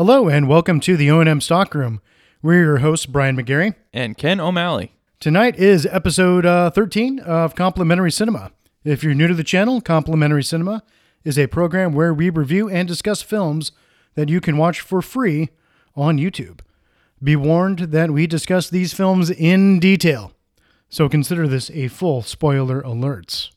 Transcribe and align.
Hello 0.00 0.30
and 0.30 0.48
welcome 0.48 0.80
to 0.80 0.96
the 0.96 1.10
O&M 1.10 1.42
Stockroom. 1.42 2.00
We're 2.40 2.62
your 2.62 2.78
hosts, 2.78 3.04
Brian 3.04 3.36
McGarry. 3.36 3.74
And 3.92 4.16
Ken 4.16 4.40
O'Malley. 4.40 4.94
Tonight 5.18 5.56
is 5.56 5.84
episode 5.84 6.46
uh, 6.46 6.70
13 6.70 7.18
of 7.18 7.54
Complimentary 7.54 8.10
Cinema. 8.10 8.50
If 8.82 9.04
you're 9.04 9.12
new 9.12 9.26
to 9.26 9.34
the 9.34 9.44
channel, 9.44 9.82
Complimentary 9.82 10.42
Cinema 10.42 10.82
is 11.22 11.38
a 11.38 11.48
program 11.48 11.92
where 11.92 12.14
we 12.14 12.30
review 12.30 12.66
and 12.70 12.88
discuss 12.88 13.20
films 13.20 13.72
that 14.14 14.30
you 14.30 14.40
can 14.40 14.56
watch 14.56 14.80
for 14.80 15.02
free 15.02 15.50
on 15.94 16.16
YouTube. 16.16 16.60
Be 17.22 17.36
warned 17.36 17.80
that 17.90 18.10
we 18.10 18.26
discuss 18.26 18.70
these 18.70 18.94
films 18.94 19.28
in 19.28 19.80
detail, 19.80 20.32
so 20.88 21.10
consider 21.10 21.46
this 21.46 21.70
a 21.72 21.88
full 21.88 22.22
spoiler 22.22 22.80
alerts. 22.80 23.50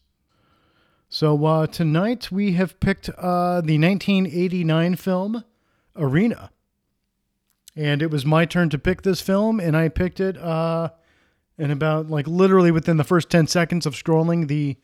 So 1.08 1.46
uh, 1.46 1.68
tonight 1.68 2.34
we 2.34 2.52
have 2.56 2.82
picked 2.82 3.08
uh, 3.08 3.62
the 3.62 3.80
1989 3.80 4.98
film 4.98 5.46
Arena. 5.96 6.52
And 7.76 8.02
it 8.02 8.12
was 8.12 8.26
my 8.26 8.46
turn 8.46 8.70
to 8.70 8.78
pick 8.78 9.02
this 9.02 9.22
film, 9.22 9.60
and 9.60 9.76
I 9.76 9.90
picked 9.90 10.20
it 10.20 10.38
uh, 10.38 10.90
in 11.58 11.72
about 11.72 12.10
like 12.10 12.28
literally 12.28 12.72
within 12.72 12.98
the 12.98 13.04
first 13.04 13.30
10 13.30 13.48
seconds 13.48 13.86
of 13.86 13.94
scrolling 13.94 14.48
the 14.48 14.78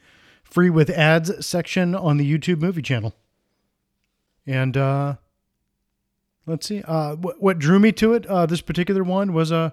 free 0.44 0.70
with 0.70 0.90
ads 0.90 1.45
section 1.45 1.94
on 1.94 2.18
the 2.18 2.32
YouTube 2.32 2.59
movie 2.59 2.82
channel. 2.82 3.16
And 4.48 4.76
uh, 4.76 5.16
let's 6.48 6.68
see, 6.68 6.82
uh, 6.84 7.16
what, 7.16 7.41
what 7.41 7.60
drew 7.60 7.80
me 7.80 7.91
to 7.94 8.13
it, 8.13 8.26
uh, 8.26 8.48
this 8.48 8.62
particular 8.62 9.04
one, 9.04 9.34
was 9.34 9.52
uh, 9.52 9.70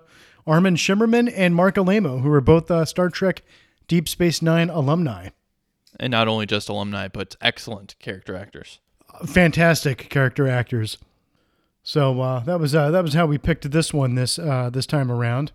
Armin 0.47 0.77
Shimerman 0.77 1.33
and 1.35 1.55
Marc 1.55 1.77
Alaimo, 1.77 2.21
who 2.21 2.31
are 2.31 2.43
both 2.43 2.71
uh, 2.71 2.85
Star 2.85 3.09
Trek 3.09 3.43
Deep 3.89 4.09
Space 4.09 4.43
Nine 4.43 4.69
alumni. 4.69 5.31
And 5.99 6.11
not 6.11 6.29
only 6.29 6.45
just 6.45 6.69
alumni, 6.69 7.09
but 7.09 7.37
excellent 7.41 7.99
character 7.99 8.37
actors. 8.37 8.81
Fantastic 9.25 10.11
character 10.11 10.47
actors. 10.47 10.99
So 11.87 12.21
uh, 12.21 12.41
that 12.41 12.59
was 12.59 12.75
uh, 12.75 12.91
that 12.91 13.05
was 13.05 13.15
how 13.15 13.27
we 13.27 13.39
picked 13.39 13.71
this 13.71 13.95
one 13.95 14.17
this 14.17 14.41
uh, 14.41 14.71
this 14.71 14.87
time 14.87 15.09
around. 15.09 15.53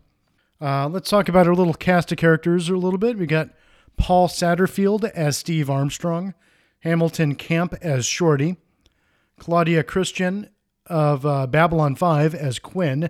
Uh, 0.61 0.87
let's 0.87 1.09
talk 1.09 1.27
about 1.27 1.45
our 1.45 1.53
little 1.53 1.73
cast 1.73 2.09
of 2.13 2.17
characters 2.17 2.69
a 2.69 2.77
little 2.77 2.97
bit. 2.97 3.17
We 3.17 3.25
got 3.25 3.49
Paul 3.97 4.29
Satterfield 4.29 5.03
as 5.09 5.35
Steve 5.35 5.69
Armstrong, 5.69 6.33
Hamilton 6.83 7.35
Camp 7.35 7.73
as 7.81 8.05
Shorty, 8.05 8.55
Claudia 9.39 9.83
Christian 9.83 10.49
of 10.85 11.25
uh, 11.25 11.47
Babylon 11.47 11.97
5 11.97 12.33
as 12.33 12.59
Quinn, 12.59 13.09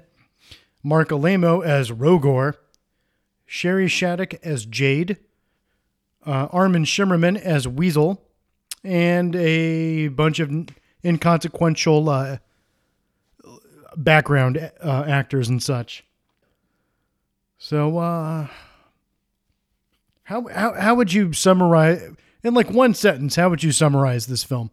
Marc 0.81 1.09
Alaimo 1.09 1.63
as 1.63 1.91
Rogor, 1.91 2.55
Shari 3.45 3.87
Shattuck 3.87 4.33
as 4.43 4.65
Jade, 4.65 5.17
uh, 6.25 6.47
Armin 6.51 6.85
Shimerman 6.85 7.39
as 7.39 7.67
Weasel, 7.67 8.25
and 8.83 9.35
a 9.35 10.07
bunch 10.07 10.39
of 10.39 10.51
inconsequential 11.05 12.39
background 13.95 14.71
uh, 14.83 15.03
actors 15.07 15.49
and 15.49 15.61
such. 15.61 16.03
So, 17.57 17.97
uh, 17.99 18.47
how, 20.23 20.47
how 20.47 20.73
how 20.73 20.95
would 20.95 21.13
you 21.13 21.33
summarize 21.33 22.01
in 22.43 22.53
like 22.53 22.69
one 22.69 22.93
sentence? 22.93 23.35
How 23.35 23.49
would 23.49 23.63
you 23.63 23.71
summarize 23.71 24.27
this 24.27 24.43
film? 24.43 24.71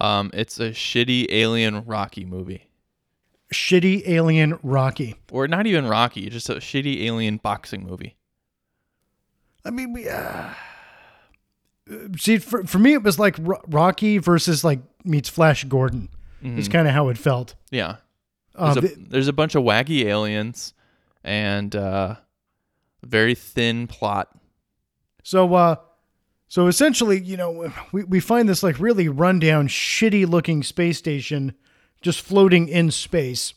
Um, 0.00 0.30
it's 0.32 0.58
a 0.60 0.70
shitty 0.70 1.26
alien 1.30 1.84
Rocky 1.84 2.24
movie, 2.24 2.68
Shitty 3.52 4.06
alien 4.08 4.58
Rocky. 4.62 5.16
or 5.30 5.48
not 5.48 5.66
even 5.66 5.86
Rocky, 5.86 6.30
just 6.30 6.48
a 6.48 6.54
shitty 6.54 7.02
alien 7.02 7.38
boxing 7.38 7.84
movie. 7.84 8.16
I 9.64 9.70
mean, 9.70 9.92
we, 9.92 10.08
uh, 10.08 10.54
see, 12.16 12.38
for, 12.38 12.64
for 12.64 12.78
me, 12.78 12.94
it 12.94 13.02
was 13.02 13.18
like 13.18 13.36
Rocky 13.38 14.18
versus 14.18 14.64
like 14.64 14.78
meets 15.04 15.28
Flash 15.28 15.64
Gordon. 15.64 16.08
Is 16.42 16.68
kind 16.68 16.88
of 16.88 16.94
how 16.94 17.10
it 17.10 17.18
felt. 17.18 17.54
Yeah, 17.70 17.96
There's, 18.60 18.76
a, 18.76 18.80
the- 18.80 18.96
there's 19.08 19.28
a 19.28 19.32
bunch 19.32 19.54
of 19.54 19.62
wacky 19.64 20.04
aliens 20.04 20.74
and 21.24 21.74
uh, 21.74 22.16
a 23.02 23.06
very 23.06 23.34
thin 23.34 23.86
plot. 23.86 24.28
So, 25.22 25.54
uh, 25.54 25.76
so 26.48 26.66
essentially, 26.66 27.20
you 27.20 27.36
know, 27.36 27.72
we, 27.92 28.04
we 28.04 28.20
find 28.20 28.48
this 28.48 28.62
like 28.62 28.78
really 28.80 29.08
rundown, 29.08 29.68
shitty 29.68 30.26
looking 30.28 30.62
space 30.62 30.98
station 30.98 31.54
just 32.02 32.22
floating 32.22 32.66
in 32.68 32.90
space, 32.90 33.52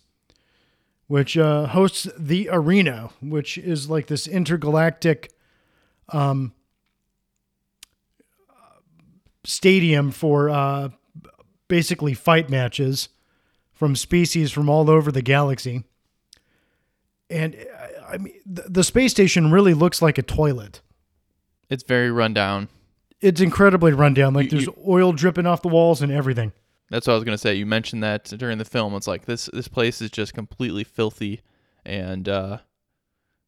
which 1.07 1.37
uh, 1.37 1.67
hosts 1.67 2.07
the 2.17 2.49
arena, 2.51 3.09
which 3.21 3.57
is 3.57 3.89
like 3.89 4.07
this 4.07 4.27
intergalactic 4.27 5.31
um, 6.09 6.53
stadium 9.43 10.11
for 10.11 10.49
uh, 10.49 10.89
basically 11.67 12.13
fight 12.13 12.49
matches 12.49 13.09
from 13.83 13.97
species 13.97 14.49
from 14.49 14.69
all 14.69 14.89
over 14.89 15.11
the 15.11 15.21
galaxy. 15.21 15.83
And 17.29 17.53
I- 17.77 18.13
I 18.13 18.17
mean, 18.17 18.33
the, 18.45 18.83
space 18.83 19.11
station 19.11 19.51
really 19.51 19.73
looks 19.73 20.01
like 20.01 20.17
a 20.17 20.21
toilet 20.21 20.81
It's 21.69 21.83
very 21.83 22.09
rundown. 22.11 22.69
it's 23.19 23.41
incredibly 23.41 23.91
rundown. 23.91 24.33
Like 24.33 24.45
You- 24.53 24.59
there's 24.59 24.69
oil 24.87 25.11
dripping 25.11 25.45
off 25.45 25.61
the 25.61 25.67
walls 25.67 26.01
and 26.01 26.13
everything. 26.13 26.53
That's 26.89 27.07
what 27.07 27.13
I 27.13 27.15
was 27.17 27.23
gonna 27.25 27.37
say. 27.37 27.55
You 27.55 27.65
mentioned 27.65 28.03
that 28.03 28.23
during 28.25 28.57
the 28.57 28.65
film. 28.65 28.93
It's 28.95 29.07
like 29.07 29.25
this 29.25 29.49
this 29.51 29.67
place 29.67 30.01
is 30.01 30.11
just 30.11 30.33
completely 30.33 30.83
filthy, 30.85 31.41
and 31.83 32.29
uh, 32.29 32.59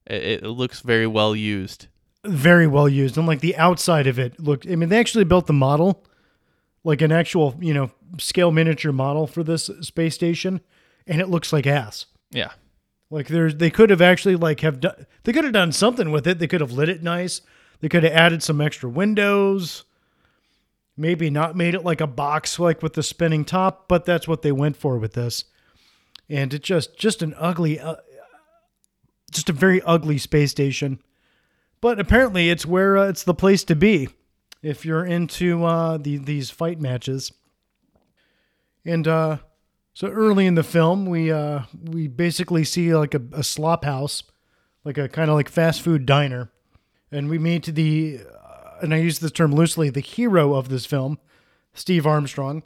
it, 0.07 0.43
it 0.43 0.47
looks 0.47 0.79
very 0.81 1.05
well 1.07 1.33
used. 1.35 1.87
Very 2.25 2.65
well 2.67 2.89
used. 2.89 3.17
And 3.17 3.27
like 3.27 3.41
the 3.41 3.55
outside 3.55 4.07
of 4.07 4.17
it 4.19 4.39
looked 4.39 4.65
I 4.67 4.75
mean, 4.75 4.89
they 4.89 4.99
actually 4.99 5.25
built 5.25 5.45
the 5.47 5.53
model, 5.53 6.03
like 6.83 7.01
an 7.01 7.11
actual, 7.11 7.55
you 7.61 7.73
know, 7.73 7.91
scale 8.17 8.51
miniature 8.51 8.91
model 8.91 9.27
for 9.27 9.43
this 9.43 9.69
space 9.81 10.15
station, 10.15 10.61
and 11.07 11.21
it 11.21 11.29
looks 11.29 11.51
like 11.53 11.67
ass. 11.67 12.05
Yeah, 12.31 12.51
Like 13.09 13.27
there's 13.27 13.55
they 13.55 13.69
could 13.69 13.89
have 13.89 14.01
actually 14.01 14.35
like 14.35 14.61
have 14.61 14.79
done 14.79 15.05
they 15.23 15.31
could 15.33 15.43
have 15.43 15.53
done 15.53 15.71
something 15.71 16.11
with 16.11 16.27
it. 16.27 16.39
They 16.39 16.47
could 16.47 16.61
have 16.61 16.71
lit 16.71 16.89
it 16.89 17.03
nice. 17.03 17.41
They 17.79 17.89
could 17.89 18.03
have 18.03 18.13
added 18.13 18.41
some 18.43 18.61
extra 18.61 18.89
windows. 18.89 19.83
Maybe 20.97 21.29
not 21.29 21.57
made 21.57 21.75
it 21.75 21.83
like 21.83 21.99
a 22.01 22.07
box 22.07 22.57
like 22.57 22.81
with 22.81 22.93
the 22.93 23.03
spinning 23.03 23.43
top, 23.43 23.87
but 23.87 24.05
that's 24.05 24.27
what 24.27 24.41
they 24.41 24.51
went 24.53 24.77
for 24.77 24.97
with 24.97 25.13
this. 25.13 25.43
And 26.29 26.53
it 26.53 26.63
just 26.63 26.97
just 26.97 27.21
an 27.21 27.35
ugly 27.37 27.79
uh, 27.79 27.97
just 29.31 29.49
a 29.49 29.53
very 29.53 29.81
ugly 29.81 30.17
space 30.17 30.51
station. 30.51 30.99
But 31.81 31.99
apparently 31.99 32.49
it's 32.49 32.65
where 32.65 32.97
uh, 32.97 33.09
it's 33.09 33.23
the 33.23 33.33
place 33.33 33.63
to 33.65 33.75
be 33.75 34.09
if 34.63 34.85
you're 34.85 35.05
into 35.05 35.63
uh 35.65 35.97
the, 35.97 36.17
these 36.17 36.49
fight 36.49 36.79
matches. 36.79 37.31
And 38.85 39.07
uh 39.07 39.37
so 39.95 40.09
early 40.09 40.45
in 40.45 40.55
the 40.55 40.63
film, 40.63 41.05
we 41.05 41.31
uh, 41.31 41.61
we 41.81 42.07
basically 42.09 42.65
see 42.65 42.93
like 42.93 43.13
a, 43.13 43.21
a 43.31 43.43
slop 43.45 43.85
house, 43.85 44.23
like 44.83 44.97
a 44.97 45.07
kind 45.07 45.29
of 45.29 45.35
like 45.35 45.47
fast 45.47 45.81
food 45.81 46.05
diner, 46.05 46.51
and 47.09 47.29
we 47.29 47.39
meet 47.39 47.63
the, 47.63 48.19
uh, 48.29 48.79
and 48.81 48.93
I 48.93 48.97
use 48.97 49.19
this 49.19 49.31
term 49.31 49.55
loosely, 49.55 49.89
the 49.89 50.01
hero 50.01 50.53
of 50.53 50.67
this 50.67 50.85
film, 50.85 51.17
Steve 51.73 52.05
Armstrong, 52.05 52.63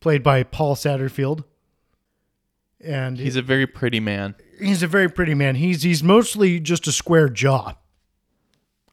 played 0.00 0.24
by 0.24 0.42
Paul 0.42 0.74
Satterfield, 0.74 1.44
and 2.80 3.16
he's 3.16 3.36
a 3.36 3.42
very 3.42 3.68
pretty 3.68 4.00
man. 4.00 4.34
he's 4.58 4.82
a 4.82 4.88
very 4.88 5.08
pretty 5.08 5.34
man. 5.34 5.54
He's 5.54 5.84
he's 5.84 6.02
mostly 6.02 6.58
just 6.58 6.88
a 6.88 6.92
square 6.92 7.28
jaw. 7.28 7.74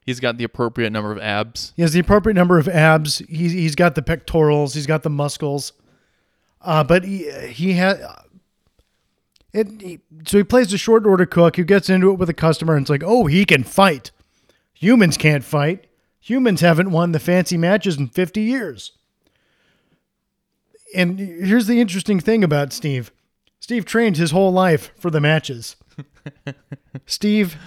He's 0.05 0.19
got 0.19 0.37
the 0.37 0.43
appropriate 0.43 0.91
number 0.91 1.11
of 1.11 1.17
abs. 1.17 1.73
He 1.75 1.81
has 1.81 1.93
the 1.93 2.01
appropriate 2.01 2.35
number 2.35 2.59
of 2.59 2.67
abs. 2.67 3.17
He's 3.17 3.51
he's 3.51 3.73
got 3.73 3.95
the 3.95 4.03
pectorals. 4.03 4.75
He's 4.75 4.85
got 4.85 5.01
the 5.01 5.09
muscles. 5.09 5.73
Uh, 6.61 6.83
but 6.83 7.03
he 7.03 7.31
he 7.47 7.73
had 7.73 8.01
it. 9.53 9.81
He, 9.81 9.99
so 10.25 10.37
he 10.37 10.43
plays 10.43 10.73
a 10.73 10.77
short 10.77 11.05
order 11.05 11.25
cook 11.25 11.55
who 11.55 11.63
gets 11.63 11.89
into 11.89 12.11
it 12.11 12.19
with 12.19 12.29
a 12.29 12.33
customer, 12.33 12.75
and 12.75 12.83
it's 12.83 12.89
like, 12.89 13.03
oh, 13.03 13.25
he 13.25 13.45
can 13.45 13.63
fight. 13.63 14.11
Humans 14.73 15.17
can't 15.17 15.43
fight. 15.43 15.87
Humans 16.19 16.61
haven't 16.61 16.91
won 16.91 17.11
the 17.11 17.19
fancy 17.19 17.57
matches 17.57 17.97
in 17.97 18.07
fifty 18.07 18.41
years. 18.41 18.91
And 20.95 21.19
here's 21.19 21.67
the 21.67 21.79
interesting 21.79 22.19
thing 22.19 22.43
about 22.43 22.73
Steve. 22.73 23.11
Steve 23.59 23.85
trained 23.85 24.17
his 24.17 24.31
whole 24.31 24.51
life 24.51 24.91
for 24.97 25.11
the 25.11 25.21
matches. 25.21 25.75
Steve 27.05 27.57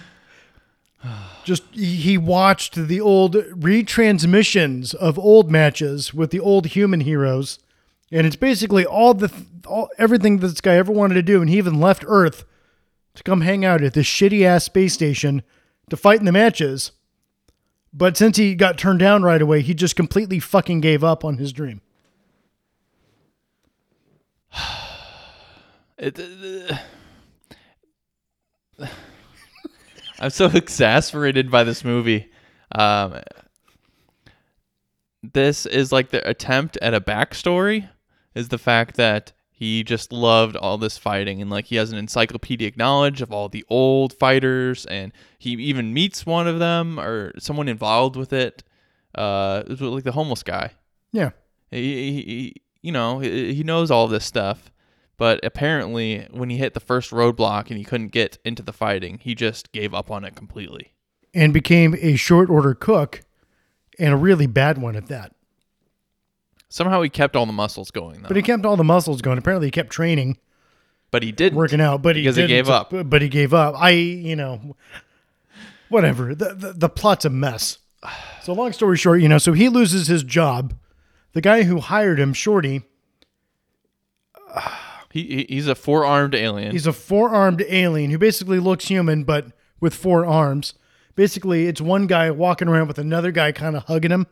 just 1.45 1.65
he 1.75 2.17
watched 2.17 2.75
the 2.75 3.01
old 3.01 3.35
retransmissions 3.35 4.95
of 4.95 5.19
old 5.19 5.51
matches 5.51 6.15
with 6.15 6.31
the 6.31 6.41
old 6.41 6.67
human 6.67 7.01
heroes 7.01 7.59
and 8.13 8.27
it's 8.27 8.37
basically 8.37 8.87
all 8.87 9.15
the 9.15 9.33
all 9.67 9.89
everything 9.99 10.39
this 10.39 10.61
guy 10.61 10.77
ever 10.77 10.93
wanted 10.93 11.15
to 11.15 11.23
do 11.23 11.41
and 11.41 11.51
he 11.51 11.59
even 11.59 11.81
left 11.81 12.05
earth 12.07 12.45
to 13.15 13.23
come 13.23 13.41
hang 13.41 13.65
out 13.65 13.83
at 13.83 13.95
this 13.95 14.07
shitty 14.07 14.45
ass 14.45 14.65
space 14.65 14.95
station 14.95 15.43
to 15.91 15.97
fight 15.97 16.21
in 16.21 16.27
the 16.27 16.33
matches 16.33 16.93
but 17.93 18.17
since 18.17 18.37
he 18.37 18.55
got 18.55 18.79
turned 18.79 19.01
down 19.01 19.23
right 19.23 19.43
away 19.43 19.61
he 19.61 19.75
just 19.75 19.97
completely 19.97 20.39
fucking 20.39 20.81
gave 20.81 21.03
up 21.03 21.25
on 21.25 21.39
his 21.39 21.53
dream 21.53 21.81
It, 25.99 26.19
uh, 26.19 26.77
I'm 30.19 30.31
so 30.31 30.47
exasperated 30.55 31.51
by 31.51 31.65
this 31.65 31.85
movie. 31.85 32.31
Um, 32.75 33.21
this 35.23 35.67
is 35.67 35.93
like 35.93 36.11
the 36.11 36.27
attempt 36.29 36.77
at 36.83 36.95
a 36.95 37.01
backstory. 37.01 37.89
Is 38.35 38.49
the 38.49 38.59
fact 38.59 38.97
that 38.97 39.33
he 39.51 39.85
just 39.85 40.13
loved 40.13 40.57
all 40.57 40.77
this 40.77 40.99
fighting 40.99 41.41
and 41.41 41.49
like 41.49 41.67
he 41.67 41.77
has 41.77 41.93
an 41.93 41.99
encyclopedic 41.99 42.77
knowledge 42.77 43.23
of 43.23 43.31
all 43.31 43.49
the 43.49 43.65
old 43.69 44.13
fighters 44.13 44.85
and 44.87 45.13
he 45.39 45.51
even 45.53 45.95
meets 45.95 46.27
one 46.27 46.49
of 46.49 46.59
them 46.59 46.99
or 46.99 47.33
someone 47.39 47.69
involved 47.69 48.17
with 48.17 48.33
it. 48.33 48.65
Uh, 49.15 49.63
it 49.69 49.81
like 49.81 50.03
the 50.03 50.13
homeless 50.13 50.43
guy. 50.43 50.73
Yeah. 51.13 51.31
He, 51.71 52.11
he, 52.11 52.23
he 52.23 52.63
you 52.83 52.91
know, 52.91 53.21
he, 53.21 53.55
he 53.55 53.63
knows 53.63 53.91
all 53.91 54.09
this 54.09 54.25
stuff. 54.25 54.73
But 55.17 55.39
apparently, 55.45 56.27
when 56.33 56.51
he 56.51 56.57
hit 56.57 56.75
the 56.75 56.81
first 56.81 57.13
roadblock 57.13 57.69
and 57.69 57.79
he 57.79 57.85
couldn't 57.85 58.09
get 58.09 58.39
into 58.45 58.63
the 58.63 58.73
fighting, 58.73 59.21
he 59.23 59.37
just 59.37 59.71
gave 59.71 59.95
up 59.95 60.11
on 60.11 60.25
it 60.25 60.35
completely. 60.35 60.95
And 61.33 61.53
became 61.53 61.95
a 62.01 62.17
short 62.17 62.51
order 62.51 62.75
cook 62.75 63.23
and 63.99 64.13
a 64.13 64.17
really 64.17 64.49
bad 64.49 64.79
one 64.79 64.97
at 64.97 65.07
that. 65.07 65.37
Somehow 66.73 67.03
he 67.03 67.11
kept 67.11 67.37
all 67.37 67.45
the 67.45 67.53
muscles 67.53 67.91
going, 67.91 68.23
though. 68.23 68.29
But 68.29 68.37
he 68.39 68.43
kept 68.43 68.65
all 68.65 68.77
the 68.79 68.83
muscles 68.85 69.21
going. 69.21 69.37
Apparently, 69.37 69.67
he 69.67 69.71
kept 69.71 69.91
training, 69.91 70.39
But 71.11 71.23
he 71.23 71.31
didn't. 71.31 71.59
working 71.59 71.83
out, 71.83 72.01
but 72.01 72.17
he 72.17 72.23
Because 72.23 72.37
he 72.37 72.43
didn't, 72.43 72.57
gave 72.57 72.71
up. 72.71 72.93
But, 73.11 73.21
he 73.21 73.29
gave 73.29 73.53
up. 73.53 73.75
I, 73.77 73.91
you 73.91 74.35
know, 74.37 74.75
whatever. 75.91 76.35
The, 76.35 76.55
the 76.55 76.73
the 76.73 76.89
plot's 76.89 77.27
a 77.27 77.31
mess. 77.31 77.77
So 78.43 78.55
long 78.55 78.73
story 78.73 78.97
short, 78.97 79.21
you 79.21 79.29
know, 79.29 79.37
so 79.37 79.53
he 79.53 79.69
loses 79.69 80.07
his 80.07 80.23
job. 80.23 80.75
The 81.35 81.43
guy 81.43 81.65
who 81.65 81.79
hired 81.81 82.19
him, 82.19 82.33
Shorty, 82.33 82.83
He, 85.13 85.23
he 85.25 85.47
he's 85.51 85.69
a 85.69 85.75
four 85.75 86.05
armed 86.07 86.35
alien. 86.35 86.73
he's 86.73 86.87
a 86.87 86.93
four-armed 86.93 87.63
alien 87.69 88.11
who 88.11 88.19
basically 88.19 88.59
looks 88.59 88.89
human 88.89 89.25
but 89.25 89.47
with 89.79 89.95
four 89.95 90.25
arms. 90.25 90.73
Basically, 91.15 91.67
it's 91.67 91.81
one 91.83 92.07
guy 92.07 92.31
walking 92.31 92.69
around 92.69 92.89
with 92.89 92.99
another 92.99 93.31
guy 93.31 93.53
kind 93.53 93.77
of 93.77 93.83
hugging 93.85 94.11
him, 94.11 94.27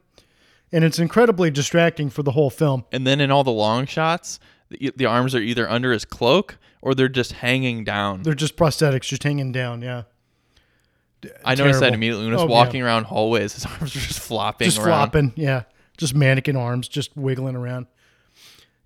and 0.73 0.85
it's 0.85 0.99
incredibly 0.99 1.51
distracting 1.51 2.11
for 2.11 2.23
the 2.23 2.33
whole 2.33 2.51
film. 2.51 2.85
and 2.93 3.07
then 3.07 3.21
in 3.21 3.31
all 3.31 3.45
the 3.45 3.51
long 3.51 3.87
shots, 3.87 4.39
the, 4.69 4.93
the 4.97 5.07
arms 5.07 5.35
are 5.35 5.41
either 5.41 5.69
under 5.69 5.93
his 5.93 6.05
cloak 6.05 6.59
or 6.83 6.95
they're 6.95 7.09
just 7.09 7.33
hanging 7.33 7.85
down. 7.85 8.23
They're 8.23 8.35
just 8.35 8.57
prosthetics, 8.57 9.03
just 9.03 9.23
hanging 9.23 9.53
down. 9.53 9.83
Yeah, 9.83 10.03
I 11.45 11.55
noticed 11.55 11.81
that 11.81 11.93
immediately 11.93 12.25
when 12.27 12.35
I 12.35 12.37
was 12.37 12.45
Oh, 12.45 12.49
yeah. 12.49 12.53
walking 12.55 12.83
around 12.83 13.05
hallways. 13.05 13.53
His 13.55 13.67
arms 13.81 13.95
were 13.95 14.01
just 14.01 14.21
flopping 14.21 14.67
just 14.67 14.79
around. 14.79 14.87
flopping. 15.11 15.33
Yeah, 15.37 15.65
just 15.99 16.15
mannequin 16.15 16.57
arms, 16.57 16.89
just 16.89 17.17
wiggling 17.17 17.57
around. 17.57 17.87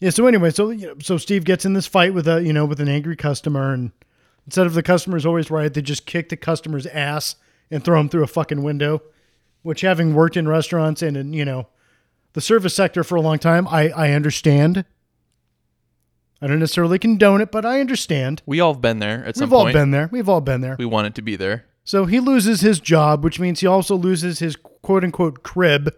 Yeah. 0.00 0.10
So 0.10 0.26
anyway, 0.26 0.50
so 0.50 0.70
you 0.70 0.88
know, 0.88 0.94
so 1.00 1.16
Steve 1.18 1.44
gets 1.44 1.64
in 1.64 1.74
this 1.74 1.86
fight 1.86 2.12
with 2.14 2.26
a 2.26 2.42
you 2.42 2.52
know 2.52 2.64
with 2.64 2.80
an 2.80 2.88
angry 2.88 3.14
customer, 3.16 3.72
and 3.72 3.92
instead 4.46 4.66
of 4.66 4.74
the 4.74 4.82
customer's 4.82 5.24
always 5.24 5.50
right, 5.50 5.72
they 5.72 5.82
just 5.82 6.06
kick 6.06 6.28
the 6.30 6.36
customer's 6.36 6.86
ass 6.86 7.36
and 7.70 7.84
throw 7.84 8.00
him 8.00 8.08
through 8.08 8.24
a 8.24 8.28
fucking 8.28 8.62
window. 8.62 9.00
Which, 9.64 9.80
having 9.80 10.14
worked 10.14 10.36
in 10.36 10.46
restaurants 10.46 11.02
and 11.02 11.16
in 11.16 11.32
you 11.32 11.44
know 11.44 11.66
the 12.34 12.40
service 12.40 12.74
sector 12.76 13.02
for 13.02 13.16
a 13.16 13.20
long 13.20 13.38
time, 13.40 13.66
I 13.66 13.88
I 13.90 14.10
understand. 14.12 14.84
I 16.40 16.46
don't 16.46 16.58
necessarily 16.58 16.98
condone 16.98 17.40
it, 17.40 17.50
but 17.50 17.64
I 17.64 17.80
understand. 17.80 18.42
We 18.44 18.60
all 18.60 18.74
have 18.74 18.82
been 18.82 18.98
there 18.98 19.24
at 19.24 19.36
some 19.36 19.48
We've 19.48 19.52
all 19.54 19.62
point. 19.64 19.74
been 19.74 19.90
there. 19.90 20.08
We've 20.12 20.28
all 20.28 20.42
been 20.42 20.60
there. 20.60 20.76
we 20.78 20.84
wanted 20.84 21.14
to 21.14 21.22
be 21.22 21.36
there. 21.36 21.64
So 21.84 22.04
he 22.04 22.20
loses 22.20 22.60
his 22.60 22.80
job, 22.80 23.24
which 23.24 23.40
means 23.40 23.60
he 23.60 23.66
also 23.66 23.96
loses 23.96 24.38
his 24.40 24.54
quote 24.56 25.04
unquote 25.04 25.42
crib, 25.42 25.94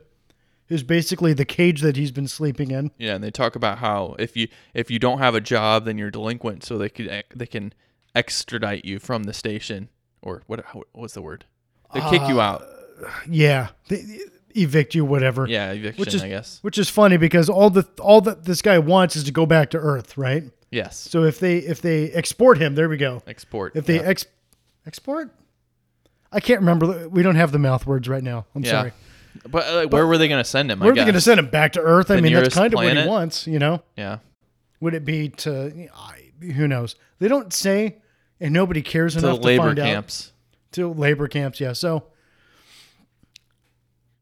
is 0.69 0.83
basically 0.85 1.33
the 1.33 1.45
cage 1.45 1.81
that 1.81 1.97
he's 1.97 2.13
been 2.13 2.29
sleeping 2.29 2.71
in. 2.71 2.93
Yeah, 2.99 3.15
and 3.17 3.25
they 3.25 3.31
talk 3.33 3.57
about 3.57 3.79
how 3.79 4.15
if 4.21 4.37
you 4.37 4.47
if 4.75 4.91
you 4.91 4.99
don't 5.01 5.19
have 5.19 5.35
a 5.35 5.41
job, 5.41 5.85
then 5.85 5.99
you're 5.99 6.11
delinquent, 6.13 6.63
so 6.65 6.79
they 6.79 6.89
could 6.91 7.25
they 7.35 7.47
can 7.47 7.73
extradite 8.15 8.85
you 8.85 8.99
from 9.01 9.25
the 9.25 9.33
station 9.33 9.89
or 10.23 10.43
what 10.47 10.65
what's 10.93 11.15
the 11.15 11.23
word? 11.23 11.45
They 11.93 12.01
kick 12.03 12.23
Uh, 12.23 12.29
you 12.29 12.41
out. 12.41 12.63
Yeah, 13.29 13.69
they 13.89 14.05
evict 14.55 14.95
you, 14.95 15.05
whatever. 15.05 15.47
Yeah, 15.47 15.73
eviction, 15.73 16.01
which 16.01 16.15
is 16.15 16.23
I 16.23 16.29
guess. 16.29 16.59
which 16.63 16.79
is 16.79 16.89
funny 16.89 17.17
because 17.17 17.49
all 17.49 17.71
the 17.71 17.87
all 18.01 18.21
that 18.23 18.45
this 18.45 18.63
guy 18.63 18.79
wants 18.79 19.17
is 19.17 19.25
to 19.25 19.33
go 19.33 19.47
back 19.47 19.71
to 19.71 19.79
Earth, 19.79 20.17
right? 20.17 20.45
Yes. 20.71 20.97
So 20.99 21.25
if 21.25 21.39
they 21.39 21.59
if 21.59 21.81
they 21.83 22.11
export 22.13 22.59
him, 22.59 22.75
there 22.75 22.89
we 22.89 22.97
go. 22.97 23.23
Export. 23.27 23.77
If 23.77 23.87
they 23.87 23.97
yeah. 23.97 24.03
ex 24.07 24.27
export, 24.87 25.31
I 26.33 26.41
can't 26.41 26.61
remember. 26.61 27.09
We 27.09 27.23
don't 27.23 27.37
have 27.37 27.53
the 27.53 27.59
mouth 27.59 27.87
words 27.87 28.09
right 28.09 28.23
now. 28.23 28.47
I'm 28.55 28.65
Yeah. 28.65 28.71
sorry. 28.71 28.93
but 29.49 29.67
uh, 29.69 29.75
like, 29.77 29.93
where 29.93 30.07
were 30.07 30.19
they 30.19 30.29
going 30.29 30.43
to 30.43 30.49
send 30.49 30.71
him? 30.71 30.81
Where 30.81 30.89
I 30.89 30.93
are 30.93 30.95
they 30.95 31.03
going 31.03 31.15
to 31.15 31.21
send 31.21 31.39
him 31.39 31.49
back 31.49 31.73
to 31.75 31.81
Earth? 31.81 32.11
I 32.11 32.21
mean, 32.21 32.33
that's 32.33 32.55
kind 32.55 32.73
of 32.73 32.79
what 32.79 32.97
he 32.97 33.07
wants, 33.07 33.47
you 33.47 33.59
know. 33.59 33.83
Yeah. 33.97 34.19
Would 34.81 34.95
it 34.95 35.05
be 35.05 35.29
to 35.31 35.89
I, 35.95 36.31
who 36.53 36.67
knows? 36.69 36.97
They 37.19 37.29
don't 37.29 37.53
say, 37.53 37.99
and 38.41 38.53
nobody 38.53 38.83
cares 38.83 39.15
To 39.15 39.21
the 39.21 39.29
enough 39.29 39.41
to 39.41 39.47
labor 39.47 39.63
find 39.65 39.79
out. 39.79 39.87
camps. 39.87 40.33
To 40.73 40.93
labor 40.93 41.29
camps, 41.29 41.61
yeah. 41.61 41.73
So 41.73 42.05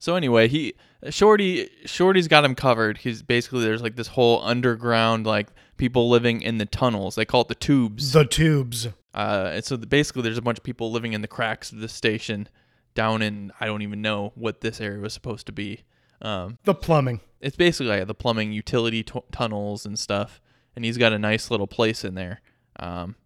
So 0.05 0.17
anyway, 0.17 0.49
he 0.49 0.75
Shorty 1.09 1.71
Shorty's 1.87 2.29
got 2.29 2.45
him 2.45 2.55
covered. 2.55 2.99
He's 2.99 3.23
basically 3.23 3.65
there's 3.65 3.81
like 3.81 3.97
this 3.97 4.09
whole 4.09 4.43
underground 4.43 5.25
like 5.27 5.49
people 5.79 6.11
living 6.11 6.43
in 6.43 6.59
the 6.59 6.67
tunnels. 6.67 7.15
They 7.15 7.25
call 7.25 7.41
it 7.41 7.49
the 7.49 7.55
tubes. 7.55 8.13
the 8.13 8.27
tubes. 8.27 8.89
Uh, 9.15 9.53
and 9.55 9.65
so 9.65 9.77
the, 9.79 9.87
basically 9.87 10.21
there's 10.21 10.37
a 10.37 10.43
bunch 10.43 10.59
of 10.59 10.63
people 10.63 10.93
living 10.93 11.15
in 11.15 11.23
the 11.23 11.27
cracks 11.27 11.73
of 11.73 11.79
the 11.81 11.89
station 11.89 12.51
down 12.95 13.23
in 13.23 13.51
I 13.61 13.65
don't 13.65 13.81
even 13.81 14.03
know 14.03 14.33
what 14.35 14.61
this 14.61 14.79
area 14.79 15.01
was 15.01 15.15
supposed 15.15 15.47
to 15.47 15.53
be. 15.53 15.85
Um, 16.21 16.59
The 16.65 16.75
plumbing. 16.75 17.21
it's 17.41 17.57
basically 17.57 17.97
like 17.97 18.07
the 18.07 18.13
plumbing 18.15 18.53
utility 18.53 19.03
t- 19.05 19.23
tunnels 19.33 19.87
and 19.87 19.99
stuff. 19.99 20.39
And 20.77 20.85
he's 20.85 20.99
got 20.99 21.15
a 21.15 21.19
nice 21.19 21.51
little 21.51 21.67
place 21.67 22.05
in 22.05 22.15
there. 22.15 22.43
Um, 22.79 23.17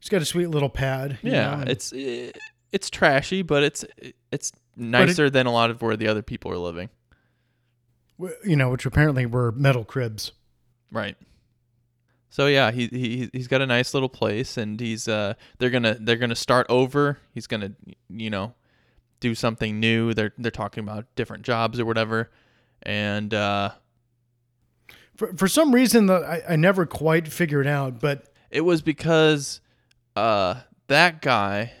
He's 0.00 0.08
got 0.08 0.20
a 0.20 0.24
sweet 0.24 0.48
little 0.48 0.68
pad. 0.68 1.18
you 1.22 1.30
yeah, 1.30 1.54
know, 1.56 1.64
it's 1.70 1.92
eh, 1.92 2.32
it's 2.72 2.90
trashy, 2.90 3.42
but 3.42 3.62
it's 3.62 3.84
it's 4.30 4.52
nicer 4.76 5.30
than 5.30 5.46
a 5.46 5.52
lot 5.52 5.70
of 5.70 5.80
where 5.82 5.96
the 5.96 6.08
other 6.08 6.22
people 6.22 6.50
are 6.50 6.58
living. 6.58 6.88
you 8.44 8.56
know, 8.56 8.70
which 8.70 8.86
apparently 8.86 9.26
were 9.26 9.52
metal 9.52 9.84
cribs. 9.84 10.32
Right. 10.90 11.16
So 12.30 12.46
yeah, 12.48 12.70
he 12.70 12.86
he 12.88 13.30
he's 13.32 13.48
got 13.48 13.62
a 13.62 13.66
nice 13.66 13.94
little 13.94 14.08
place, 14.08 14.56
and 14.56 14.78
he's 14.78 15.08
uh 15.08 15.34
they're 15.58 15.70
gonna 15.70 15.96
they're 15.98 16.16
gonna 16.16 16.34
start 16.34 16.66
over. 16.68 17.18
He's 17.32 17.46
gonna 17.46 17.72
you 18.10 18.28
know 18.30 18.54
do 19.20 19.34
something 19.34 19.80
new. 19.80 20.12
They're 20.12 20.32
they're 20.36 20.50
talking 20.50 20.84
about 20.84 21.06
different 21.14 21.44
jobs 21.44 21.80
or 21.80 21.86
whatever, 21.86 22.30
and 22.82 23.32
uh, 23.32 23.70
For, 25.16 25.32
for 25.34 25.48
some 25.48 25.74
reason 25.74 26.06
that 26.06 26.22
I, 26.24 26.42
I 26.50 26.56
never 26.56 26.84
quite 26.84 27.28
figured 27.28 27.66
out, 27.66 28.00
but 28.00 28.26
it 28.50 28.60
was 28.62 28.82
because 28.82 29.60
uh 30.14 30.56
that 30.88 31.22
guy, 31.22 31.72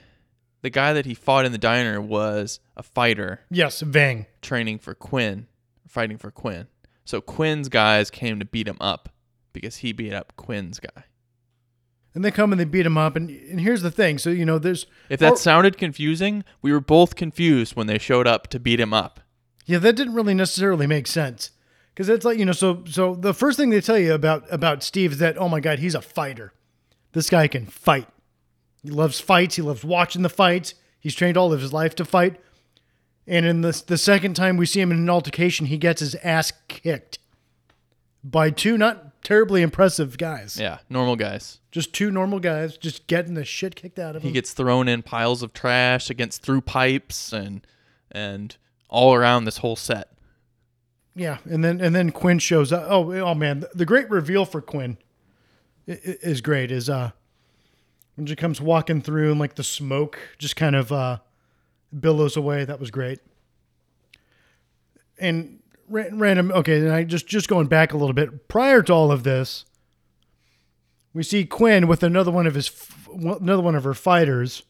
the 0.66 0.70
guy 0.70 0.92
that 0.92 1.06
he 1.06 1.14
fought 1.14 1.44
in 1.46 1.52
the 1.52 1.58
diner 1.58 2.00
was 2.00 2.58
a 2.76 2.82
fighter 2.82 3.38
yes, 3.52 3.82
Vang. 3.82 4.26
training 4.42 4.80
for 4.80 4.96
Quinn, 4.96 5.46
fighting 5.86 6.18
for 6.18 6.32
Quinn. 6.32 6.66
So 7.04 7.20
Quinn's 7.20 7.68
guys 7.68 8.10
came 8.10 8.40
to 8.40 8.44
beat 8.44 8.66
him 8.66 8.76
up 8.80 9.08
because 9.52 9.76
he 9.76 9.92
beat 9.92 10.12
up 10.12 10.32
Quinn's 10.36 10.80
guy. 10.80 11.04
And 12.16 12.24
they 12.24 12.32
come 12.32 12.50
and 12.50 12.58
they 12.58 12.64
beat 12.64 12.84
him 12.84 12.98
up. 12.98 13.14
And, 13.14 13.30
and 13.30 13.60
here's 13.60 13.82
the 13.82 13.92
thing. 13.92 14.18
So, 14.18 14.30
you 14.30 14.44
know, 14.44 14.58
there's, 14.58 14.86
If 15.08 15.20
that 15.20 15.34
Or- 15.34 15.36
sounded 15.36 15.78
confusing, 15.78 16.42
we 16.62 16.72
were 16.72 16.80
both 16.80 17.14
confused 17.14 17.76
when 17.76 17.86
they 17.86 17.98
showed 17.98 18.26
up 18.26 18.48
to 18.48 18.58
beat 18.58 18.80
him 18.80 18.92
up. 18.92 19.20
yeah, 19.66 19.78
that 19.78 19.94
didn't 19.94 20.14
really 20.14 20.34
necessarily 20.34 20.88
make 20.88 21.06
sense. 21.06 21.50
Because 21.94 22.08
it's 22.08 22.24
like, 22.24 22.38
you 22.40 22.44
know, 22.44 22.50
so, 22.52 22.82
so 22.88 23.14
the 23.14 23.32
first 23.32 23.56
thing 23.56 23.70
they 23.70 23.80
tell 23.80 23.98
you 23.98 24.14
about, 24.14 24.42
about 24.52 24.82
Steve 24.82 25.12
is 25.12 25.18
that, 25.18 25.38
oh 25.38 25.48
my 25.48 25.60
God, 25.60 25.78
he's 25.78 25.94
a 25.94 26.02
fighter. 26.02 26.52
This 27.12 27.30
guy 27.30 27.46
can 27.46 27.66
fight. 27.66 28.08
He 28.86 28.92
loves 28.92 29.18
fights. 29.18 29.56
He 29.56 29.62
loves 29.62 29.82
watching 29.84 30.22
the 30.22 30.28
fights. 30.28 30.74
He's 31.00 31.14
trained 31.16 31.36
all 31.36 31.52
of 31.52 31.60
his 31.60 31.72
life 31.72 31.96
to 31.96 32.04
fight. 32.04 32.40
And 33.26 33.44
in 33.44 33.62
the, 33.62 33.82
the 33.84 33.98
second 33.98 34.34
time 34.34 34.56
we 34.56 34.64
see 34.66 34.80
him 34.80 34.92
in 34.92 34.98
an 34.98 35.10
altercation, 35.10 35.66
he 35.66 35.76
gets 35.76 35.98
his 35.98 36.14
ass 36.22 36.52
kicked 36.68 37.18
by 38.22 38.50
two 38.50 38.78
not 38.78 39.20
terribly 39.24 39.62
impressive 39.62 40.18
guys. 40.18 40.56
Yeah, 40.56 40.78
normal 40.88 41.16
guys. 41.16 41.58
Just 41.72 41.92
two 41.92 42.12
normal 42.12 42.38
guys 42.38 42.76
just 42.76 43.08
getting 43.08 43.34
the 43.34 43.44
shit 43.44 43.74
kicked 43.74 43.98
out 43.98 44.14
of 44.14 44.22
him. 44.22 44.28
He 44.28 44.32
gets 44.32 44.52
thrown 44.52 44.86
in 44.86 45.02
piles 45.02 45.42
of 45.42 45.52
trash 45.52 46.08
against 46.10 46.42
through 46.42 46.60
pipes 46.60 47.32
and 47.32 47.66
and 48.12 48.56
all 48.88 49.12
around 49.14 49.46
this 49.46 49.56
whole 49.58 49.74
set. 49.74 50.12
yeah, 51.16 51.38
and 51.44 51.64
then 51.64 51.80
and 51.80 51.92
then 51.92 52.12
Quinn 52.12 52.38
shows 52.38 52.72
up. 52.72 52.86
Oh, 52.88 53.12
oh 53.12 53.34
man, 53.34 53.64
the 53.74 53.84
great 53.84 54.08
reveal 54.08 54.44
for 54.44 54.60
Quinn 54.60 54.98
is 55.88 56.40
great. 56.40 56.70
Is 56.70 56.88
uh 56.88 57.10
when 58.16 58.26
she 58.26 58.34
comes 58.36 58.60
walking 58.60 59.00
through 59.00 59.30
and 59.30 59.38
like 59.40 59.54
the 59.54 59.62
smoke 59.64 60.18
just 60.38 60.56
kind 60.56 60.74
of 60.76 60.90
uh 60.92 61.18
billows 61.98 62.36
away. 62.36 62.64
That 62.64 62.80
was 62.80 62.90
great. 62.90 63.20
And 65.18 65.60
ra- 65.88 66.04
random. 66.12 66.52
Okay, 66.52 66.78
and 66.80 66.92
I 66.92 67.04
just 67.04 67.26
just 67.26 67.48
going 67.48 67.66
back 67.68 67.92
a 67.92 67.96
little 67.96 68.12
bit 68.14 68.48
prior 68.48 68.82
to 68.82 68.92
all 68.92 69.10
of 69.10 69.22
this, 69.22 69.64
we 71.14 71.22
see 71.22 71.44
Quinn 71.44 71.86
with 71.86 72.02
another 72.02 72.30
one 72.30 72.46
of 72.46 72.54
his 72.54 72.68
f- 72.68 73.08
another 73.14 73.62
one 73.62 73.74
of 73.74 73.84
her 73.84 73.94
fighters, 73.94 74.62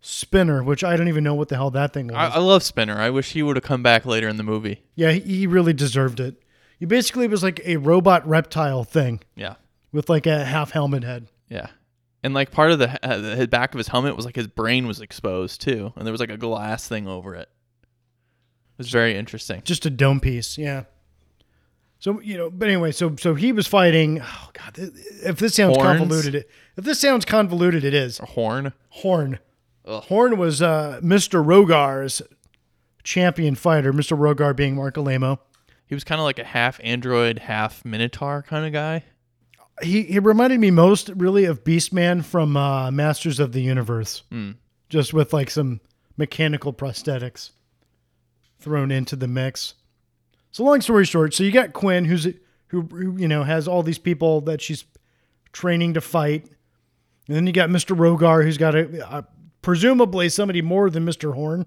Spinner, 0.00 0.62
which 0.62 0.82
I 0.82 0.96
don't 0.96 1.08
even 1.08 1.22
know 1.22 1.34
what 1.34 1.48
the 1.48 1.56
hell 1.56 1.70
that 1.70 1.92
thing 1.92 2.08
was. 2.08 2.16
I, 2.16 2.28
I 2.28 2.38
love 2.38 2.62
Spinner. 2.64 2.98
I 2.98 3.10
wish 3.10 3.32
he 3.32 3.42
would 3.42 3.56
have 3.56 3.64
come 3.64 3.82
back 3.82 4.04
later 4.04 4.28
in 4.28 4.36
the 4.38 4.42
movie. 4.42 4.82
Yeah, 4.96 5.12
he, 5.12 5.20
he 5.20 5.46
really 5.46 5.72
deserved 5.72 6.18
it. 6.18 6.42
He 6.80 6.86
basically 6.86 7.28
was 7.28 7.42
like 7.42 7.60
a 7.64 7.76
robot 7.76 8.26
reptile 8.26 8.84
thing 8.84 9.20
Yeah, 9.36 9.56
with 9.92 10.08
like 10.08 10.26
a 10.26 10.44
half 10.44 10.70
helmet 10.72 11.04
head. 11.04 11.28
yeah. 11.48 11.66
And 12.22 12.34
like 12.34 12.50
part 12.50 12.70
of 12.70 12.78
the, 12.78 13.04
uh, 13.04 13.36
the 13.36 13.48
back 13.48 13.72
of 13.74 13.78
his 13.78 13.88
helmet 13.88 14.14
was 14.14 14.26
like 14.26 14.36
his 14.36 14.46
brain 14.46 14.86
was 14.86 15.00
exposed 15.00 15.60
too, 15.62 15.92
and 15.96 16.06
there 16.06 16.12
was 16.12 16.20
like 16.20 16.30
a 16.30 16.36
glass 16.36 16.86
thing 16.86 17.06
over 17.06 17.34
it. 17.34 17.48
It 17.82 18.78
was 18.78 18.90
very 18.90 19.16
interesting. 19.16 19.62
Just 19.64 19.86
a 19.86 19.90
dome 19.90 20.20
piece, 20.20 20.58
yeah. 20.58 20.84
So 21.98 22.20
you 22.20 22.36
know, 22.36 22.50
but 22.50 22.68
anyway, 22.68 22.92
so 22.92 23.14
so 23.16 23.34
he 23.34 23.52
was 23.52 23.66
fighting. 23.66 24.20
Oh 24.22 24.50
God, 24.52 24.78
if 24.78 25.38
this 25.38 25.54
sounds 25.54 25.76
Horns? 25.76 25.98
convoluted, 25.98 26.34
it, 26.34 26.50
if 26.76 26.84
this 26.84 27.00
sounds 27.00 27.24
convoluted, 27.24 27.84
it 27.84 27.94
is. 27.94 28.20
A 28.20 28.26
horn. 28.26 28.72
Horn. 28.88 29.38
Horn 29.86 30.36
was 30.38 30.62
uh, 30.62 31.00
Mr. 31.02 31.44
Rogar's 31.44 32.22
champion 33.02 33.54
fighter. 33.54 33.92
Mr. 33.92 34.16
Rogar 34.16 34.54
being 34.54 34.76
Marc 34.76 34.94
Alaimo. 34.94 35.38
He 35.86 35.94
was 35.94 36.04
kind 36.04 36.20
of 36.20 36.24
like 36.24 36.38
a 36.38 36.44
half 36.44 36.80
android, 36.84 37.40
half 37.40 37.84
minotaur 37.84 38.42
kind 38.42 38.64
of 38.64 38.72
guy. 38.72 39.04
He 39.82 40.02
he 40.02 40.18
reminded 40.18 40.60
me 40.60 40.70
most 40.70 41.08
really 41.10 41.44
of 41.44 41.64
Beastman 41.64 42.24
from 42.24 42.56
uh, 42.56 42.90
Masters 42.90 43.40
of 43.40 43.52
the 43.52 43.60
Universe, 43.62 44.22
just 44.88 45.12
with 45.14 45.32
like 45.32 45.50
some 45.50 45.80
mechanical 46.16 46.72
prosthetics 46.72 47.50
thrown 48.58 48.90
into 48.90 49.16
the 49.16 49.28
mix. 49.28 49.74
So 50.52 50.64
long 50.64 50.80
story 50.80 51.04
short, 51.04 51.32
so 51.34 51.44
you 51.44 51.52
got 51.52 51.72
Quinn, 51.72 52.04
who's 52.04 52.24
who, 52.68 52.82
who 52.82 53.16
you 53.16 53.28
know 53.28 53.44
has 53.44 53.66
all 53.68 53.82
these 53.82 53.98
people 53.98 54.40
that 54.42 54.60
she's 54.60 54.84
training 55.52 55.94
to 55.94 56.00
fight, 56.00 56.44
and 57.26 57.36
then 57.36 57.46
you 57.46 57.52
got 57.52 57.70
Mister 57.70 57.94
Rogar, 57.94 58.44
who's 58.44 58.58
got 58.58 58.74
a, 58.74 59.08
uh 59.08 59.22
presumably 59.62 60.28
somebody 60.28 60.62
more 60.62 60.90
than 60.90 61.04
Mister 61.04 61.32
Horn, 61.32 61.66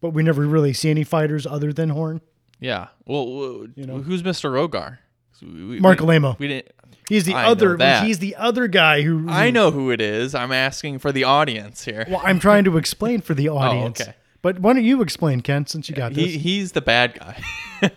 but 0.00 0.10
we 0.10 0.22
never 0.22 0.46
really 0.46 0.72
see 0.72 0.90
any 0.90 1.04
fighters 1.04 1.46
other 1.46 1.72
than 1.72 1.90
Horn. 1.90 2.20
Yeah. 2.60 2.88
Well, 3.06 3.24
w- 3.24 3.72
know. 3.76 3.98
who's 3.98 4.22
Mr. 4.22 4.50
Rogar? 4.50 4.98
We- 5.40 5.64
we- 5.64 5.80
Mark 5.80 6.00
we, 6.00 6.06
Alaimo. 6.06 6.36
We 6.40 6.48
didn't. 6.48 6.72
He's 7.08 7.24
the 7.24 7.34
I 7.34 7.46
other. 7.46 7.76
He's 8.04 8.18
the 8.18 8.36
other 8.36 8.68
guy 8.68 9.02
who. 9.02 9.28
I 9.28 9.50
know 9.50 9.70
who 9.70 9.90
it 9.90 10.00
is. 10.00 10.34
I'm 10.34 10.52
asking 10.52 10.98
for 10.98 11.10
the 11.12 11.24
audience 11.24 11.84
here. 11.84 12.06
Well, 12.08 12.20
I'm 12.24 12.38
trying 12.38 12.64
to 12.64 12.76
explain 12.76 13.20
for 13.22 13.34
the 13.34 13.48
audience. 13.48 14.00
Oh, 14.00 14.04
okay. 14.04 14.14
But 14.42 14.60
why 14.60 14.72
don't 14.74 14.84
you 14.84 15.02
explain, 15.02 15.40
Ken, 15.40 15.66
since 15.66 15.88
you 15.88 15.94
got 15.96 16.14
this? 16.14 16.24
He 16.26 16.38
he's 16.38 16.72
the 16.72 16.80
bad 16.80 17.18
guy. 17.18 17.42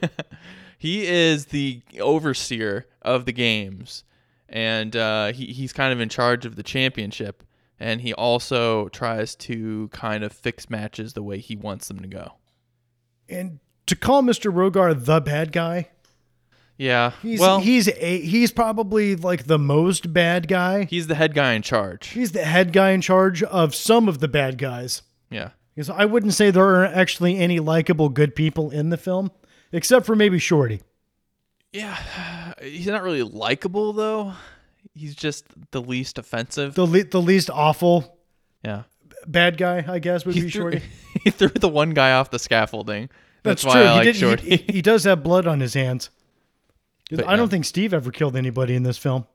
he 0.77 1.05
is 1.05 1.47
the 1.47 1.81
overseer 1.99 2.87
of 3.01 3.25
the 3.25 3.31
games, 3.33 4.03
and 4.49 4.95
uh, 4.95 5.33
he 5.33 5.47
he's 5.47 5.73
kind 5.73 5.93
of 5.93 5.99
in 5.99 6.09
charge 6.09 6.45
of 6.45 6.55
the 6.55 6.63
championship. 6.63 7.43
And 7.79 8.01
he 8.01 8.13
also 8.13 8.89
tries 8.89 9.33
to 9.37 9.87
kind 9.91 10.23
of 10.23 10.31
fix 10.31 10.69
matches 10.69 11.13
the 11.13 11.23
way 11.23 11.39
he 11.39 11.55
wants 11.55 11.87
them 11.87 11.99
to 11.99 12.07
go. 12.07 12.33
and 13.27 13.59
to 13.87 13.95
call 13.95 14.21
Mr. 14.21 14.53
Rogar 14.53 14.93
the 15.03 15.19
bad 15.19 15.51
guy, 15.51 15.89
Yeah. 16.81 17.11
he's 17.21 17.39
well, 17.39 17.59
he's 17.59 17.87
a 17.87 18.21
he's 18.21 18.51
probably 18.51 19.15
like 19.15 19.45
the 19.45 19.59
most 19.59 20.11
bad 20.13 20.47
guy. 20.47 20.85
he's 20.85 21.05
the 21.05 21.13
head 21.13 21.35
guy 21.35 21.53
in 21.53 21.61
charge. 21.61 22.07
He's 22.07 22.31
the 22.31 22.43
head 22.43 22.73
guy 22.73 22.89
in 22.89 23.01
charge 23.01 23.43
of 23.43 23.75
some 23.75 24.07
of 24.07 24.17
the 24.17 24.27
bad 24.27 24.57
guys. 24.57 25.03
Yeah. 25.29 25.51
Because 25.75 25.91
I 25.91 26.05
wouldn't 26.05 26.33
say 26.33 26.49
there 26.49 26.65
are 26.65 26.85
actually 26.85 27.37
any 27.37 27.59
likable 27.59 28.09
good 28.09 28.35
people 28.35 28.71
in 28.71 28.89
the 28.89 28.97
film, 28.97 29.29
except 29.71 30.07
for 30.07 30.15
maybe 30.15 30.39
Shorty. 30.39 30.81
Yeah. 31.71 31.95
He's 32.61 32.87
not 32.87 33.03
really 33.03 33.23
likable 33.23 33.93
though. 33.93 34.33
He's 34.95 35.13
just 35.13 35.45
the 35.69 35.83
least 35.83 36.17
offensive. 36.17 36.73
The 36.73 36.87
le- 36.87 37.03
the 37.03 37.21
least 37.21 37.51
awful 37.51 38.17
yeah. 38.65 38.83
bad 39.27 39.57
guy, 39.57 39.85
I 39.87 39.99
guess, 39.99 40.25
would 40.25 40.33
He 40.33 40.41
be 40.41 40.49
threw, 40.49 40.71
Shorty. 40.71 40.81
he 41.23 41.29
threw 41.29 41.49
the 41.49 41.69
one 41.69 41.91
guy 41.91 42.13
off 42.13 42.31
the 42.31 42.39
scaffolding. 42.39 43.11
That's, 43.43 43.61
That's, 43.61 43.65
why 43.65 43.81
true. 43.81 43.83
I 43.83 43.93
like 43.93 44.05
he, 44.07 44.11
did, 44.13 44.19
Shorty. 44.19 44.49
he, 44.49 44.73
he 44.73 44.81
does 44.81 45.03
have 45.03 45.21
blood 45.21 45.45
on 45.45 45.59
his 45.59 45.75
hands. 45.75 46.09
But 47.17 47.27
I 47.27 47.35
don't 47.35 47.47
yeah. 47.47 47.51
think 47.51 47.65
Steve 47.65 47.93
ever 47.93 48.09
killed 48.11 48.35
anybody 48.35 48.75
in 48.75 48.83
this 48.83 48.97
film, 48.97 49.25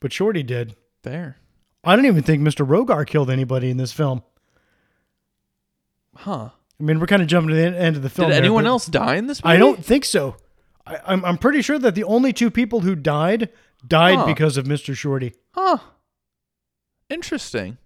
but 0.00 0.12
Shorty 0.12 0.42
did. 0.42 0.74
there. 1.02 1.36
I 1.84 1.96
don't 1.96 2.06
even 2.06 2.22
think 2.22 2.42
Mr. 2.42 2.66
Rogar 2.66 3.06
killed 3.06 3.30
anybody 3.30 3.70
in 3.70 3.76
this 3.76 3.92
film. 3.92 4.22
Huh. 6.16 6.50
I 6.78 6.82
mean, 6.82 6.98
we're 7.00 7.06
kind 7.06 7.22
of 7.22 7.28
jumping 7.28 7.50
to 7.50 7.54
the 7.54 7.78
end 7.78 7.96
of 7.96 8.02
the 8.02 8.10
film. 8.10 8.28
Did 8.28 8.34
there, 8.34 8.40
anyone 8.42 8.66
else 8.66 8.86
die 8.86 9.16
in 9.16 9.26
this 9.26 9.42
movie? 9.44 9.54
I 9.54 9.58
don't 9.58 9.84
think 9.84 10.04
so. 10.04 10.36
I, 10.86 10.98
I'm, 11.06 11.24
I'm 11.24 11.38
pretty 11.38 11.62
sure 11.62 11.78
that 11.78 11.94
the 11.94 12.04
only 12.04 12.32
two 12.32 12.50
people 12.50 12.80
who 12.80 12.94
died 12.94 13.50
died 13.86 14.16
Huh. 14.18 14.26
because 14.26 14.56
of 14.56 14.64
Mr. 14.66 14.94
Shorty. 14.96 15.34
Huh. 15.54 15.78
Interesting. 17.08 17.78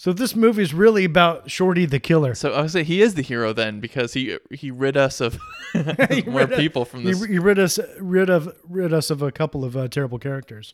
So 0.00 0.14
this 0.14 0.34
movie 0.34 0.62
is 0.62 0.72
really 0.72 1.04
about 1.04 1.50
Shorty 1.50 1.84
the 1.84 2.00
killer. 2.00 2.34
So 2.34 2.54
I 2.54 2.62
would 2.62 2.70
say 2.70 2.84
he 2.84 3.02
is 3.02 3.16
the 3.16 3.22
hero 3.22 3.52
then 3.52 3.80
because 3.80 4.14
he 4.14 4.38
he 4.50 4.70
rid 4.70 4.96
us 4.96 5.20
of 5.20 5.38
more 6.26 6.46
people 6.46 6.86
from 6.86 7.00
He, 7.00 7.10
this. 7.12 7.22
he 7.26 7.38
rid 7.38 7.58
us 7.58 7.78
rid 7.98 8.30
of 8.30 8.56
rid 8.66 8.94
us 8.94 9.10
of 9.10 9.20
a 9.20 9.30
couple 9.30 9.62
of 9.62 9.76
uh, 9.76 9.88
terrible 9.88 10.18
characters. 10.18 10.72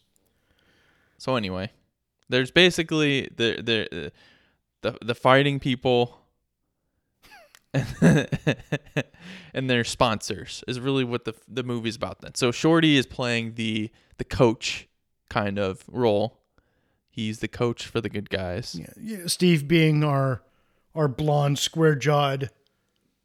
So 1.19 1.35
anyway, 1.35 1.73
there's 2.29 2.53
basically 2.53 3.29
the 3.35 3.61
the 3.61 4.13
the 4.83 4.97
the 5.05 5.15
fighting 5.17 5.59
people 5.59 6.21
and 8.01 9.69
their 9.69 9.83
sponsors 9.83 10.63
is 10.69 10.79
really 10.79 11.03
what 11.03 11.25
the 11.25 11.35
the 11.49 11.65
movie's 11.65 11.97
about 11.97 12.21
then. 12.21 12.37
So 12.37 12.53
Shorty 12.53 12.97
is 12.97 13.07
playing 13.07 13.55
the 13.55 13.91
the 14.19 14.25
coach 14.25 14.87
kind 15.29 15.59
of 15.59 15.83
role. 15.89 16.39
He's 17.17 17.39
the 17.41 17.49
coach 17.49 17.87
for 17.87 18.01
the 18.03 18.11
good 18.11 18.29
guys. 18.29 18.77
Yeah, 18.79 18.93
yeah, 19.01 19.27
Steve 19.27 19.67
being 19.67 20.05
our 20.05 20.43
our 20.95 21.09
blonde, 21.09 21.59
square 21.59 21.95
jawed 21.95 22.51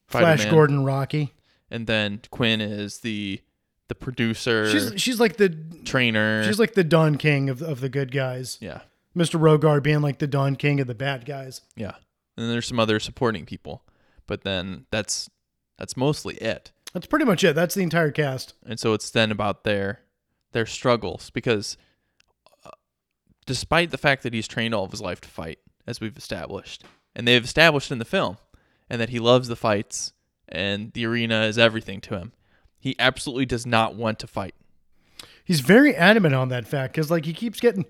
Flash 0.07 0.39
Spider-Man. 0.39 0.53
Gordon 0.53 0.83
Rocky. 0.85 1.33
And 1.69 1.87
then 1.87 2.21
Quinn 2.31 2.61
is 2.61 2.99
the 2.99 3.41
the 3.89 3.95
producer, 3.95 4.69
She's 4.71 4.93
she's 5.01 5.19
like 5.19 5.35
the 5.35 5.49
trainer. 5.83 6.43
she's 6.45 6.57
like 6.59 6.73
the 6.73 6.83
Don 6.85 7.17
King 7.17 7.49
of 7.49 7.61
of 7.61 7.81
the 7.81 7.89
good 7.89 8.11
guys. 8.11 8.57
yeah. 8.61 8.81
Mr. 9.13 9.37
Rogar 9.37 9.83
being 9.83 9.99
like 9.99 10.19
the 10.19 10.27
Don 10.27 10.55
King 10.55 10.79
of 10.79 10.87
the 10.87 10.95
bad 10.95 11.25
guys. 11.25 11.59
Yeah. 11.75 11.95
And 12.37 12.49
there's 12.49 12.65
some 12.67 12.79
other 12.79 12.97
supporting 12.97 13.45
people. 13.45 13.83
But 14.25 14.43
then 14.43 14.85
that's 14.89 15.29
that's 15.77 15.97
mostly 15.97 16.35
it. 16.35 16.71
That's 16.93 17.07
pretty 17.07 17.25
much 17.25 17.43
it. 17.43 17.53
That's 17.53 17.75
the 17.75 17.83
entire 17.83 18.11
cast. 18.11 18.53
And 18.65 18.79
so 18.79 18.93
it's 18.93 19.09
then 19.11 19.29
about 19.31 19.65
their 19.65 19.99
their 20.53 20.65
struggles 20.65 21.29
because 21.29 21.75
despite 23.45 23.91
the 23.91 23.97
fact 23.97 24.23
that 24.23 24.33
he's 24.33 24.47
trained 24.47 24.73
all 24.73 24.85
of 24.85 24.91
his 24.91 25.01
life 25.01 25.21
to 25.21 25.29
fight 25.29 25.59
as 25.87 25.99
we've 25.99 26.17
established 26.17 26.83
and 27.15 27.27
they've 27.27 27.43
established 27.43 27.91
in 27.91 27.99
the 27.99 28.05
film 28.05 28.37
and 28.89 29.01
that 29.01 29.09
he 29.09 29.19
loves 29.19 29.47
the 29.47 29.55
fights 29.55 30.13
and 30.47 30.91
the 30.93 31.05
arena 31.05 31.43
is 31.43 31.57
everything 31.57 32.01
to 32.01 32.17
him. 32.17 32.33
He 32.79 32.95
absolutely 32.99 33.45
does 33.45 33.65
not 33.65 33.95
want 33.95 34.19
to 34.19 34.27
fight. 34.27 34.55
He's 35.43 35.61
very 35.61 35.95
adamant 35.95 36.35
on 36.35 36.49
that 36.49 36.67
fact 36.67 36.93
because 36.93 37.11
like 37.11 37.25
he 37.25 37.33
keeps 37.33 37.59
getting 37.59 37.85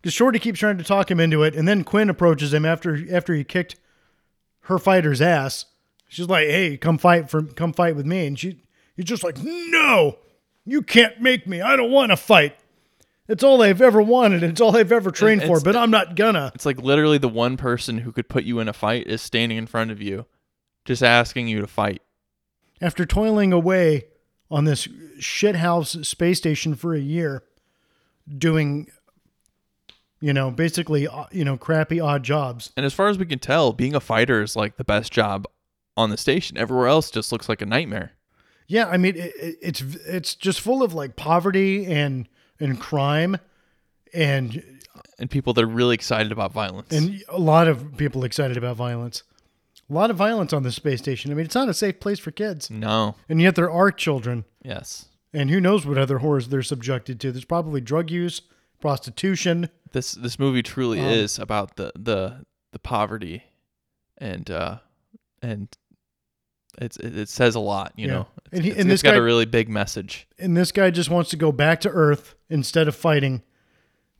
because 0.00 0.14
Shorty 0.14 0.38
keeps 0.38 0.60
trying 0.60 0.78
to 0.78 0.84
talk 0.84 1.10
him 1.10 1.18
into 1.18 1.42
it, 1.42 1.54
and 1.54 1.66
then 1.66 1.82
Quinn 1.82 2.10
approaches 2.10 2.52
him 2.52 2.64
after 2.64 2.98
after 3.10 3.34
he 3.34 3.44
kicked 3.44 3.76
her 4.62 4.78
fighter's 4.78 5.20
ass. 5.20 5.66
She's 6.08 6.28
like, 6.28 6.46
"Hey, 6.46 6.76
come 6.76 6.98
fight 6.98 7.28
for 7.30 7.42
come 7.42 7.72
fight 7.72 7.96
with 7.96 8.06
me," 8.06 8.26
and 8.26 8.38
she 8.38 8.62
he's 8.96 9.06
just 9.06 9.24
like, 9.24 9.38
"No, 9.42 10.18
you 10.64 10.82
can't 10.82 11.20
make 11.20 11.46
me. 11.46 11.60
I 11.60 11.76
don't 11.76 11.90
want 11.90 12.12
to 12.12 12.16
fight. 12.16 12.56
It's 13.28 13.42
all 13.42 13.60
I've 13.62 13.82
ever 13.82 14.00
wanted. 14.00 14.42
It's 14.42 14.60
all 14.60 14.76
I've 14.76 14.92
ever 14.92 15.10
trained 15.10 15.42
for, 15.42 15.60
but 15.60 15.74
I'm 15.76 15.90
not 15.90 16.14
gonna." 16.14 16.52
It's 16.54 16.66
like 16.66 16.78
literally 16.80 17.18
the 17.18 17.28
one 17.28 17.56
person 17.56 17.98
who 17.98 18.12
could 18.12 18.28
put 18.28 18.44
you 18.44 18.60
in 18.60 18.68
a 18.68 18.72
fight 18.72 19.06
is 19.06 19.20
standing 19.22 19.58
in 19.58 19.66
front 19.66 19.90
of 19.90 20.00
you 20.00 20.26
just 20.84 21.02
asking 21.02 21.48
you 21.48 21.60
to 21.60 21.66
fight. 21.66 22.02
After 22.80 23.04
toiling 23.06 23.52
away 23.52 24.04
on 24.50 24.64
this 24.64 24.86
shithouse 25.18 26.04
space 26.06 26.38
station 26.38 26.74
for 26.76 26.94
a 26.94 27.00
year, 27.00 27.42
doing, 28.38 28.86
you 30.20 30.32
know, 30.32 30.50
basically, 30.50 31.08
uh, 31.08 31.24
you 31.32 31.44
know, 31.44 31.56
crappy 31.56 31.98
odd 32.00 32.22
jobs. 32.22 32.72
And 32.76 32.86
as 32.86 32.94
far 32.94 33.08
as 33.08 33.18
we 33.18 33.26
can 33.26 33.38
tell, 33.40 33.72
being 33.72 33.94
a 33.94 34.00
fighter 34.00 34.42
is 34.42 34.54
like 34.54 34.76
the 34.76 34.84
best 34.84 35.12
job 35.12 35.46
on 35.96 36.10
the 36.10 36.16
station. 36.16 36.56
Everywhere 36.56 36.86
else 36.86 37.10
just 37.10 37.32
looks 37.32 37.48
like 37.48 37.62
a 37.62 37.66
nightmare. 37.66 38.12
Yeah, 38.68 38.86
I 38.88 38.96
mean, 38.96 39.16
it- 39.16 39.32
it's 39.62 39.80
it's 39.80 40.34
just 40.34 40.60
full 40.60 40.82
of 40.82 40.92
like 40.94 41.16
poverty 41.16 41.86
and 41.86 42.28
and 42.60 42.80
crime, 42.80 43.36
and 44.14 44.62
And 45.18 45.30
people 45.30 45.52
that 45.54 45.64
are 45.64 45.68
really 45.68 45.94
excited 45.94 46.32
about 46.32 46.52
violence. 46.52 46.92
and 46.94 47.22
a 47.28 47.38
lot 47.38 47.68
of 47.68 47.96
people 47.96 48.24
excited 48.24 48.56
about 48.56 48.76
violence. 48.76 49.22
A 49.88 49.92
lot 49.94 50.10
of 50.10 50.16
violence 50.16 50.52
on 50.52 50.62
the 50.64 50.72
space 50.72 50.98
station. 50.98 51.30
I 51.30 51.34
mean, 51.34 51.46
it's 51.46 51.54
not 51.54 51.68
a 51.68 51.74
safe 51.74 52.00
place 52.00 52.18
for 52.18 52.32
kids, 52.32 52.70
no. 52.70 53.14
and 53.28 53.40
yet 53.40 53.54
there 53.54 53.70
are 53.70 53.92
children. 53.92 54.44
Yes. 54.64 55.06
And 55.32 55.48
who 55.50 55.60
knows 55.60 55.86
what 55.86 55.96
other 55.98 56.18
horrors 56.18 56.48
they're 56.48 56.62
subjected 56.62 57.20
to? 57.20 57.30
There's 57.30 57.44
probably 57.44 57.80
drug 57.80 58.10
use, 58.10 58.40
prostitution. 58.80 59.68
This 59.92 60.12
this 60.12 60.38
movie 60.38 60.62
truly 60.62 60.98
Um, 61.00 61.06
is 61.06 61.38
about 61.38 61.76
the 61.76 61.92
the 61.94 62.44
the 62.72 62.78
poverty 62.78 63.44
and 64.18 64.50
uh 64.50 64.78
and 65.42 65.68
it's 66.78 66.96
it, 66.98 67.16
it 67.16 67.28
says 67.28 67.54
a 67.54 67.60
lot, 67.60 67.92
you 67.96 68.06
Yeah. 68.06 68.12
know. 68.12 68.26
It's, 68.46 68.54
And 68.54 68.64
he- 68.64 68.70
and 68.80 68.90
this 68.90 69.02
got 69.02 69.12
guy- 69.12 69.16
a 69.18 69.22
really 69.22 69.44
big 69.46 69.68
message. 69.68 70.26
And 70.38 70.56
this 70.56 70.72
guy 70.72 70.90
just 70.90 71.10
wants 71.10 71.30
to 71.30 71.36
go 71.36 71.52
back 71.52 71.80
to 71.82 71.88
Earth 71.90 72.34
instead 72.48 72.86
of 72.88 72.94
fighting, 72.94 73.42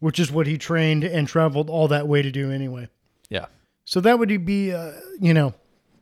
which 0.01 0.19
is 0.19 0.31
what 0.33 0.47
he 0.47 0.59
trained 0.59 1.05
and 1.05 1.29
traveled 1.29 1.71
all 1.71 1.89
that 1.89 2.09
way 2.09 2.23
to 2.23 2.31
do 2.31 2.51
anyway. 2.51 2.89
Yeah. 3.31 3.47
So 3.85 4.01
that 4.01 4.19
would 4.19 4.45
be, 4.45 4.73
uh, 4.73 4.93
you 5.21 5.33
know, 5.35 5.55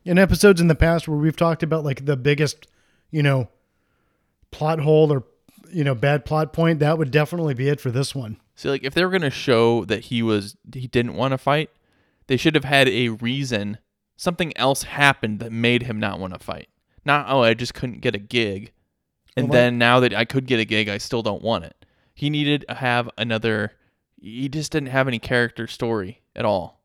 in 0.05 0.19
episodes 0.19 0.61
in 0.61 0.69
the 0.69 0.75
past 0.75 1.07
where 1.09 1.19
we've 1.19 1.37
talked 1.37 1.63
about 1.63 1.85
like 1.85 2.05
the 2.07 2.17
biggest, 2.17 2.67
you 3.11 3.23
know, 3.23 3.49
plot 4.51 4.81
hole 4.81 5.13
or, 5.13 5.25
you 5.73 5.85
know, 5.85 5.95
bad 5.95 6.25
plot 6.25 6.53
point, 6.53 6.79
that 6.81 6.99
would 6.99 7.11
definitely 7.11 7.55
be 7.55 7.69
it 7.69 7.81
for 7.81 7.91
this 7.91 8.15
one. 8.15 8.37
See, 8.55 8.69
like 8.71 8.85
if 8.85 8.95
they 8.95 9.05
were 9.05 9.11
gonna 9.11 9.31
show 9.31 9.85
that 9.87 10.05
he 10.05 10.23
was 10.23 10.57
he 10.73 10.87
didn't 10.87 11.15
want 11.15 11.33
to 11.33 11.39
fight, 11.39 11.71
they 12.29 12.37
should 12.37 12.55
have 12.55 12.65
had 12.65 12.89
a 12.89 13.09
reason. 13.11 13.79
Something 14.17 14.57
else 14.57 14.85
happened 14.85 15.41
that 15.41 15.53
made 15.53 15.83
him 15.85 15.99
not 15.99 16.19
want 16.19 16.33
to 16.35 16.39
fight. 16.39 16.69
Not 17.05 17.27
oh, 17.29 17.43
I 17.43 17.55
just 17.55 17.75
couldn't 17.75 18.01
get 18.01 18.15
a 18.15 18.19
gig. 18.19 18.73
And 19.37 19.49
Well, 19.49 19.55
then 19.55 19.79
now 19.79 20.01
that 20.01 20.15
I 20.15 20.25
could 20.25 20.47
get 20.47 20.61
a 20.61 20.65
gig, 20.65 20.89
I 20.89 20.99
still 20.99 21.23
don't 21.23 21.43
want 21.43 21.65
it. 21.65 21.85
He 22.15 22.31
needed 22.31 22.65
to 22.69 22.75
have 22.75 23.11
another. 23.19 23.73
He 24.21 24.49
just 24.49 24.73
didn't 24.73 24.91
have 24.91 25.09
any 25.09 25.19
character 25.19 25.67
story 25.67 26.23
at 26.37 26.45
all. 26.45 26.81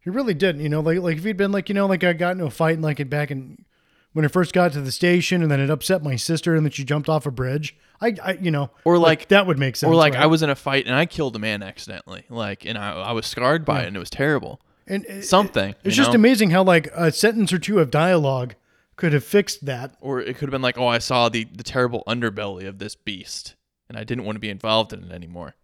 He 0.00 0.10
really 0.10 0.34
didn't, 0.34 0.60
you 0.62 0.68
know, 0.68 0.80
like 0.80 0.98
like 0.98 1.16
if 1.18 1.24
he'd 1.24 1.36
been 1.36 1.52
like, 1.52 1.68
you 1.68 1.74
know, 1.74 1.86
like 1.86 2.04
I 2.04 2.12
got 2.12 2.32
into 2.32 2.44
a 2.44 2.50
fight 2.50 2.74
and 2.74 2.82
like 2.82 3.00
it 3.00 3.10
back 3.10 3.30
in 3.30 3.64
when 4.12 4.24
I 4.24 4.28
first 4.28 4.52
got 4.52 4.72
to 4.72 4.80
the 4.80 4.92
station 4.92 5.42
and 5.42 5.50
then 5.50 5.60
it 5.60 5.70
upset 5.70 6.02
my 6.02 6.16
sister 6.16 6.54
and 6.54 6.64
then 6.64 6.70
she 6.70 6.84
jumped 6.84 7.08
off 7.08 7.26
a 7.26 7.30
bridge. 7.30 7.76
I, 8.00 8.16
I 8.22 8.32
you 8.32 8.50
know, 8.50 8.70
Or 8.84 8.96
like, 8.98 9.28
that 9.28 9.46
would 9.46 9.58
make 9.58 9.76
sense. 9.76 9.88
or 9.88 9.94
like 9.94 10.14
right? 10.14 10.22
I 10.22 10.26
was 10.26 10.42
in 10.42 10.50
a 10.50 10.54
fight 10.54 10.86
and 10.86 10.94
I 10.94 11.06
killed 11.06 11.36
a 11.36 11.38
man 11.38 11.62
accidentally. 11.62 12.24
Like, 12.28 12.64
and 12.64 12.78
I, 12.78 12.92
I 12.92 13.12
was 13.12 13.26
scarred 13.26 13.64
by 13.64 13.82
it 13.82 13.86
and 13.86 13.96
it 13.96 13.98
was 13.98 14.10
terrible. 14.10 14.60
And 14.88 15.04
it- 15.04 15.24
Something. 15.24 15.74
It's 15.84 15.96
just 15.96 16.10
know? 16.10 16.16
amazing 16.16 16.50
how 16.50 16.62
like 16.62 16.88
a 16.94 17.12
sentence 17.12 17.52
or 17.52 17.58
two 17.58 17.78
of 17.78 17.90
dialogue 17.90 18.54
could 18.96 19.12
have 19.12 19.24
fixed 19.24 19.64
that. 19.66 19.94
Or 20.00 20.20
it 20.20 20.36
could 20.36 20.48
have 20.48 20.50
been 20.50 20.62
like, 20.62 20.78
oh, 20.78 20.86
I 20.86 20.98
saw 20.98 21.28
the 21.28 21.44
the 21.44 21.62
terrible 21.62 22.02
underbelly 22.06 22.66
of 22.66 22.78
this 22.78 22.94
beast, 22.94 23.54
and 23.88 23.96
I 23.96 24.04
didn't 24.04 24.24
want 24.24 24.36
to 24.36 24.40
be 24.40 24.50
involved 24.50 24.92
in 24.92 25.04
it 25.04 25.12
anymore. 25.12 25.54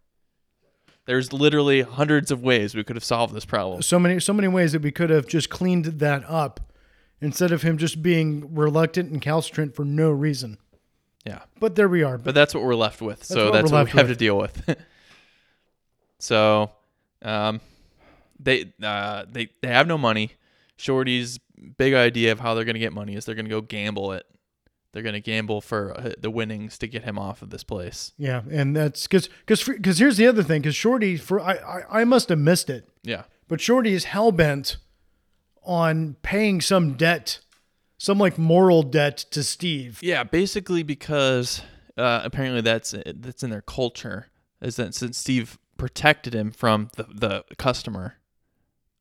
There's 1.06 1.32
literally 1.34 1.82
hundreds 1.82 2.30
of 2.30 2.42
ways 2.42 2.74
we 2.74 2.82
could 2.82 2.96
have 2.96 3.04
solved 3.04 3.34
this 3.34 3.44
problem. 3.44 3.82
So 3.82 3.98
many 3.98 4.20
so 4.20 4.32
many 4.32 4.48
ways 4.48 4.72
that 4.72 4.82
we 4.82 4.90
could 4.90 5.10
have 5.10 5.26
just 5.26 5.50
cleaned 5.50 5.84
that 5.84 6.24
up 6.28 6.72
instead 7.20 7.52
of 7.52 7.62
him 7.62 7.78
just 7.78 8.02
being 8.02 8.54
reluctant 8.54 9.10
and 9.10 9.20
calcitrant 9.20 9.74
for 9.74 9.84
no 9.84 10.10
reason. 10.10 10.58
Yeah. 11.24 11.40
But 11.58 11.74
there 11.74 11.88
we 11.88 12.02
are. 12.02 12.18
But 12.18 12.34
that's 12.34 12.54
what 12.54 12.62
we're 12.62 12.74
left 12.74 13.00
with. 13.00 13.24
so 13.24 13.46
what 13.46 13.52
that's 13.52 13.72
what 13.72 13.86
we 13.86 13.90
have 13.92 14.08
with. 14.08 14.18
to 14.18 14.24
deal 14.24 14.36
with. 14.36 14.76
so, 16.18 16.70
um, 17.22 17.60
they 18.38 18.72
uh 18.82 19.24
they 19.30 19.48
they 19.62 19.68
have 19.68 19.86
no 19.86 19.98
money. 19.98 20.32
Shorty's 20.76 21.38
big 21.78 21.94
idea 21.94 22.32
of 22.32 22.40
how 22.40 22.54
they're 22.54 22.64
gonna 22.64 22.78
get 22.78 22.92
money 22.92 23.14
is 23.14 23.24
they're 23.24 23.34
gonna 23.34 23.48
go 23.48 23.60
gamble 23.60 24.12
it. 24.12 24.26
They're 24.92 25.02
gonna 25.02 25.20
gamble 25.20 25.60
for 25.60 25.92
uh, 25.98 26.12
the 26.18 26.30
winnings 26.30 26.78
to 26.78 26.86
get 26.86 27.02
him 27.04 27.18
off 27.18 27.42
of 27.42 27.50
this 27.50 27.64
place. 27.64 28.12
Yeah, 28.16 28.42
and 28.50 28.76
that's 28.76 29.04
because 29.06 29.28
because 29.46 29.64
because 29.64 29.98
here's 29.98 30.16
the 30.16 30.26
other 30.26 30.42
thing 30.42 30.62
because 30.62 30.76
Shorty 30.76 31.16
for 31.16 31.40
I, 31.40 31.54
I 31.54 32.00
I 32.00 32.04
must 32.04 32.28
have 32.28 32.38
missed 32.38 32.70
it, 32.70 32.88
Yeah. 33.02 33.24
but 33.48 33.60
Shorty 33.60 33.92
is 33.94 34.04
hell 34.04 34.30
bent 34.32 34.76
on 35.64 36.16
paying 36.22 36.60
some 36.60 36.92
debt, 36.94 37.40
some 37.98 38.18
like 38.18 38.38
moral 38.38 38.82
debt 38.82 39.16
to 39.30 39.42
Steve. 39.42 39.98
Yeah, 40.02 40.24
basically 40.24 40.82
because 40.82 41.62
uh, 41.96 42.20
apparently 42.24 42.60
that's 42.60 42.94
that's 43.16 43.42
in 43.42 43.50
their 43.50 43.62
culture 43.62 44.28
is 44.60 44.76
that 44.76 44.94
since 44.94 45.18
Steve 45.18 45.58
protected 45.76 46.34
him 46.34 46.50
from 46.52 46.88
the 46.96 47.04
the 47.12 47.44
customer 47.58 48.14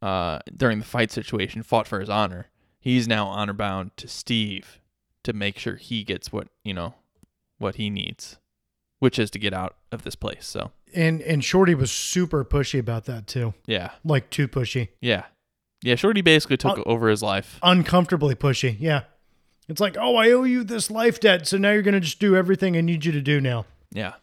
uh, 0.03 0.39
during 0.55 0.79
the 0.79 0.85
fight 0.85 1.11
situation, 1.11 1.63
fought 1.63 1.87
for 1.87 1.99
his 1.99 2.09
honor, 2.09 2.47
he's 2.79 3.07
now 3.07 3.27
honor 3.27 3.53
bound 3.53 3.95
to 3.97 4.07
Steve 4.07 4.79
to 5.23 5.33
make 5.33 5.57
sure 5.57 5.75
he 5.77 6.03
gets 6.03 6.31
what 6.31 6.47
you 6.63 6.73
know 6.73 6.95
what 7.57 7.75
he 7.75 7.89
needs, 7.89 8.37
which 8.99 9.17
is 9.17 9.31
to 9.31 9.39
get 9.39 9.53
out 9.53 9.75
of 9.91 10.03
this 10.03 10.15
place. 10.15 10.45
So 10.45 10.71
And 10.93 11.21
and 11.21 11.43
Shorty 11.43 11.75
was 11.75 11.91
super 11.91 12.43
pushy 12.43 12.79
about 12.79 13.05
that 13.05 13.27
too, 13.27 13.53
yeah, 13.65 13.91
like 14.03 14.29
too 14.29 14.47
pushy, 14.47 14.89
yeah, 15.01 15.23
yeah. 15.81 15.95
Shorty 15.95 16.21
basically 16.21 16.57
took 16.57 16.79
Uh, 16.79 16.83
over 16.85 17.07
his 17.09 17.21
life. 17.21 17.57
uncomfortably 17.63 18.35
pushy. 18.35 18.75
Yeah, 18.79 19.03
it's 19.69 19.79
like 19.81 19.95
oh 19.97 20.15
I 20.17 20.31
owe 20.31 20.43
you 20.43 20.63
this 20.65 20.91
life 20.91 21.19
debt, 21.19 21.47
so 21.47 21.57
now 21.57 21.71
you're 21.71 21.81
gonna 21.81 21.99
just 22.01 22.19
do 22.19 22.35
everything 22.35 22.75
I 22.75 22.81
need 22.81 23.05
you 23.05 23.11
to 23.13 23.21
do 23.21 23.39
now. 23.39 23.65
Yeah. 23.91 24.13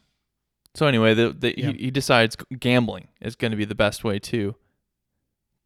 So 0.74 0.86
anyway, 0.86 1.14
the, 1.14 1.32
the, 1.32 1.58
Yeah. 1.58 1.72
he, 1.72 1.84
he 1.86 1.90
decides 1.90 2.36
gambling 2.60 3.08
is 3.20 3.34
going 3.34 3.50
to 3.50 3.56
be 3.56 3.64
the 3.64 3.74
best 3.74 4.04
way 4.04 4.20
to 4.20 4.54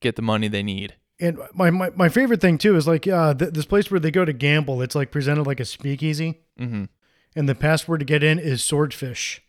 get 0.05 0.17
the 0.17 0.23
money 0.23 0.47
they 0.47 0.63
need. 0.63 0.95
And 1.19 1.39
my, 1.53 1.71
my, 1.71 1.91
my 1.91 2.09
favorite 2.09 2.41
thing 2.41 2.59
too 2.59 2.77
is 2.77 2.87
like 2.87 3.09
uh, 3.09 3.35
th- 3.35 3.53
this 3.53 3.65
place 3.65 3.91
where 3.91 4.01
they 4.01 4.11
go 4.11 4.25
to 4.25 4.33
gamble. 4.33 4.83
It's 4.83 4.95
like 4.95 5.11
presented 5.11 5.47
like 5.47 5.61
a 5.61 5.65
speakeasy, 5.65 6.41
hmm 6.57 6.85
and 7.37 7.49
the 7.49 7.55
password 7.57 7.99
to 7.99 8.07
get 8.07 8.23
in 8.23 8.39
is 8.39 8.63
swordfish. 8.63 9.43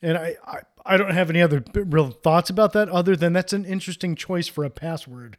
And 0.00 0.16
I, 0.16 0.36
I, 0.46 0.60
I 0.86 0.96
don't 0.96 1.10
have 1.10 1.28
any 1.28 1.42
other 1.42 1.62
real 1.74 2.10
thoughts 2.10 2.48
about 2.48 2.72
that 2.72 2.88
other 2.88 3.14
than 3.14 3.34
that's 3.34 3.52
an 3.52 3.66
interesting 3.66 4.14
choice 4.16 4.48
for 4.48 4.64
a 4.64 4.70
password 4.70 5.36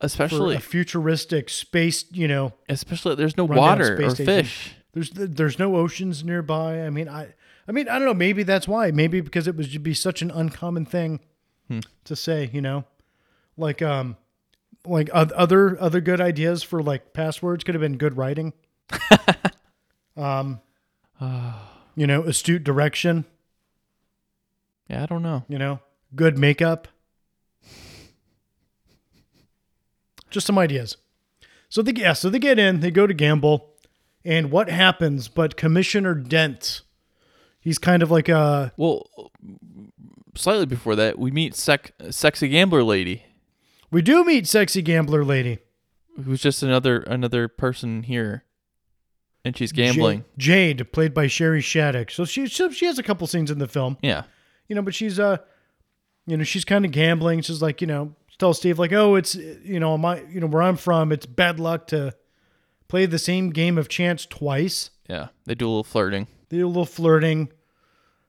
Especially, 0.00 0.54
a 0.54 0.60
futuristic 0.60 1.48
space. 1.48 2.04
You 2.12 2.28
know, 2.28 2.52
especially 2.68 3.16
there's 3.16 3.36
no 3.36 3.44
water 3.44 3.96
space 3.96 4.12
or 4.12 4.14
station. 4.14 4.44
fish. 4.44 4.74
there's 4.92 5.10
there's 5.10 5.58
no 5.58 5.76
oceans 5.76 6.22
nearby. 6.22 6.82
I 6.82 6.90
mean, 6.90 7.08
I 7.08 7.34
I 7.66 7.72
mean 7.72 7.88
I 7.88 7.98
don't 7.98 8.06
know. 8.06 8.14
Maybe 8.14 8.42
that's 8.44 8.68
why. 8.68 8.90
Maybe 8.90 9.20
because 9.20 9.46
it 9.48 9.56
would 9.56 9.82
be 9.82 9.94
such 9.94 10.22
an 10.22 10.30
uncommon 10.30 10.86
thing 10.86 11.20
Hmm. 11.68 11.80
to 12.04 12.16
say. 12.16 12.50
You 12.52 12.60
know, 12.60 12.84
like 13.56 13.82
um, 13.82 14.16
like 14.86 15.10
other 15.12 15.80
other 15.80 16.00
good 16.00 16.20
ideas 16.20 16.62
for 16.62 16.82
like 16.82 17.12
passwords 17.12 17.64
could 17.64 17.74
have 17.74 17.82
been 17.82 17.98
good 17.98 18.16
writing. 18.16 18.52
um, 20.16 20.60
you 21.96 22.06
know, 22.06 22.22
astute 22.22 22.64
direction. 22.64 23.24
Yeah, 24.88 25.02
I 25.02 25.06
don't 25.06 25.22
know. 25.22 25.44
You 25.48 25.58
know, 25.58 25.80
good 26.14 26.36
makeup. 26.38 26.88
Just 30.30 30.46
some 30.46 30.58
ideas. 30.58 30.96
So 31.68 31.82
they 31.82 31.92
yeah, 31.92 32.12
so 32.12 32.28
they 32.28 32.38
get 32.38 32.58
in, 32.58 32.80
they 32.80 32.90
go 32.90 33.06
to 33.06 33.14
gamble, 33.14 33.70
and 34.24 34.50
what 34.50 34.68
happens? 34.68 35.28
But 35.28 35.56
Commissioner 35.56 36.14
Dent, 36.14 36.82
he's 37.60 37.78
kind 37.78 38.02
of 38.02 38.10
like 38.10 38.28
a 38.28 38.72
Well, 38.76 39.08
slightly 40.34 40.66
before 40.66 40.96
that, 40.96 41.18
we 41.18 41.30
meet 41.30 41.54
sec- 41.54 41.92
sexy 42.10 42.48
gambler 42.48 42.82
lady, 42.82 43.24
we 43.90 44.02
do 44.02 44.24
meet 44.24 44.46
sexy 44.46 44.82
gambler 44.82 45.24
lady 45.24 45.58
who's 46.24 46.40
just 46.42 46.62
another 46.62 47.00
another 47.00 47.48
person 47.48 48.02
here, 48.04 48.44
and 49.44 49.56
she's 49.56 49.72
gambling. 49.72 50.20
Ja- 50.20 50.24
Jade, 50.38 50.92
played 50.92 51.14
by 51.14 51.26
Shari 51.26 51.60
Shattuck. 51.60 52.10
So 52.10 52.24
she 52.24 52.46
so 52.46 52.70
she 52.70 52.86
has 52.86 52.98
a 52.98 53.02
couple 53.02 53.26
scenes 53.26 53.50
in 53.50 53.58
the 53.58 53.68
film, 53.68 53.96
Yeah, 54.02 54.24
you 54.68 54.74
know, 54.74 54.82
but 54.82 54.94
she's 54.94 55.18
uh, 55.20 55.38
you 56.26 56.36
know, 56.36 56.44
she's 56.44 56.64
kind 56.64 56.84
of 56.84 56.90
gambling. 56.92 57.42
She's 57.42 57.60
like, 57.62 57.80
you 57.80 57.86
know, 57.86 58.14
tell 58.38 58.54
Steve 58.54 58.78
like, 58.78 58.92
oh, 58.92 59.14
it's 59.16 59.34
you 59.34 59.80
know, 59.80 59.96
my 59.98 60.22
you 60.30 60.40
know 60.40 60.46
where 60.46 60.62
I'm 60.62 60.76
from, 60.76 61.12
it's 61.12 61.26
bad 61.26 61.58
luck 61.60 61.86
to 61.88 62.14
play 62.88 63.06
the 63.06 63.18
same 63.18 63.50
game 63.50 63.78
of 63.78 63.88
chance 63.88 64.26
twice. 64.26 64.90
yeah. 65.08 65.28
They 65.46 65.54
do 65.54 65.66
a 65.66 65.70
little 65.70 65.84
flirting. 65.84 66.26
They 66.50 66.58
do 66.58 66.66
a 66.66 66.68
little 66.68 66.84
flirting. 66.84 67.50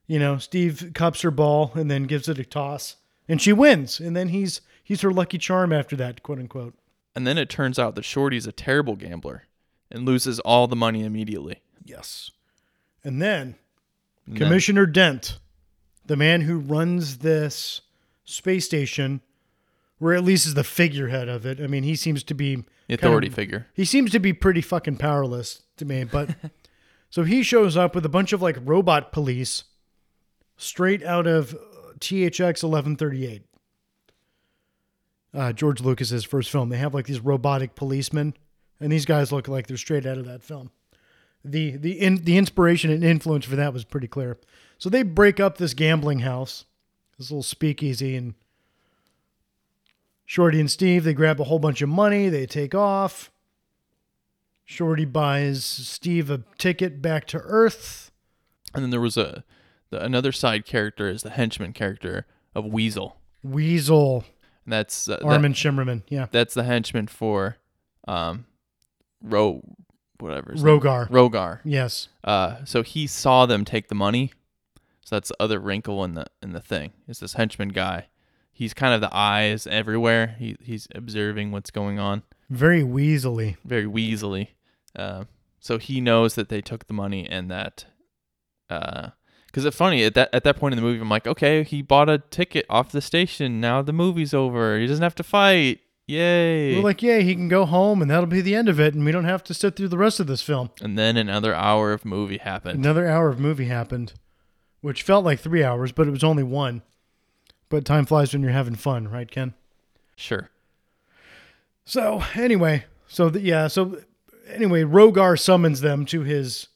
You 0.08 0.20
know, 0.20 0.38
Steve 0.38 0.92
cups 0.94 1.22
her 1.22 1.32
ball 1.32 1.72
and 1.76 1.90
then 1.90 2.04
gives 2.04 2.28
it 2.28 2.38
a 2.40 2.46
toss, 2.46 2.98
and 3.28 3.42
she 3.42 3.54
wins. 3.54 4.00
And 4.00 4.16
then 4.16 4.30
he's 4.30 4.62
he's 4.84 5.02
her 5.02 5.12
lucky 5.12 5.38
charm 5.38 5.72
after 5.72 5.96
that, 5.96 6.24
quote 6.24 6.40
unquote. 6.40 6.74
And 7.16 7.26
then 7.28 7.38
it 7.38 7.50
turns 7.50 7.78
out 7.80 7.96
that 7.96 8.04
Shorty's 8.06 8.48
a 8.48 8.52
terrible 8.52 8.96
gambler 8.96 9.44
and 9.92 10.06
loses 10.06 10.40
all 10.42 10.68
the 10.68 10.76
money 10.76 11.04
immediately. 11.04 11.62
Yes. 11.86 12.32
And 13.04 13.22
then 13.22 13.56
And 14.26 14.36
then- 14.36 14.48
Commissioner 14.48 14.86
Dent, 14.88 15.38
the 16.06 16.16
man 16.18 16.42
who 16.42 16.58
runs 16.58 17.20
this 17.20 17.82
space 18.26 18.66
station, 18.66 19.22
or 20.02 20.14
at 20.14 20.24
least 20.24 20.46
is 20.48 20.54
the 20.56 20.64
figurehead 20.64 21.30
of 21.30 21.46
it. 21.46 21.62
I 21.62 21.68
mean, 21.68 21.84
he 21.84 21.96
seems 21.96 22.24
to 22.24 22.34
be 22.34 22.56
the 22.56 22.64
kind 22.98 23.00
authority 23.04 23.28
of- 23.28 23.36
figure. 23.36 23.68
He 23.74 23.86
seems 23.86 24.12
to 24.12 24.20
be 24.20 24.34
pretty 24.34 24.62
fucking 24.62 24.98
powerless 24.98 25.62
to 25.78 25.86
me, 25.86 26.04
but 26.04 26.30
so 27.10 27.24
he 27.24 27.44
shows 27.44 27.78
up 27.78 27.94
with 27.96 28.06
a 28.06 28.10
bunch 28.10 28.34
of 28.34 28.42
like 28.42 28.58
robot 28.64 29.12
police 29.12 29.64
straight 30.58 31.04
out 31.04 31.28
of 31.28 31.54
uh, 31.54 31.94
THX 32.00 32.64
1138. 32.64 33.44
Uh, 35.34 35.52
George 35.52 35.82
Lucas's 35.82 36.24
first 36.24 36.52
film. 36.52 36.70
They 36.70 36.78
have 36.78 36.94
like 36.94 37.08
these 37.08 37.20
robotic 37.20 37.76
policemen, 37.76 38.36
and 38.80 38.92
these 38.92 39.06
guys 39.06 39.32
look 39.32 39.48
like 39.48 39.68
they're 39.68 39.78
straight 39.78 40.06
out 40.06 40.18
of 40.18 40.26
that 40.26 40.44
film. 40.44 40.70
The 41.44 41.76
the 41.76 42.00
in, 42.00 42.24
the 42.24 42.38
inspiration 42.38 42.92
and 42.92 43.04
influence 43.04 43.46
for 43.46 43.56
that 43.56 43.74
was 43.74 43.84
pretty 43.84 44.08
clear. 44.08 44.38
So 44.78 44.90
they 44.90 45.04
break 45.04 45.40
up 45.40 45.58
this 45.58 45.74
gambling 45.74 46.20
house, 46.20 46.66
this 47.18 47.32
little 47.32 47.44
speakeasy, 47.44 48.16
and 48.16 48.36
Shorty 50.26 50.60
and 50.60 50.70
Steve 50.70 51.04
they 51.04 51.14
grab 51.14 51.42
a 51.42 51.46
whole 51.46 51.60
bunch 51.60 51.82
of 51.82 51.90
money. 51.90 52.30
They 52.30 52.46
take 52.46 52.76
off. 52.76 53.32
Shorty 54.66 55.06
buys 55.06 55.66
Steve 55.66 56.30
a 56.30 56.44
ticket 56.58 57.02
back 57.02 57.28
to 57.28 57.38
Earth. 57.40 58.12
And 58.74 58.84
then 58.84 58.92
there 58.92 59.02
was 59.02 59.18
a 59.18 59.44
the, 59.94 60.04
another 60.04 60.32
side 60.32 60.66
character 60.66 61.08
is 61.08 61.24
the 61.24 61.30
henchman 61.32 61.74
character 61.74 62.26
of 62.56 62.66
Weasel. 62.66 63.18
Weasel, 63.44 64.24
And 64.66 64.74
that's 64.74 65.08
uh, 65.08 65.18
that- 65.18 65.24
Armin 65.26 65.54
Shimerman, 65.54 66.04
yeah, 66.10 66.28
that's 66.32 66.54
the 66.54 66.64
henchman 66.64 67.08
for 67.08 67.58
um 68.08 68.46
Ro 69.22 69.62
whatever. 70.20 70.52
his 70.52 70.64
name- 70.64 70.80
Rogar, 70.80 71.10
Rogar. 71.10 71.60
yes, 71.64 72.10
Uh 72.24 72.64
so 72.66 72.84
he 72.84 73.08
saw 73.08 73.46
them 73.46 73.64
take 73.66 73.88
the 73.88 73.96
money. 73.96 74.32
So 75.06 75.16
that's 75.18 75.30
the 75.30 75.36
other 75.40 75.60
wrinkle 75.60 76.04
in 76.06 76.14
the 76.14 76.26
in 76.42 76.54
the 76.54 76.62
thing. 76.62 76.92
Is 77.08 77.20
this 77.20 77.34
henchman 77.34 77.70
guy. 77.70 78.08
He's 78.56 78.74
kind 78.74 78.94
of 78.94 79.02
the 79.02 79.14
eyes 79.16 79.66
everywhere. 79.68 80.36
He 80.40 80.56
he's 80.62 80.88
observing 80.96 81.52
what's 81.52 81.72
going 81.72 82.00
on. 82.00 82.24
very 82.50 82.84
weaselly. 82.84 83.58
very 83.66 83.86
weaselly. 83.86 84.50
Uh, 84.96 85.24
so 85.60 85.78
he 85.80 86.00
knows 86.00 86.36
that 86.36 86.50
they 86.50 86.62
took 86.62 86.88
the 86.88 86.94
money 86.94 87.28
and 87.28 87.50
that, 87.50 87.86
because 89.54 89.66
it's 89.66 89.78
funny 89.78 90.04
at 90.04 90.16
that 90.16 90.30
at 90.34 90.44
that 90.46 90.58
point 90.58 90.74
in 90.74 90.78
the 90.78 90.82
movie, 90.82 91.00
I'm 91.00 91.10
like, 91.10 91.28
okay, 91.28 91.64
he 91.64 91.84
bought 91.84 92.10
a 92.10 92.18
ticket 92.18 92.66
off 92.72 92.92
the 92.92 93.02
station. 93.02 93.62
Now 93.62 93.84
the 93.84 93.94
movie's 93.94 94.34
over. 94.34 94.80
He 94.80 94.88
doesn't 94.88 95.04
have 95.04 95.14
to 95.16 95.24
fight. 95.24 95.80
Yay! 96.08 96.76
We're 96.76 96.82
like, 96.84 97.02
yay, 97.02 97.24
he 97.24 97.34
can 97.34 97.48
go 97.48 97.64
home, 97.66 98.02
and 98.02 98.12
that'll 98.12 98.26
be 98.26 98.42
the 98.42 98.56
end 98.56 98.68
of 98.68 98.78
it, 98.80 98.94
and 98.94 99.06
we 99.06 99.12
don't 99.14 99.24
have 99.24 99.44
to 99.46 99.54
sit 99.54 99.76
through 99.76 99.88
the 99.88 99.98
rest 99.98 100.20
of 100.20 100.28
this 100.28 100.42
film. 100.42 100.72
and 100.82 100.98
then 100.98 101.16
another 101.16 101.54
hour 101.54 101.94
of 101.94 102.04
movie 102.04 102.40
happened. 102.40 102.80
Another 102.80 103.08
hour 103.08 103.30
of 103.30 103.40
movie 103.40 103.68
happened, 103.68 104.14
which 104.82 105.04
felt 105.04 105.24
like 105.24 105.40
three 105.40 105.64
hours, 105.64 105.92
but 105.94 106.08
it 106.08 106.12
was 106.12 106.24
only 106.24 106.44
one. 106.44 106.82
But 107.70 107.86
time 107.86 108.06
flies 108.06 108.34
when 108.34 108.42
you're 108.42 108.52
having 108.52 108.76
fun, 108.76 109.08
right, 109.08 109.32
Ken? 109.32 109.54
Sure. 110.18 110.50
So 111.86 112.24
anyway, 112.36 112.86
so 113.08 113.30
the, 113.30 113.40
yeah, 113.40 113.68
so 113.68 114.02
anyway, 114.50 114.84
Rogar 114.84 115.40
summons 115.40 115.80
them 115.80 116.06
to 116.08 116.22
his 116.24 116.68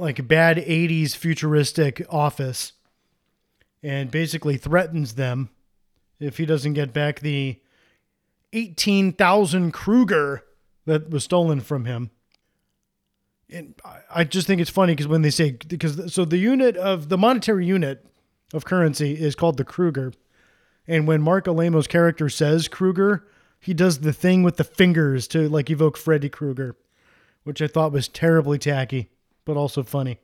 like 0.00 0.18
a 0.18 0.22
bad 0.24 0.56
'80s 0.56 1.14
futuristic 1.14 2.04
office, 2.10 2.72
and 3.82 4.10
basically 4.10 4.56
threatens 4.56 5.14
them 5.14 5.50
if 6.18 6.36
he 6.38 6.46
doesn't 6.46 6.74
get 6.74 6.92
back 6.92 7.20
the 7.20 7.60
eighteen 8.52 9.12
thousand 9.12 9.72
Kruger 9.72 10.42
that 10.86 11.10
was 11.10 11.24
stolen 11.24 11.60
from 11.60 11.84
him. 11.84 12.10
And 13.48 13.74
I- 13.84 14.00
I 14.20 14.24
just 14.24 14.46
think 14.46 14.60
it's 14.60 14.70
funny 14.70 14.92
because 14.94 15.08
when 15.08 15.22
they 15.22 15.30
say 15.30 15.52
because 15.52 16.12
so 16.12 16.24
the 16.24 16.38
unit 16.38 16.76
of 16.76 17.08
the 17.08 17.18
monetary 17.18 17.66
unit 17.66 18.04
of 18.52 18.64
currency 18.64 19.12
is 19.20 19.34
called 19.34 19.56
the 19.56 19.64
Kruger, 19.64 20.12
and 20.86 21.06
when 21.06 21.22
Marc 21.22 21.46
Alaimo's 21.46 21.86
character 21.86 22.28
says 22.28 22.68
Kruger, 22.68 23.26
he 23.60 23.74
does 23.74 24.00
the 24.00 24.12
thing 24.12 24.42
with 24.42 24.56
the 24.56 24.64
fingers 24.64 25.28
to 25.28 25.48
like 25.48 25.70
evoke 25.70 25.96
Freddy 25.96 26.28
Krueger, 26.28 26.76
which 27.44 27.60
I 27.60 27.66
thought 27.66 27.92
was 27.92 28.08
terribly 28.08 28.58
tacky, 28.58 29.10
but 29.52 29.58
also 29.58 29.82
funny. 29.82 30.18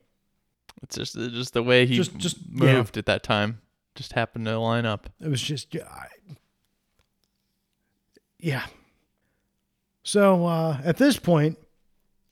It's 0.83 0.95
just 0.95 1.15
it's 1.15 1.33
just 1.33 1.53
the 1.53 1.63
way 1.63 1.85
he 1.85 1.95
Just- 1.95 2.15
just- 2.17 2.37
yeah. 2.53 2.73
moved 2.75 2.97
at 2.97 3.05
that 3.07 3.23
time. 3.23 3.61
Just 3.95 4.13
happened 4.13 4.45
to 4.45 4.57
line 4.59 4.85
up. 4.85 5.09
It 5.19 5.27
was 5.27 5.41
just, 5.41 5.73
yeah. 5.73 5.87
I- 5.89 6.35
yeah. 8.39 8.65
So 10.03 10.45
uh, 10.45 10.79
at 10.85 10.97
this 10.97 11.17
point, 11.17 11.57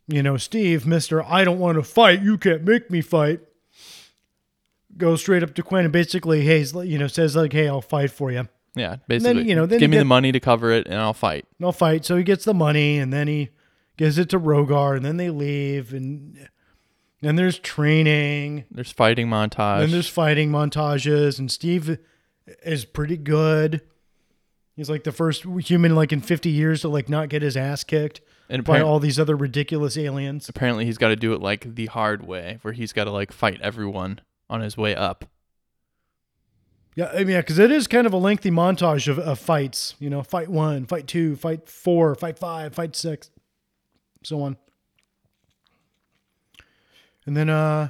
you 0.08 0.21
know, 0.23 0.38
Steve, 0.38 0.86
Mister, 0.86 1.23
I 1.23 1.43
don't 1.43 1.60
want 1.60 1.75
to 1.77 1.84
fight. 1.84 2.21
You 2.21 2.38
can't 2.38 2.63
make 2.63 2.89
me 2.91 3.01
fight. 3.01 3.41
Goes 4.97 5.21
straight 5.21 5.43
up 5.43 5.53
to 5.55 5.63
Quinn 5.63 5.84
and 5.86 5.91
basically, 5.91 6.41
hey, 6.41 6.63
you 6.86 6.97
know, 6.97 7.08
says 7.08 7.36
like, 7.36 7.51
hey, 7.51 7.67
I'll 7.67 7.81
fight 7.81 8.12
for 8.12 8.31
you. 8.31 8.47
Yeah, 8.75 8.97
basically. 9.08 9.49
you 9.49 9.55
know, 9.55 9.65
then 9.65 9.79
give 9.79 9.89
me 9.89 9.97
the 9.97 10.05
money 10.05 10.31
to 10.31 10.39
cover 10.39 10.71
it, 10.71 10.86
and 10.88 10.95
I'll 10.95 11.13
fight. 11.13 11.45
I'll 11.62 11.71
fight. 11.71 12.05
So 12.05 12.15
he 12.17 12.23
gets 12.23 12.45
the 12.45 12.53
money 12.53 12.97
and 12.99 13.12
then 13.12 13.27
he 13.27 13.49
gives 13.97 14.17
it 14.17 14.29
to 14.29 14.39
Rogar 14.39 14.95
and 14.95 15.03
then 15.03 15.17
they 15.17 15.29
leave 15.29 15.93
and 15.93 16.47
then 17.25 17.35
there's 17.35 17.59
training. 17.59 18.65
There's 18.71 18.91
fighting 18.91 19.27
montage. 19.27 19.79
Then 19.79 19.91
there's 19.91 20.09
fighting 20.09 20.51
montages, 20.51 21.39
and 21.39 21.51
Steve 21.51 21.97
is 22.63 22.85
pretty 22.85 23.17
good. 23.17 23.81
He's 24.75 24.89
like 24.89 25.05
the 25.05 25.11
first 25.11 25.43
human 25.43 25.95
like 25.95 26.11
in 26.11 26.21
50 26.21 26.49
years 26.49 26.81
to 26.81 26.89
like 26.89 27.07
not 27.07 27.29
get 27.29 27.41
his 27.41 27.55
ass 27.55 27.83
kicked 27.83 28.19
and 28.49 28.63
by 28.63 28.81
all 28.81 28.99
these 28.99 29.19
other 29.19 29.35
ridiculous 29.35 29.97
aliens. 29.97 30.49
apparently 30.49 30.85
he's 30.85 30.97
got 30.97 31.07
to 31.09 31.15
do 31.15 31.33
it 31.33 31.41
like 31.41 31.75
the 31.75 31.85
hard 31.88 32.27
way, 32.27 32.59
where 32.61 32.73
he's 32.73 32.93
got 32.93 33.05
to 33.05 33.11
like 33.11 33.31
fight 33.31 33.59
everyone 33.61 34.19
on 34.49 34.61
his 34.61 34.77
way 34.77 34.93
up. 34.95 35.25
Yeah, 36.95 37.09
I 37.13 37.19
mean, 37.19 37.29
yeah, 37.29 37.41
because 37.41 37.59
it 37.59 37.71
is 37.71 37.88
kind 37.88 38.07
of 38.07 38.13
a 38.13 38.17
lengthy 38.17 38.51
montage 38.51 39.09
of, 39.09 39.19
of 39.19 39.38
fights. 39.39 39.95
You 39.99 40.09
know, 40.09 40.23
fight 40.23 40.47
one, 40.47 40.85
fight 40.85 41.07
two, 41.07 41.35
fight 41.35 41.67
four, 41.67 42.15
fight 42.15 42.39
five, 42.39 42.73
fight 42.73 42.95
six, 42.95 43.31
so 44.23 44.41
on. 44.41 44.57
And 47.25 47.35
then 47.35 47.49
uh 47.49 47.89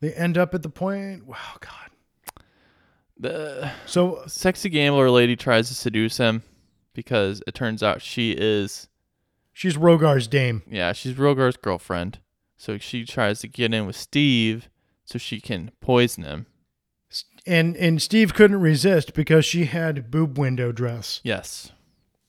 they 0.00 0.12
end 0.14 0.36
up 0.38 0.54
at 0.54 0.62
the 0.62 0.68
point. 0.68 1.26
Wow, 1.26 1.36
God. 1.60 2.44
The 3.18 3.70
So 3.86 4.22
sexy 4.26 4.68
gambler 4.68 5.10
lady 5.10 5.36
tries 5.36 5.68
to 5.68 5.74
seduce 5.74 6.16
him 6.16 6.42
because 6.92 7.42
it 7.46 7.54
turns 7.54 7.82
out 7.82 8.02
she 8.02 8.32
is 8.32 8.88
she's 9.52 9.76
Rogar's 9.76 10.26
dame. 10.26 10.62
yeah 10.68 10.92
she's 10.92 11.14
Rogar's 11.18 11.56
girlfriend. 11.56 12.18
So 12.56 12.78
she 12.78 13.04
tries 13.04 13.40
to 13.40 13.48
get 13.48 13.74
in 13.74 13.86
with 13.86 13.96
Steve 13.96 14.68
so 15.04 15.18
she 15.18 15.40
can 15.40 15.70
poison 15.80 16.22
him. 16.24 16.46
and 17.46 17.76
and 17.76 18.00
Steve 18.00 18.34
couldn't 18.34 18.60
resist 18.60 19.14
because 19.14 19.44
she 19.44 19.64
had 19.66 20.10
boob 20.10 20.38
window 20.38 20.70
dress. 20.72 21.20
Yes, 21.24 21.72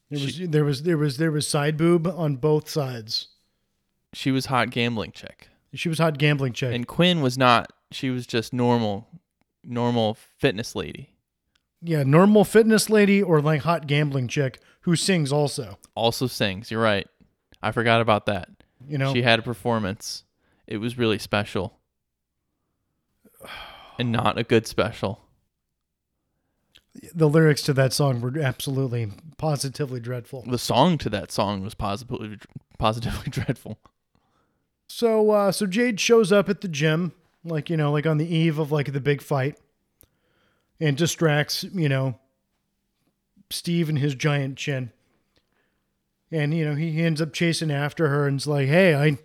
There 0.10 0.20
was 0.20 0.38
there 0.40 0.64
was 0.66 0.84
there 0.84 0.98
was 0.98 1.18
there 1.18 1.32
was 1.32 1.48
side 1.48 1.78
boob 1.78 2.08
on 2.08 2.36
both 2.38 2.68
sides. 2.70 3.28
she 4.14 4.32
was 4.32 4.48
hot 4.48 4.70
gambling 4.72 5.12
chick, 5.12 5.50
She 5.74 5.90
was 5.90 5.98
hot 6.00 6.18
gambling 6.18 6.54
chick. 6.54 6.74
and 6.74 6.86
Quinn 6.88 7.22
was 7.22 7.38
not. 7.38 7.72
She 7.92 8.10
was 8.10 8.26
just 8.28 8.54
normal, 8.54 9.08
normal 9.64 10.14
fitness 10.38 10.76
lady. 10.76 11.16
yeah, 11.82 12.04
normal 12.04 12.44
fitness 12.46 12.90
lady 12.90 13.22
or 13.24 13.42
like 13.42 13.62
hot 13.62 13.88
gambling 13.88 14.28
chick 14.28 14.60
who 14.82 14.96
sings 14.96 15.32
also. 15.32 15.78
Also 15.96 16.28
sings. 16.28 16.70
You're 16.72 16.82
right. 16.82 17.08
I 17.62 17.72
forgot 17.72 18.02
about 18.02 18.26
that. 18.28 18.50
You 18.88 18.98
know, 18.98 19.14
She 19.14 19.22
had 19.22 19.40
a 19.40 19.42
performance. 19.42 20.24
It 20.68 20.78
was 20.78 20.98
really 20.98 21.18
special. 21.20 21.80
And 24.00 24.12
not 24.12 24.38
a 24.38 24.44
good 24.44 24.66
special. 24.68 25.22
the 27.14 27.30
lyrics 27.30 27.62
to 27.64 27.74
that 27.74 27.94
song 27.94 28.22
were 28.22 28.38
absolutely 28.40 29.12
positively 29.38 30.00
dreadful. 30.00 30.44
The 30.48 30.58
song 30.58 30.98
to 31.00 31.10
that 31.10 31.32
song 31.32 31.64
was 31.64 31.74
positively 31.76 32.38
positively 32.80 33.30
dreadful. 33.30 33.80
So 34.96 35.32
uh 35.32 35.52
so 35.52 35.66
Jade 35.66 36.00
shows 36.00 36.32
up 36.32 36.50
at 36.50 36.62
the 36.62 36.68
gym 36.68 37.14
like 37.44 37.68
you 37.68 37.76
know 37.76 37.92
like 37.92 38.06
on 38.06 38.20
the 38.20 38.32
eve 38.32 38.60
of 38.60 38.72
like 38.72 38.94
the 38.94 39.02
big 39.02 39.24
fight 39.24 39.58
and 40.80 40.96
distracts, 40.96 41.64
you 41.64 41.90
know, 41.90 42.20
Steve 43.50 43.90
and 43.90 43.98
his 43.98 44.14
giant 44.14 44.56
chin. 44.56 44.92
And 46.32 46.54
you 46.54 46.64
know, 46.64 46.76
he 46.76 47.02
ends 47.02 47.24
up 47.24 47.34
chasing 47.34 47.72
after 47.72 48.08
her 48.08 48.28
and's 48.28 48.46
like, 48.46 48.68
"Hey, 48.68 48.94
I 48.94 49.18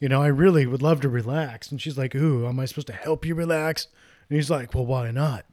you 0.00 0.10
know, 0.10 0.20
I 0.20 0.26
really 0.26 0.66
would 0.66 0.82
love 0.82 1.00
to 1.00 1.08
relax." 1.08 1.70
And 1.70 1.80
she's 1.80 1.96
like, 1.96 2.14
"Ooh, 2.14 2.46
am 2.46 2.60
I 2.60 2.66
supposed 2.66 2.88
to 2.88 2.92
help 2.92 3.24
you 3.24 3.34
relax?" 3.34 3.88
And 4.28 4.36
he's 4.36 4.50
like, 4.50 4.74
"Well, 4.74 4.84
why 4.84 5.10
not?" 5.12 5.46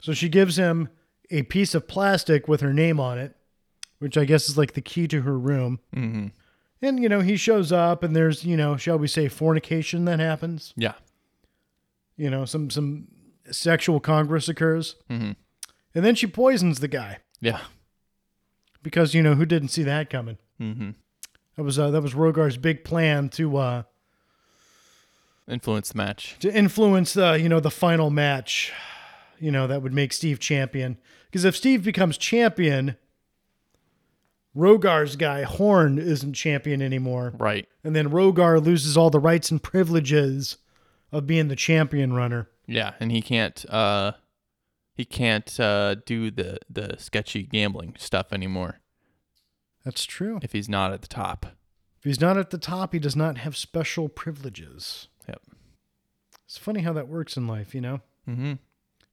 So 0.00 0.12
she 0.12 0.28
gives 0.28 0.56
him 0.56 0.88
a 1.30 1.44
piece 1.44 1.72
of 1.72 1.86
plastic 1.86 2.48
with 2.48 2.62
her 2.62 2.74
name 2.74 2.98
on 2.98 3.16
it, 3.16 3.36
which 4.00 4.18
I 4.18 4.24
guess 4.24 4.48
is 4.48 4.58
like 4.58 4.74
the 4.74 4.80
key 4.80 5.06
to 5.06 5.22
her 5.22 5.38
room. 5.38 5.78
hmm 5.94 6.26
And 6.80 7.02
you 7.02 7.08
know, 7.08 7.20
he 7.20 7.36
shows 7.36 7.72
up 7.72 8.02
and 8.02 8.14
there's, 8.14 8.44
you 8.44 8.56
know, 8.56 8.76
shall 8.76 8.98
we 8.98 9.08
say 9.08 9.28
fornication 9.28 10.04
that 10.04 10.20
happens. 10.20 10.72
Yeah. 10.76 10.94
You 12.16 12.30
know, 12.30 12.44
some 12.44 12.70
some 12.70 13.08
sexual 13.50 14.00
congress 14.00 14.48
occurs. 14.48 14.96
hmm 15.08 15.32
And 15.94 16.04
then 16.04 16.14
she 16.14 16.26
poisons 16.26 16.80
the 16.80 16.88
guy 16.88 17.18
Yeah. 17.40 17.60
because, 18.82 19.14
you 19.14 19.22
know, 19.22 19.34
who 19.34 19.46
didn't 19.46 19.68
see 19.68 19.82
that 19.84 20.08
coming? 20.10 20.38
hmm 20.58 20.90
That 21.56 21.62
was 21.64 21.78
uh, 21.78 21.90
that 21.90 22.02
was 22.02 22.14
Rogar's 22.14 22.56
big 22.56 22.84
plan 22.84 23.28
to 23.30 23.56
uh 23.56 23.82
Influence 25.48 25.92
the 25.92 25.96
match. 25.96 26.36
to 26.40 26.52
influence 26.54 27.16
uh, 27.16 27.32
you 27.32 27.48
know, 27.48 27.58
the 27.60 27.70
final 27.70 28.10
match, 28.10 28.70
you 29.40 29.50
know, 29.50 29.66
that 29.66 29.80
would 29.82 29.94
make 29.94 30.12
Steve 30.12 30.38
champion. 30.40 30.98
Because 31.26 31.44
if 31.46 31.56
Steve 31.56 31.82
becomes 31.82 32.18
champion, 32.18 32.96
Rogar's 34.56 35.16
guy 35.16 35.42
Horn 35.44 35.98
isn't 35.98 36.32
champion 36.34 36.82
anymore. 36.82 37.32
Right. 37.38 37.68
And 37.84 37.94
then 37.94 38.08
Rogar 38.10 38.62
loses 38.64 38.96
all 38.96 39.10
the 39.10 39.20
rights 39.20 39.50
and 39.50 39.62
privileges 39.62 40.56
of 41.12 41.26
being 41.26 41.48
the 41.48 41.56
champion 41.56 42.12
runner. 42.12 42.48
Yeah, 42.66 42.94
and 43.00 43.10
he 43.12 43.22
can't 43.22 43.64
uh 43.70 44.12
he 44.94 45.04
can't 45.04 45.58
uh 45.60 45.96
do 46.06 46.30
the 46.30 46.58
the 46.68 46.96
sketchy 46.98 47.44
gambling 47.44 47.94
stuff 47.98 48.32
anymore 48.32 48.80
That's 49.84 50.04
true. 50.04 50.38
if 50.42 50.52
he's 50.52 50.68
not 50.68 50.92
at 50.92 51.02
the 51.02 51.08
top. 51.08 51.46
If 51.98 52.04
he's 52.04 52.20
not 52.20 52.36
at 52.36 52.50
the 52.50 52.58
top, 52.58 52.92
he 52.92 52.98
does 52.98 53.16
not 53.16 53.38
have 53.38 53.56
special 53.56 54.08
privileges. 54.08 55.08
Yep. 55.28 55.42
It's 56.46 56.56
funny 56.58 56.80
how 56.80 56.92
that 56.94 57.08
works 57.08 57.36
in 57.36 57.46
life, 57.46 57.74
you 57.74 57.80
know? 57.80 58.00
Mm-hmm. 58.28 58.52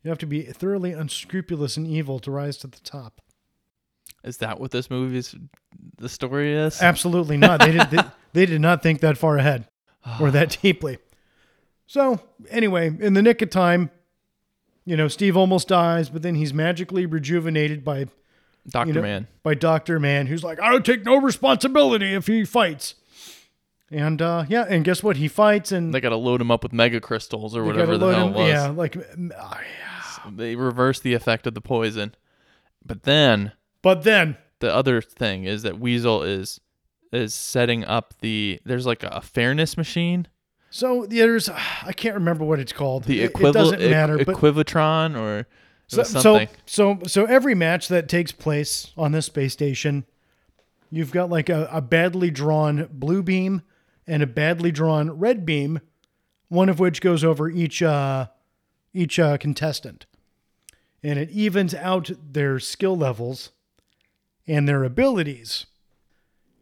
You 0.03 0.09
have 0.09 0.19
to 0.19 0.27
be 0.27 0.43
thoroughly 0.43 0.91
unscrupulous 0.91 1.77
and 1.77 1.87
evil 1.87 2.19
to 2.19 2.29
rise 2.31 2.57
to 2.57 2.67
the 2.67 2.79
top. 2.81 3.21
Is 4.25 4.37
that 4.37 4.59
what 4.59 4.71
this 4.71 4.89
movie's 4.89 5.35
the 5.97 6.09
story 6.09 6.53
is? 6.53 6.81
Absolutely 6.81 7.37
not. 7.37 7.59
They 7.59 7.71
did 7.71 7.89
they, 7.91 8.03
they 8.33 8.45
did 8.45 8.59
not 8.59 8.81
think 8.83 9.01
that 9.01 9.17
far 9.17 9.37
ahead 9.37 9.67
or 10.19 10.31
that 10.31 10.57
deeply. 10.61 10.97
So, 11.87 12.19
anyway, 12.49 12.87
in 12.87 13.13
the 13.13 13.21
nick 13.21 13.43
of 13.43 13.51
time, 13.51 13.91
you 14.85 14.97
know, 14.97 15.07
Steve 15.07 15.37
almost 15.37 15.67
dies, 15.67 16.09
but 16.09 16.23
then 16.23 16.33
he's 16.33 16.53
magically 16.53 17.05
rejuvenated 17.05 17.83
by 17.83 18.07
Doctor 18.67 18.87
you 18.89 18.93
know, 18.95 19.01
Man. 19.03 19.27
by 19.43 19.53
Dr. 19.53 19.99
Man, 19.99 20.25
who's 20.25 20.43
like, 20.43 20.59
I'll 20.59 20.81
take 20.81 21.05
no 21.05 21.17
responsibility 21.17 22.13
if 22.15 22.25
he 22.25 22.43
fights. 22.43 22.95
And 23.91 24.19
uh 24.19 24.45
yeah, 24.49 24.65
and 24.67 24.83
guess 24.83 25.03
what? 25.03 25.17
He 25.17 25.27
fights 25.27 25.71
and 25.71 25.93
They 25.93 26.01
got 26.01 26.09
to 26.09 26.15
load 26.15 26.41
him 26.41 26.49
up 26.49 26.63
with 26.63 26.73
mega 26.73 26.99
crystals 26.99 27.55
or 27.55 27.63
whatever 27.63 27.99
the 27.99 28.13
hell 28.13 28.27
him- 28.29 28.33
was. 28.33 28.47
Yeah, 28.49 28.69
like 28.69 28.97
ah, 29.37 29.59
yeah. 29.61 30.31
They 30.35 30.55
reverse 30.55 30.99
the 30.99 31.13
effect 31.13 31.45
of 31.45 31.53
the 31.53 31.61
poison. 31.61 32.15
But 32.83 33.03
then 33.03 33.51
But 33.85 34.01
then 34.01 34.35
the 34.61 34.73
other 34.73 34.99
thing 34.99 35.43
is 35.43 35.61
that 35.61 35.79
Weasel 35.79 36.23
is 36.23 36.59
is 37.13 37.35
setting 37.35 37.85
up 37.85 38.15
the 38.19 38.59
there's 38.65 38.87
like 38.87 39.03
a 39.03 39.21
fairness 39.21 39.77
machine. 39.77 40.27
so 40.71 41.05
there's 41.07 41.49
I 41.49 41.93
can't 41.95 42.15
remember 42.15 42.43
what 42.45 42.59
it's 42.59 42.73
called. 42.73 43.03
The 43.03 43.21
it, 43.21 43.29
equivalent 43.29 43.77
doesn't 43.77 43.91
matter, 43.91 44.17
but 44.25 44.37
Equivitron 44.37 45.15
or 45.15 45.41
It 45.41 45.97
was 45.97 46.09
so, 46.09 46.47
so 46.65 46.97
so 47.05 47.25
every 47.25 47.53
match 47.53 47.87
that 47.89 48.09
takes 48.09 48.31
place 48.31 48.91
on 48.97 49.11
this 49.11 49.27
space 49.27 49.53
station, 49.53 50.05
you've 50.89 51.11
got 51.11 51.29
like 51.29 51.49
a, 51.49 51.69
a 51.71 51.79
badly 51.79 52.31
drawn 52.31 52.89
blue 52.91 53.21
beam 53.21 53.61
and 54.07 54.23
a 54.23 54.27
badly 54.27 54.71
drawn 54.71 55.11
red 55.11 55.45
beam, 55.45 55.79
one 56.47 56.69
of 56.69 56.79
which 56.79 57.01
goes 57.01 57.23
over 57.23 57.51
each 57.51 57.83
uh, 57.83 58.29
each 58.95 59.19
uh, 59.19 59.37
contestant, 59.37 60.07
and 61.03 61.19
it 61.19 61.29
evens 61.29 61.75
out 61.75 62.09
their 62.31 62.59
skill 62.59 62.97
levels 62.97 63.51
and 64.47 64.67
their 64.67 64.83
abilities 64.83 65.65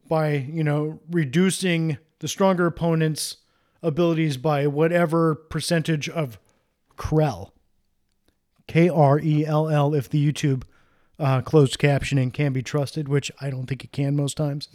by 0.08 0.34
you 0.34 0.64
know 0.64 1.00
reducing 1.10 1.98
the 2.20 2.28
stronger 2.28 2.66
opponent's 2.66 3.38
abilities 3.82 4.38
by 4.38 4.66
whatever 4.68 5.36
percentage 5.36 6.08
of 6.10 6.40
Krell. 6.98 7.52
K 8.68 8.88
R 8.88 9.20
E 9.20 9.46
L 9.46 9.70
L 9.70 9.94
if 9.94 10.10
the 10.10 10.32
YouTube 10.32 10.64
uh, 11.20 11.42
closed 11.42 11.78
captioning 11.78 12.32
can 12.32 12.54
be 12.54 12.62
trusted, 12.62 13.08
which 13.08 13.32
I 13.42 13.50
don't 13.50 13.68
think 13.68 13.84
it 13.84 13.92
can 13.92 14.16
most 14.16 14.38
times. 14.38 14.70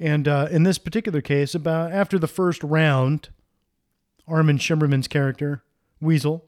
And 0.00 0.26
uh, 0.26 0.48
in 0.50 0.64
this 0.64 0.78
particular 0.78 1.20
case, 1.20 1.54
about 1.54 1.92
after 1.92 2.18
the 2.18 2.26
first 2.26 2.62
round, 2.64 3.28
Armin 4.26 4.58
Shimerman's 4.58 5.08
character 5.08 5.62
Weasel 6.00 6.44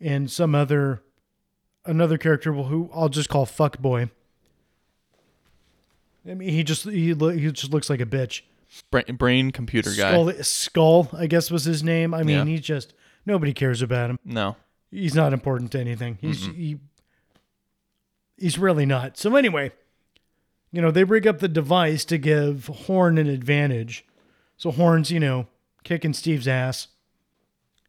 and 0.00 0.30
some 0.30 0.54
other 0.54 1.02
another 1.86 2.18
character 2.18 2.52
who 2.52 2.90
I'll 2.94 3.08
just 3.08 3.28
call 3.28 3.46
Fuckboy. 3.46 4.10
I 6.28 6.34
mean, 6.34 6.48
he 6.48 6.62
just 6.64 6.84
he, 6.84 7.14
lo- 7.14 7.30
he 7.30 7.50
just 7.52 7.72
looks 7.72 7.88
like 7.88 8.00
a 8.00 8.06
bitch. 8.06 8.42
brain, 8.90 9.04
brain 9.16 9.50
computer 9.52 9.90
guy. 9.90 10.10
Skull, 10.12 10.32
Skull, 10.42 11.08
I 11.12 11.26
guess 11.26 11.50
was 11.50 11.64
his 11.64 11.82
name. 11.82 12.12
I 12.14 12.22
mean, 12.22 12.38
Yeah. 12.38 12.44
he's 12.44 12.60
just 12.62 12.94
nobody 13.24 13.52
cares 13.52 13.82
about 13.82 14.10
him. 14.10 14.18
No. 14.24 14.56
He's 14.90 15.14
not 15.14 15.32
important 15.32 15.72
to 15.72 15.80
anything. 15.80 16.18
He's 16.20 16.46
he, 16.46 16.78
he's 18.36 18.58
really 18.58 18.86
not. 18.86 19.16
So 19.18 19.34
anyway, 19.36 19.72
you 20.72 20.80
know, 20.82 20.90
they 20.90 21.02
bring 21.04 21.26
up 21.28 21.38
the 21.38 21.48
device 21.48 22.04
to 22.06 22.18
give 22.18 22.66
Horn 22.66 23.18
an 23.18 23.26
advantage. 23.28 24.04
So 24.56 24.70
Horn's, 24.70 25.10
you 25.10 25.20
know, 25.20 25.46
kicking 25.84 26.12
Steve's 26.12 26.48
ass. 26.48 26.88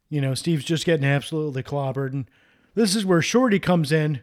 You 0.10 0.22
know, 0.22 0.34
Steve's 0.34 0.64
just 0.66 0.86
getting 0.86 1.06
absolutely 1.06 1.64
clobbered. 1.64 2.14
And 2.14 2.30
this 2.78 2.96
is 2.96 3.06
where 3.06 3.22
Shorty 3.22 3.60
comes 3.60 3.92
in 3.92 4.22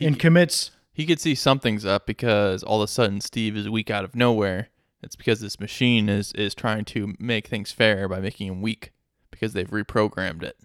and 0.00 0.18
commits 0.18 0.70
He 0.92 1.04
could 1.04 1.20
see 1.20 1.34
something's 1.34 1.84
up 1.84 2.06
because 2.06 2.62
all 2.62 2.80
of 2.80 2.88
a 2.88 2.92
sudden 2.92 3.20
Steve 3.20 3.56
is 3.56 3.68
weak 3.68 3.90
out 3.90 4.04
of 4.04 4.14
nowhere. 4.14 4.68
It's 5.02 5.16
because 5.16 5.40
this 5.40 5.60
machine 5.60 6.08
is 6.08 6.32
is 6.32 6.54
trying 6.54 6.84
to 6.86 7.14
make 7.18 7.46
things 7.48 7.72
fair 7.72 8.08
by 8.08 8.20
making 8.20 8.46
him 8.48 8.62
weak 8.62 8.92
because 9.30 9.52
they've 9.52 9.68
reprogrammed 9.68 10.42
it. 10.42 10.56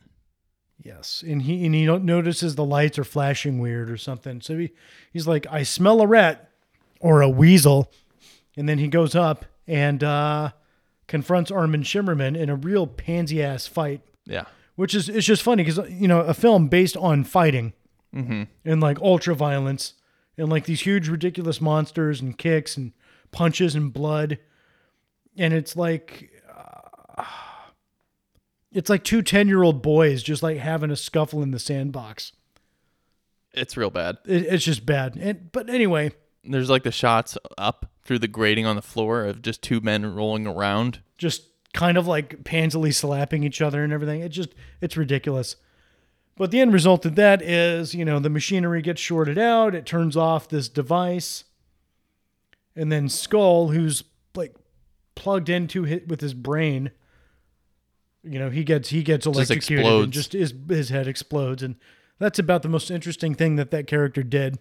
Yes, 0.82 1.24
and 1.26 1.44
he 1.44 1.66
and 1.66 1.74
he 1.76 1.86
notices 1.86 2.56
the 2.56 2.66
lights 2.66 2.98
are 3.00 3.04
flashing 3.04 3.60
weird 3.60 3.90
or 3.90 3.98
something. 3.98 4.42
So 4.42 4.58
he 4.58 4.72
he's 5.12 5.28
like, 5.28 5.46
I 5.50 5.64
smell 5.64 6.02
a 6.02 6.08
rat 6.08 6.50
or 7.00 7.22
a 7.22 7.30
weasel, 7.30 7.92
and 8.58 8.68
then 8.68 8.80
he 8.80 8.88
goes 8.88 9.16
up 9.16 9.46
and 9.68 10.04
uh, 10.04 10.52
confronts 11.08 11.52
Armin 11.52 11.84
Shimerman 11.84 12.36
in 12.38 12.50
a 12.50 12.56
real 12.56 12.88
pansy 12.88 13.42
ass 13.42 13.68
fight, 13.68 14.02
Yeah. 14.26 14.46
Which 14.76 14.94
is 14.96 15.10
it's 15.10 15.26
just 15.26 15.42
funny 15.44 15.64
because 15.64 15.90
you 15.92 16.08
know 16.08 16.22
a 16.22 16.34
film 16.34 16.68
based 16.68 16.98
on 16.98 17.24
fighting 17.24 17.74
Mm-hmm. 18.16 18.44
and 18.64 18.80
like 18.82 19.00
ultra 19.02 19.34
violence 19.34 19.94
and 20.38 20.48
like 20.50 20.66
these 20.66 20.82
huge 20.82 21.08
ridiculous 21.10 21.60
monsters 21.60 22.22
and 22.22 22.38
kicks 22.38 22.78
and 22.78 22.92
punches 23.32 23.74
and 23.76 23.92
blood, 23.92 24.38
and 25.38 25.54
it's 25.54 25.76
like. 25.76 26.30
uh, 26.56 27.24
It's 28.72 28.90
like 28.90 29.04
two 29.04 29.22
10 29.22 29.48
year 29.48 29.62
old 29.64 29.82
boys 29.84 30.24
just 30.24 30.42
like 30.44 30.58
having 30.58 30.90
a 30.92 30.96
scuffle 30.96 31.42
in 31.44 31.52
the 31.52 31.60
sandbox. 31.60 32.32
It's 33.54 33.78
real 33.78 33.92
bad. 33.92 34.18
It, 34.26 34.46
it's 34.46 34.64
just 34.66 34.84
bad. 34.86 35.16
And, 35.16 35.52
but 35.52 35.70
anyway, 35.70 36.12
There's 36.44 36.70
like 36.72 36.82
the 36.84 36.92
shots 36.92 37.38
up 37.58 37.92
through 38.04 38.18
the 38.20 38.28
grating 38.28 38.66
on 38.66 38.76
the 38.76 38.82
floor 38.82 39.26
of 39.26 39.42
just 39.44 39.62
two 39.62 39.80
men 39.80 40.16
rolling 40.16 40.48
around. 40.48 41.02
just 41.20 41.44
kind 41.74 41.98
of 41.98 42.08
like 42.08 42.44
pansily 42.44 42.94
slapping 42.94 43.44
each 43.44 43.62
other 43.62 43.84
and 43.84 43.92
everything. 43.92 44.22
It 44.22 44.30
just, 44.30 44.54
it's 44.80 44.96
ridiculous. 44.96 45.56
But 46.36 46.52
the 46.52 46.62
end 46.62 46.74
result 46.74 47.06
of 47.06 47.16
that 47.16 47.42
is, 47.42 47.94
you 47.94 48.06
know, 48.06 48.20
the 48.20 48.30
machinery 48.30 48.82
gets 48.82 49.02
shorted 49.02 49.38
out. 49.38 49.76
It 49.76 49.86
turns 49.86 50.16
off 50.16 50.48
this 50.48 50.70
device. 50.70 51.44
And 52.76 52.92
then 52.92 53.10
Skull, 53.10 53.70
who's 53.70 54.04
like 54.36 54.56
plugged 55.16 55.50
into 55.50 55.86
it 55.86 56.08
with 56.08 56.22
his 56.22 56.34
brain, 56.34 56.92
you 58.24 58.40
know, 58.40 58.50
he 58.50 58.64
gets, 58.64 58.90
he 58.90 59.04
gets 59.04 59.26
electrocuted 59.26 59.86
and 59.86 59.88
explodes. 59.88 60.12
just 60.12 60.34
his, 60.34 60.54
his 60.70 60.90
head 60.90 61.08
explodes. 61.08 61.62
And 61.62 61.76
that's 62.20 62.40
about 62.40 62.64
the 62.64 62.70
most 62.70 62.90
interesting 62.90 63.36
thing 63.36 63.58
that 63.58 63.70
that 63.72 63.86
character 63.86 64.24
did. 64.24 64.58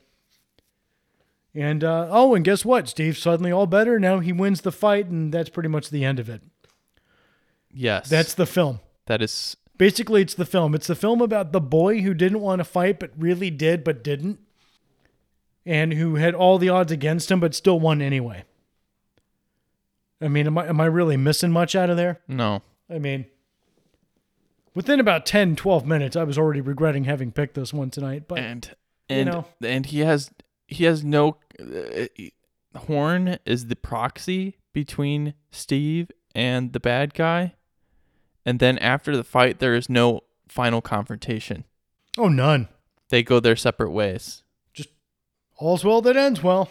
And, 1.54 1.84
uh, 1.84 2.08
oh, 2.10 2.34
and 2.34 2.44
guess 2.44 2.64
what? 2.64 2.88
Steve's 2.88 3.18
suddenly 3.18 3.52
all 3.52 3.66
better. 3.66 3.98
Now 3.98 4.20
he 4.20 4.32
wins 4.32 4.62
the 4.62 4.72
fight, 4.72 5.06
and 5.06 5.32
that's 5.32 5.50
pretty 5.50 5.68
much 5.68 5.90
the 5.90 6.04
end 6.04 6.18
of 6.18 6.28
it. 6.30 6.42
Yes. 7.72 8.08
That's 8.08 8.34
the 8.34 8.46
film. 8.46 8.80
that 9.06 9.22
is 9.22 9.56
Basically, 9.78 10.22
it's 10.22 10.34
the 10.34 10.44
film. 10.44 10.74
It's 10.74 10.86
the 10.86 10.94
film 10.94 11.20
about 11.20 11.50
the 11.52 11.60
boy 11.60 12.02
who 12.02 12.14
didn't 12.14 12.40
want 12.40 12.60
to 12.60 12.64
fight, 12.64 13.00
but 13.00 13.10
really 13.16 13.50
did, 13.50 13.82
but 13.82 14.04
didn't. 14.04 14.38
And 15.66 15.94
who 15.94 16.16
had 16.16 16.34
all 16.34 16.58
the 16.58 16.68
odds 16.68 16.92
against 16.92 17.30
him, 17.30 17.40
but 17.40 17.54
still 17.54 17.80
won 17.80 18.00
anyway. 18.02 18.44
I 20.20 20.28
mean, 20.28 20.46
am 20.46 20.58
I, 20.58 20.66
am 20.68 20.80
I 20.80 20.84
really 20.86 21.16
missing 21.16 21.50
much 21.50 21.74
out 21.74 21.90
of 21.90 21.96
there? 21.96 22.20
no. 22.28 22.62
I 22.90 22.98
mean, 22.98 23.24
within 24.74 25.00
about 25.00 25.24
10, 25.24 25.56
12 25.56 25.86
minutes, 25.86 26.14
I 26.14 26.24
was 26.24 26.36
already 26.36 26.60
regretting 26.60 27.04
having 27.04 27.32
picked 27.32 27.54
this 27.54 27.72
one 27.72 27.90
tonight. 27.90 28.24
But 28.28 28.38
And 28.38 28.70
and 29.08 29.30
know. 29.30 29.46
and 29.64 29.86
he 29.86 30.00
has 30.00 30.30
he 30.68 30.84
has 30.84 31.02
no 31.02 31.38
uh, 31.58 32.06
Horn 32.76 33.38
is 33.46 33.66
the 33.66 33.76
proxy 33.76 34.58
between 34.72 35.34
Steve 35.50 36.10
and 36.34 36.72
the 36.72 36.80
bad 36.80 37.14
guy. 37.14 37.54
And 38.44 38.58
then 38.58 38.78
after 38.78 39.16
the 39.16 39.24
fight 39.24 39.58
there 39.58 39.74
is 39.74 39.88
no 39.88 40.22
final 40.48 40.80
confrontation. 40.80 41.64
oh, 42.18 42.28
none. 42.28 42.68
They 43.08 43.22
go 43.22 43.40
their 43.40 43.56
separate 43.56 43.90
ways. 43.90 44.42
Just 44.72 44.88
all's 45.56 45.84
well 45.84 46.00
that 46.02 46.16
ends 46.16 46.42
well. 46.42 46.70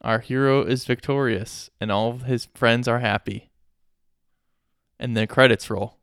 Our 0.00 0.20
hero 0.20 0.62
is 0.62 0.86
victorious 0.86 1.70
and 1.80 1.92
all 1.92 2.10
of 2.10 2.22
his 2.22 2.48
friends 2.54 2.88
are 2.88 3.00
happy. 3.00 3.50
And 4.98 5.16
the 5.16 5.26
credits 5.26 5.68
roll. 5.70 5.98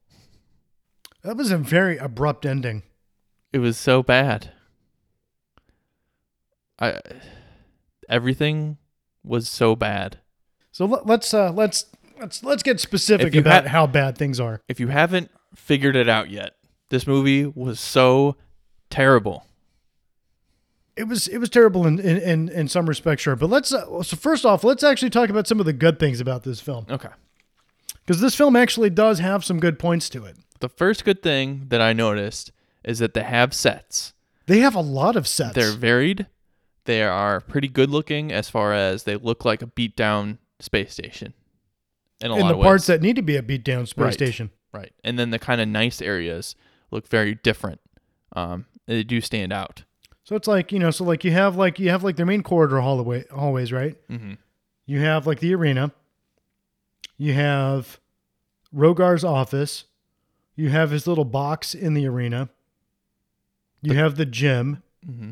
That 1.24 1.38
was 1.38 1.52
a 1.52 1.58
very 1.58 1.98
abrupt 1.98 2.46
ending. 2.46 2.84
It 3.52 3.60
was 3.60 3.78
so 3.78 4.04
bad. 4.04 4.52
I 6.80 7.00
everything 8.08 8.78
was 9.24 9.50
so 9.50 9.76
bad. 9.76 10.20
So 10.72 10.86
let, 10.86 11.06
let's 11.06 11.34
uh, 11.34 11.52
let's 11.52 11.86
let's 12.20 12.44
let's 12.44 12.64
get 12.64 12.80
specific 12.80 13.34
you 13.34 13.42
about 13.42 13.64
had- 13.64 13.68
how 13.72 13.88
bad 13.88 14.18
things 14.18 14.40
are. 14.40 14.62
If 14.68 14.80
you 14.80 14.88
haven't 14.88 15.32
figured 15.56 15.96
it 15.96 16.10
out 16.10 16.30
yet, 16.30 16.56
this 16.90 17.06
movie 17.08 17.46
was 17.46 17.80
so 17.80 18.36
terrible. 18.90 19.46
It 20.96 21.08
was 21.08 21.28
it 21.28 21.38
was 21.38 21.50
terrible 21.50 21.86
in 21.86 22.00
in, 22.00 22.18
in, 22.18 22.50
in 22.50 22.68
some 22.68 22.88
respects, 22.90 23.22
sure. 23.24 23.36
But 23.36 23.50
let's 23.50 23.72
uh, 23.72 24.02
so 24.04 24.16
first 24.18 24.46
off, 24.46 24.64
let's 24.64 24.84
actually 24.84 25.12
talk 25.12 25.30
about 25.30 25.48
some 25.48 25.60
of 25.60 25.66
the 25.66 25.74
good 25.74 26.00
things 26.00 26.20
about 26.20 26.44
this 26.44 26.60
film 26.60 26.86
Okay. 26.90 27.10
because 28.06 28.20
this 28.20 28.36
film 28.36 28.56
actually 28.56 28.90
does 28.90 29.20
have 29.20 29.46
some 29.46 29.60
good 29.60 29.78
points 29.78 30.10
to 30.10 30.26
it. 30.26 30.38
The 30.60 30.70
first 30.70 31.06
good 31.06 31.22
thing 31.22 31.66
that 31.70 31.82
I 31.82 31.94
noticed 31.94 32.52
is 32.84 32.98
that 33.00 33.14
they 33.14 33.22
have 33.24 33.54
sets. 33.54 34.14
They 34.48 34.60
have 34.60 34.74
a 34.76 34.82
lot 34.82 35.16
of 35.16 35.28
sets. 35.28 35.54
They're 35.54 35.74
varied. 35.74 36.26
They 36.86 37.04
are 37.04 37.42
pretty 37.42 37.68
good 37.68 37.90
looking 37.92 38.32
as 38.32 38.50
far 38.50 38.74
as 38.74 39.04
they 39.04 39.18
look 39.18 39.44
like 39.46 39.62
a 39.62 39.68
beat 39.68 39.96
down 39.96 40.40
space 40.60 40.94
station. 40.94 41.34
In 42.22 42.32
a 42.32 42.36
in 42.36 42.42
lot 42.42 42.48
the 42.50 42.56
of 42.56 42.64
parts 42.64 42.84
ways. 42.84 42.88
that 43.00 43.02
need 43.02 43.16
to 43.18 43.22
be 43.22 43.36
a 43.36 43.44
beat 43.44 43.64
down 43.64 43.86
space 43.86 44.04
Right. 44.04 44.14
station. 44.14 44.52
right. 44.74 44.92
And 45.04 45.18
then 45.20 45.30
the 45.30 45.40
kind 45.40 45.62
of 45.62 45.68
nice 45.68 46.02
areas 46.02 46.56
look 46.92 47.08
very 47.08 47.36
different. 47.36 47.80
Um, 48.36 48.66
they 48.88 49.04
do 49.04 49.22
stand 49.22 49.52
out. 49.54 49.84
So 50.24 50.36
it's 50.36 50.48
like 50.48 50.72
you 50.72 50.80
know, 50.80 50.92
so 50.92 51.04
like 51.06 51.24
you 51.24 51.32
have 51.32 51.56
like 51.56 51.80
you 51.80 51.90
have 51.90 52.04
like 52.04 52.16
their 52.18 52.26
main 52.26 52.44
corridor 52.44 52.82
hallway 52.82 53.26
hallways, 53.32 53.72
right? 53.72 53.96
Mm-hmm. 54.10 54.34
You 54.86 55.00
have 55.02 55.26
like 55.28 55.40
the 55.40 55.54
arena. 55.56 55.92
You 57.18 57.34
have 57.34 58.00
Rogar's 58.74 59.24
office. 59.24 59.86
You 60.56 60.70
have 60.70 60.92
his 60.92 61.08
little 61.08 61.26
box 61.26 61.74
in 61.76 61.94
the 61.94 62.08
arena. 62.08 62.50
You 63.82 63.94
have 63.94 64.16
the 64.18 64.26
gym. 64.26 64.82
Mm-hmm. 65.08 65.32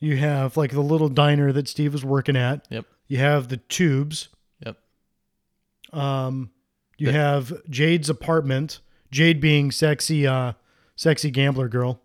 You 0.00 0.16
have 0.16 0.56
like 0.56 0.70
the 0.72 0.80
little 0.80 1.08
diner 1.08 1.50
that 1.52 1.68
Steve 1.68 1.92
was 1.92 2.04
working 2.04 2.36
at. 2.36 2.66
Yep. 2.70 2.86
You 3.08 3.18
have 3.18 3.48
the 3.48 3.56
tubes. 3.58 4.28
Um, 5.96 6.50
you 6.98 7.10
have 7.10 7.52
Jade's 7.68 8.08
apartment. 8.10 8.80
Jade 9.10 9.40
being 9.40 9.70
sexy, 9.70 10.26
uh, 10.26 10.52
sexy 10.96 11.30
gambler 11.30 11.68
girl. 11.68 12.00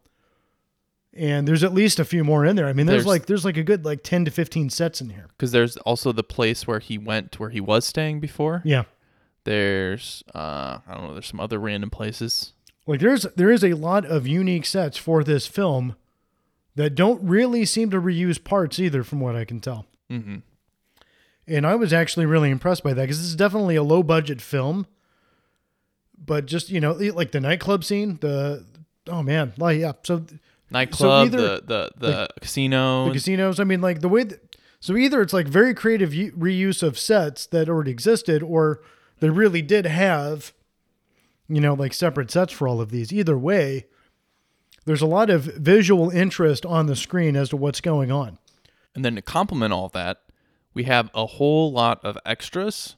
And 1.14 1.48
there's 1.48 1.64
at 1.64 1.74
least 1.74 2.00
a 2.00 2.06
few 2.06 2.24
more 2.24 2.46
in 2.46 2.56
there. 2.56 2.68
I 2.68 2.74
mean, 2.74 2.86
there's, 2.86 3.04
There's- 3.04 3.08
like 3.08 3.26
there's 3.26 3.44
like 3.46 3.58
a 3.58 3.64
good 3.64 3.84
like 3.84 4.04
ten 4.04 4.26
to 4.26 4.32
fifteen 4.32 4.70
sets 4.70 5.02
in 5.02 5.10
here. 5.10 5.26
Because 5.30 5.52
there's 5.52 5.76
also 5.78 6.12
the 6.12 6.24
place 6.24 6.68
where 6.68 6.80
he 6.80 6.98
went, 6.98 7.40
where 7.40 7.50
he 7.50 7.60
was 7.60 7.86
staying 7.86 8.20
before. 8.20 8.62
Yeah. 8.64 8.84
There's, 9.44 10.24
uh, 10.36 10.80
I 10.88 10.94
don't 10.94 11.04
know, 11.08 11.14
there's 11.14 11.26
some 11.28 11.40
other 11.40 11.58
random 11.60 11.90
places. 11.90 12.54
Like 12.86 13.00
there's 13.00 13.24
there 13.36 13.52
is 13.52 13.64
a 13.64 13.74
lot 13.74 14.06
of 14.06 14.28
unique 14.28 14.66
sets 14.66 14.98
for 14.98 15.24
this 15.24 15.48
film 15.48 15.96
that 16.76 16.94
don't 16.96 17.22
really 17.28 17.66
seem 17.66 17.90
to 17.92 18.00
reuse 18.00 18.42
parts 18.44 18.80
either, 18.80 19.04
from 19.04 19.20
what 19.20 19.36
I 19.36 19.46
can 19.46 19.60
tell. 19.60 19.86
Mm-hmm. 20.12 20.38
And 21.50 21.66
I 21.66 21.76
was 21.76 21.92
actually 21.94 22.26
really 22.26 22.50
impressed 22.52 22.84
by 22.84 22.94
that 22.94 23.02
because 23.02 23.18
this 23.18 23.28
is 23.28 23.36
definitely 23.36 23.76
a 23.76 23.84
low 23.84 24.04
budget 24.04 24.42
film. 24.42 24.86
But 26.24 26.46
just 26.46 26.70
you 26.70 26.80
know, 26.80 26.92
like 26.94 27.32
the 27.32 27.40
nightclub 27.40 27.84
scene, 27.84 28.18
the 28.22 28.66
oh 29.08 29.24
man, 29.24 29.54
like 29.58 29.80
yeah. 29.80 29.94
So 30.04 30.24
Nightclub, 30.72 31.28
either- 31.28 31.38
the 31.38 31.64
the 31.66 31.92
the 31.98 32.28
casino. 32.42 33.06
the 33.06 33.14
casinos. 33.14 33.60
I 33.60 33.64
mean, 33.64 33.82
like 33.82 34.02
the 34.02 34.10
way 34.10 34.24
that, 34.24 34.56
so 34.80 34.96
either 34.96 35.22
it's 35.22 35.34
like 35.34 35.48
very 35.48 35.74
creative 35.74 36.12
reuse 36.12 36.84
of 36.84 36.98
sets 37.00 37.46
that 37.48 37.68
already 37.70 37.92
existed, 37.92 38.44
or 38.44 38.82
they 39.20 39.30
really 39.30 39.62
did 39.62 39.86
have, 39.88 40.54
you 41.48 41.60
know, 41.60 41.74
like 41.74 41.94
separate 41.94 42.30
sets 42.30 42.54
for 42.54 42.68
all 42.68 42.80
of 42.82 42.92
these. 42.92 43.12
Either 43.12 43.38
way, 43.38 43.88
there's 44.86 45.02
a 45.02 45.08
lot 45.08 45.30
of 45.30 45.44
visual 45.44 46.10
interest 46.12 46.66
on 46.66 46.86
the 46.86 46.96
screen 46.96 47.36
as 47.36 47.50
to 47.50 47.58
what's 47.58 47.82
going 47.82 48.12
on. 48.12 48.38
and 48.94 49.04
then 49.04 49.16
to 49.16 49.22
complement 49.22 49.74
all 49.74 49.90
that, 49.90 50.22
we 50.74 50.84
have 50.84 51.10
a 51.14 51.26
whole 51.26 51.72
lot 51.72 52.04
of 52.04 52.18
extras. 52.26 52.96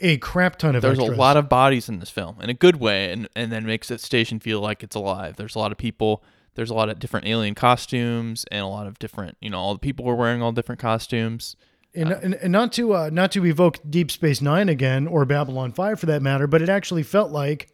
A 0.00 0.18
crap 0.18 0.56
ton 0.56 0.74
of 0.74 0.82
There's 0.82 0.98
extras. 0.98 1.16
a 1.16 1.20
lot 1.20 1.36
of 1.36 1.48
bodies 1.48 1.88
in 1.88 2.00
this 2.00 2.10
film 2.10 2.40
in 2.40 2.50
a 2.50 2.54
good 2.54 2.76
way, 2.76 3.12
and 3.12 3.28
and 3.36 3.52
then 3.52 3.64
makes 3.64 3.88
the 3.88 3.98
station 3.98 4.40
feel 4.40 4.60
like 4.60 4.82
it's 4.82 4.96
alive. 4.96 5.36
There's 5.36 5.54
a 5.54 5.58
lot 5.58 5.72
of 5.72 5.78
people. 5.78 6.22
There's 6.54 6.70
a 6.70 6.74
lot 6.74 6.88
of 6.88 6.98
different 6.98 7.26
alien 7.26 7.54
costumes 7.54 8.44
and 8.50 8.62
a 8.62 8.66
lot 8.66 8.86
of 8.86 8.98
different, 9.00 9.36
you 9.40 9.50
know, 9.50 9.58
all 9.58 9.72
the 9.72 9.80
people 9.80 10.04
were 10.04 10.14
wearing 10.14 10.40
all 10.40 10.52
different 10.52 10.80
costumes. 10.80 11.56
and, 11.94 12.12
and, 12.12 12.34
and 12.34 12.52
not 12.52 12.72
to 12.74 12.94
uh, 12.94 13.10
not 13.12 13.32
to 13.32 13.44
evoke 13.44 13.78
Deep 13.88 14.10
Space 14.10 14.40
Nine 14.40 14.68
again 14.68 15.06
or 15.06 15.24
Babylon 15.24 15.72
Five 15.72 15.98
for 16.00 16.06
that 16.06 16.22
matter, 16.22 16.46
but 16.46 16.62
it 16.62 16.68
actually 16.68 17.02
felt 17.02 17.30
like 17.30 17.72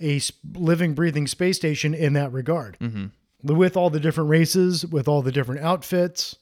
a 0.00 0.20
living, 0.54 0.94
breathing 0.94 1.26
space 1.26 1.56
station 1.56 1.94
in 1.94 2.12
that 2.14 2.32
regard. 2.32 2.78
Mm-hmm. 2.80 3.06
With 3.54 3.76
all 3.76 3.90
the 3.90 4.00
different 4.00 4.30
races, 4.30 4.86
with 4.86 5.06
all 5.06 5.20
the 5.20 5.32
different 5.32 5.60
outfits, 5.60 6.36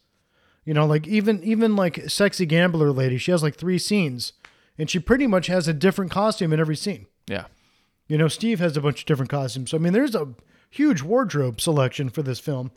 you 0.64 0.74
know, 0.74 0.86
like 0.86 1.06
even 1.06 1.42
even 1.42 1.74
like 1.76 2.08
sexy 2.08 2.46
gambler 2.46 2.92
lady, 2.92 3.18
she 3.18 3.30
has 3.30 3.42
like 3.42 3.56
three 3.56 3.78
scenes, 3.78 4.32
and 4.78 4.88
she 4.88 4.98
pretty 4.98 5.26
much 5.26 5.48
has 5.48 5.66
a 5.66 5.72
different 5.72 6.10
costume 6.10 6.52
in 6.52 6.60
every 6.60 6.76
scene. 6.76 7.06
Yeah, 7.26 7.46
You 8.08 8.18
know, 8.18 8.28
Steve 8.28 8.60
has 8.60 8.76
a 8.76 8.80
bunch 8.80 9.00
of 9.00 9.06
different 9.06 9.30
costumes. 9.30 9.70
So 9.70 9.76
I 9.76 9.80
mean, 9.80 9.92
there's 9.92 10.14
a 10.14 10.34
huge 10.70 11.02
wardrobe 11.02 11.60
selection 11.60 12.08
for 12.08 12.22
this 12.22 12.38
film, 12.38 12.70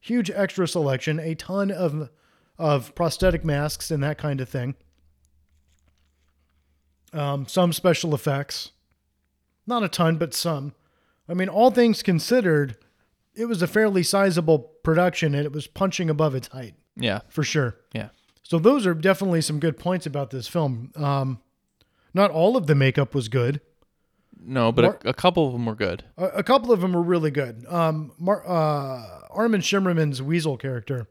huge 0.00 0.30
extra 0.30 0.68
selection, 0.68 1.18
a 1.18 1.34
ton 1.34 1.70
of 1.70 2.10
of 2.58 2.94
prosthetic 2.94 3.44
masks 3.44 3.90
and 3.90 4.02
that 4.02 4.18
kind 4.18 4.40
of 4.40 4.48
thing. 4.48 4.74
Um, 7.12 7.46
some 7.46 7.72
special 7.72 8.14
effects, 8.14 8.70
not 9.66 9.82
a 9.82 9.88
ton, 9.88 10.16
but 10.16 10.34
some. 10.34 10.74
I 11.28 11.34
mean, 11.34 11.48
all 11.48 11.70
things 11.70 12.02
considered, 12.02 12.76
it 13.34 13.46
was 13.46 13.62
a 13.62 13.66
fairly 13.66 14.02
sizable 14.02 14.58
production, 14.58 15.34
and 15.34 15.44
it 15.44 15.52
was 15.52 15.66
punching 15.66 16.10
above 16.10 16.34
its 16.34 16.48
height 16.48 16.74
yeah, 16.96 17.20
for 17.28 17.42
sure. 17.42 17.76
yeah. 17.92 18.08
So 18.42 18.58
those 18.58 18.84
are 18.86 18.94
definitely 18.94 19.42
some 19.42 19.60
good 19.60 19.78
points 19.78 20.06
about 20.06 20.30
this 20.30 20.48
film. 20.48 20.90
Um, 20.96 21.40
not 22.12 22.30
all 22.32 22.56
of 22.56 22.66
the 22.66 22.74
makeup 22.74 23.14
was 23.14 23.28
good. 23.28 23.60
No, 24.42 24.72
but 24.72 24.82
Mar- 24.82 24.98
a, 25.04 25.10
a 25.10 25.14
couple 25.14 25.46
of 25.46 25.52
them 25.52 25.66
were 25.66 25.74
good. 25.76 26.02
A, 26.16 26.24
a 26.26 26.42
couple 26.42 26.72
of 26.72 26.80
them 26.80 26.92
were 26.94 27.02
really 27.02 27.30
good. 27.30 27.64
Um, 27.68 28.12
Mar- 28.18 28.42
uh, 28.48 29.26
Armin 29.30 29.60
Shimerman's 29.60 30.20
Weasel 30.22 30.56
character, 30.56 31.06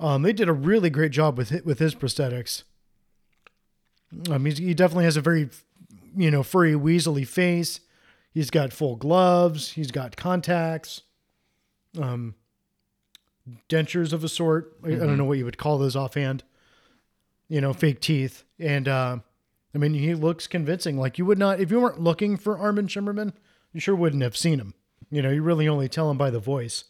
um, 0.00 0.22
they 0.22 0.32
did 0.32 0.48
a 0.48 0.52
really 0.52 0.88
great 0.88 1.10
job 1.12 1.36
with 1.36 1.50
hi- 1.50 1.60
with 1.64 1.80
his 1.80 1.94
prosthetics. 1.94 2.62
Um, 4.30 4.44
he 4.46 4.72
definitely 4.72 5.04
has 5.04 5.16
a 5.16 5.20
very, 5.20 5.50
you 6.16 6.30
know, 6.30 6.42
furry, 6.42 6.72
weaselly 6.72 7.26
face. 7.26 7.80
He's 8.32 8.50
got 8.50 8.72
full 8.72 8.96
gloves. 8.96 9.72
He's 9.72 9.90
got 9.90 10.16
contacts, 10.16 11.02
um, 12.00 12.34
dentures 13.68 14.12
of 14.12 14.24
a 14.24 14.28
sort. 14.28 14.76
I, 14.84 14.88
I 14.88 14.96
don't 14.96 15.16
know 15.16 15.24
what 15.24 15.38
you 15.38 15.44
would 15.44 15.58
call 15.58 15.78
those 15.78 15.96
offhand. 15.96 16.44
You 17.48 17.60
know, 17.62 17.72
fake 17.72 18.00
teeth, 18.00 18.44
and 18.58 18.86
uh, 18.86 19.18
I 19.74 19.78
mean, 19.78 19.94
he 19.94 20.14
looks 20.14 20.46
convincing. 20.46 20.98
Like 20.98 21.16
you 21.18 21.24
would 21.24 21.38
not, 21.38 21.60
if 21.60 21.70
you 21.70 21.80
weren't 21.80 22.00
looking 22.00 22.36
for 22.36 22.58
Armin 22.58 22.88
Shimerman, 22.88 23.32
you 23.72 23.80
sure 23.80 23.94
wouldn't 23.94 24.22
have 24.22 24.36
seen 24.36 24.58
him. 24.58 24.74
You 25.10 25.22
know, 25.22 25.30
you 25.30 25.42
really 25.42 25.66
only 25.66 25.88
tell 25.88 26.10
him 26.10 26.18
by 26.18 26.28
the 26.28 26.40
voice. 26.40 26.84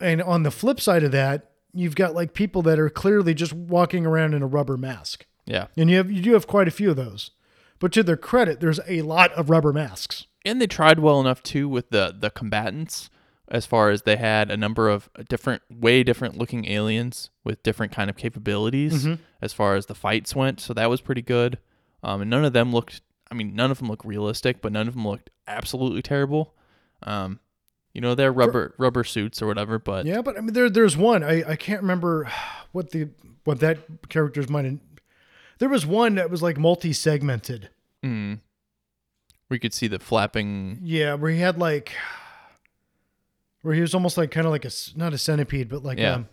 And 0.00 0.20
on 0.20 0.42
the 0.42 0.50
flip 0.50 0.80
side 0.80 1.04
of 1.04 1.12
that, 1.12 1.52
you've 1.72 1.94
got 1.94 2.14
like 2.14 2.34
people 2.34 2.60
that 2.62 2.78
are 2.78 2.90
clearly 2.90 3.34
just 3.34 3.52
walking 3.52 4.04
around 4.04 4.34
in 4.34 4.42
a 4.42 4.46
rubber 4.46 4.76
mask. 4.76 5.26
Yeah, 5.44 5.68
And 5.76 5.88
you 5.88 5.96
have 5.98 6.10
you 6.10 6.20
do 6.22 6.32
have 6.32 6.48
quite 6.48 6.66
a 6.66 6.72
few 6.72 6.90
of 6.90 6.96
those. 6.96 7.30
But 7.78 7.92
to 7.92 8.02
their 8.02 8.16
credit, 8.16 8.58
there's 8.58 8.80
a 8.88 9.02
lot 9.02 9.30
of 9.32 9.48
rubber 9.48 9.72
masks. 9.72 10.26
and 10.44 10.60
they 10.60 10.66
tried 10.66 10.98
well 10.98 11.20
enough 11.20 11.40
too 11.42 11.68
with 11.68 11.90
the 11.90 12.12
the 12.18 12.30
combatants, 12.30 13.10
as 13.48 13.66
far 13.66 13.90
as 13.90 14.02
they 14.02 14.16
had 14.16 14.50
a 14.50 14.56
number 14.56 14.88
of 14.88 15.08
different, 15.28 15.62
way 15.70 16.02
different 16.02 16.36
looking 16.36 16.66
aliens 16.66 17.30
with 17.44 17.62
different 17.62 17.92
kind 17.92 18.10
of 18.10 18.16
capabilities 18.16 19.06
as 19.40 19.52
far 19.52 19.76
as 19.76 19.86
the 19.86 19.94
fights 19.94 20.34
went. 20.34 20.60
So 20.60 20.74
that 20.74 20.90
was 20.90 21.00
pretty 21.00 21.22
good. 21.22 21.58
Um, 22.02 22.22
and 22.22 22.30
none 22.30 22.44
of 22.44 22.52
them 22.52 22.72
looked. 22.72 23.02
I 23.30 23.34
mean, 23.34 23.54
none 23.54 23.70
of 23.70 23.78
them 23.78 23.88
looked 23.88 24.04
realistic, 24.04 24.62
but 24.62 24.72
none 24.72 24.86
of 24.86 24.94
them 24.94 25.06
looked 25.06 25.30
absolutely 25.46 26.02
terrible. 26.02 26.54
Um, 27.02 27.40
you 27.92 28.00
know, 28.00 28.14
they're 28.14 28.32
rubber 28.32 28.74
rubber 28.78 29.04
suits 29.04 29.40
or 29.40 29.46
whatever, 29.46 29.78
but 29.78 30.06
Yeah, 30.06 30.22
but 30.22 30.36
I 30.36 30.40
mean 30.40 30.52
there 30.52 30.68
there's 30.68 30.96
one. 30.96 31.24
I, 31.24 31.50
I 31.50 31.56
can't 31.56 31.80
remember 31.80 32.30
what 32.72 32.90
the 32.90 33.08
what 33.44 33.60
that 33.60 34.08
character's 34.08 34.48
might 34.48 34.78
there 35.58 35.68
was 35.68 35.86
one 35.86 36.16
that 36.16 36.30
was 36.30 36.42
like 36.42 36.58
multi-segmented. 36.58 37.70
mm, 38.04 38.40
we 39.48 39.58
could 39.58 39.72
see 39.72 39.86
the 39.86 39.98
flapping. 39.98 40.80
Yeah, 40.82 41.14
where 41.14 41.30
he 41.30 41.38
had 41.38 41.58
like, 41.58 41.92
where 43.66 43.74
he 43.74 43.80
was 43.82 43.94
almost 43.94 44.16
like 44.16 44.30
kind 44.30 44.46
of 44.46 44.52
like 44.52 44.64
a 44.64 44.70
not 44.94 45.12
a 45.12 45.18
centipede, 45.18 45.68
but 45.68 45.82
like 45.82 45.98
Yeah. 45.98 46.14
um, 46.14 46.28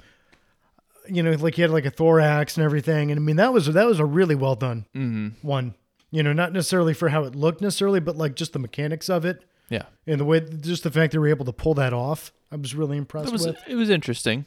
you 1.09 1.21
know, 1.21 1.31
like 1.31 1.55
he 1.55 1.61
had 1.61 1.71
like 1.71 1.85
a 1.85 1.89
thorax 1.91 2.55
and 2.55 2.63
everything. 2.63 3.11
And 3.11 3.19
I 3.19 3.21
mean 3.21 3.35
that 3.37 3.51
was 3.51 3.65
that 3.65 3.85
was 3.85 3.99
a 3.99 4.05
really 4.05 4.35
well 4.35 4.55
done 4.55 4.85
Mm, 4.95 5.33
one. 5.41 5.73
You 6.11 6.21
know, 6.23 6.31
not 6.31 6.53
necessarily 6.53 6.93
for 6.93 7.09
how 7.09 7.23
it 7.23 7.35
looked 7.35 7.59
necessarily, 7.61 7.99
but 7.99 8.15
like 8.15 8.35
just 8.35 8.53
the 8.53 8.59
mechanics 8.59 9.09
of 9.09 9.25
it 9.25 9.43
yeah, 9.69 9.83
and 10.05 10.19
the 10.19 10.25
way, 10.25 10.39
just 10.41 10.83
the 10.83 10.91
fact 10.91 11.13
they 11.13 11.17
were 11.17 11.27
able 11.27 11.45
to 11.45 11.53
pull 11.53 11.73
that 11.75 11.93
off. 11.93 12.31
I 12.51 12.55
was 12.57 12.75
really 12.75 12.97
impressed 12.97 13.29
it 13.29 13.31
was 13.33 13.47
with. 13.47 13.57
it 13.67 13.75
was 13.75 13.89
interesting. 13.89 14.45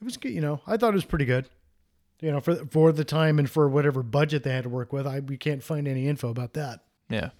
It 0.00 0.04
was 0.04 0.16
good. 0.16 0.32
You 0.32 0.40
know, 0.40 0.60
I 0.66 0.76
thought 0.76 0.88
it 0.88 0.94
was 0.94 1.04
pretty 1.04 1.26
good. 1.26 1.48
You 2.20 2.32
know, 2.32 2.40
for 2.40 2.56
for 2.66 2.90
the 2.90 3.04
time 3.04 3.38
and 3.38 3.48
for 3.48 3.68
whatever 3.68 4.02
budget 4.02 4.42
they 4.42 4.50
had 4.50 4.64
to 4.64 4.68
work 4.68 4.92
with, 4.92 5.06
I 5.06 5.20
we 5.20 5.36
can't 5.36 5.62
find 5.62 5.86
any 5.86 6.08
info 6.08 6.28
about 6.30 6.54
that. 6.54 6.80
Yeah, 7.08 7.30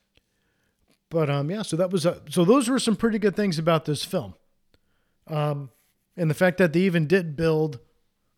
But 1.10 1.28
um, 1.28 1.50
yeah, 1.50 1.62
so 1.62 1.76
that 1.76 1.90
was 1.90 2.06
a, 2.06 2.22
so 2.30 2.44
those 2.44 2.68
were 2.68 2.78
some 2.78 2.96
pretty 2.96 3.18
good 3.18 3.34
things 3.34 3.58
about 3.58 3.84
this 3.86 4.04
film. 4.04 4.34
Um, 5.30 5.70
and 6.16 6.28
the 6.28 6.34
fact 6.34 6.58
that 6.58 6.72
they 6.72 6.80
even 6.80 7.06
did 7.06 7.36
build 7.36 7.78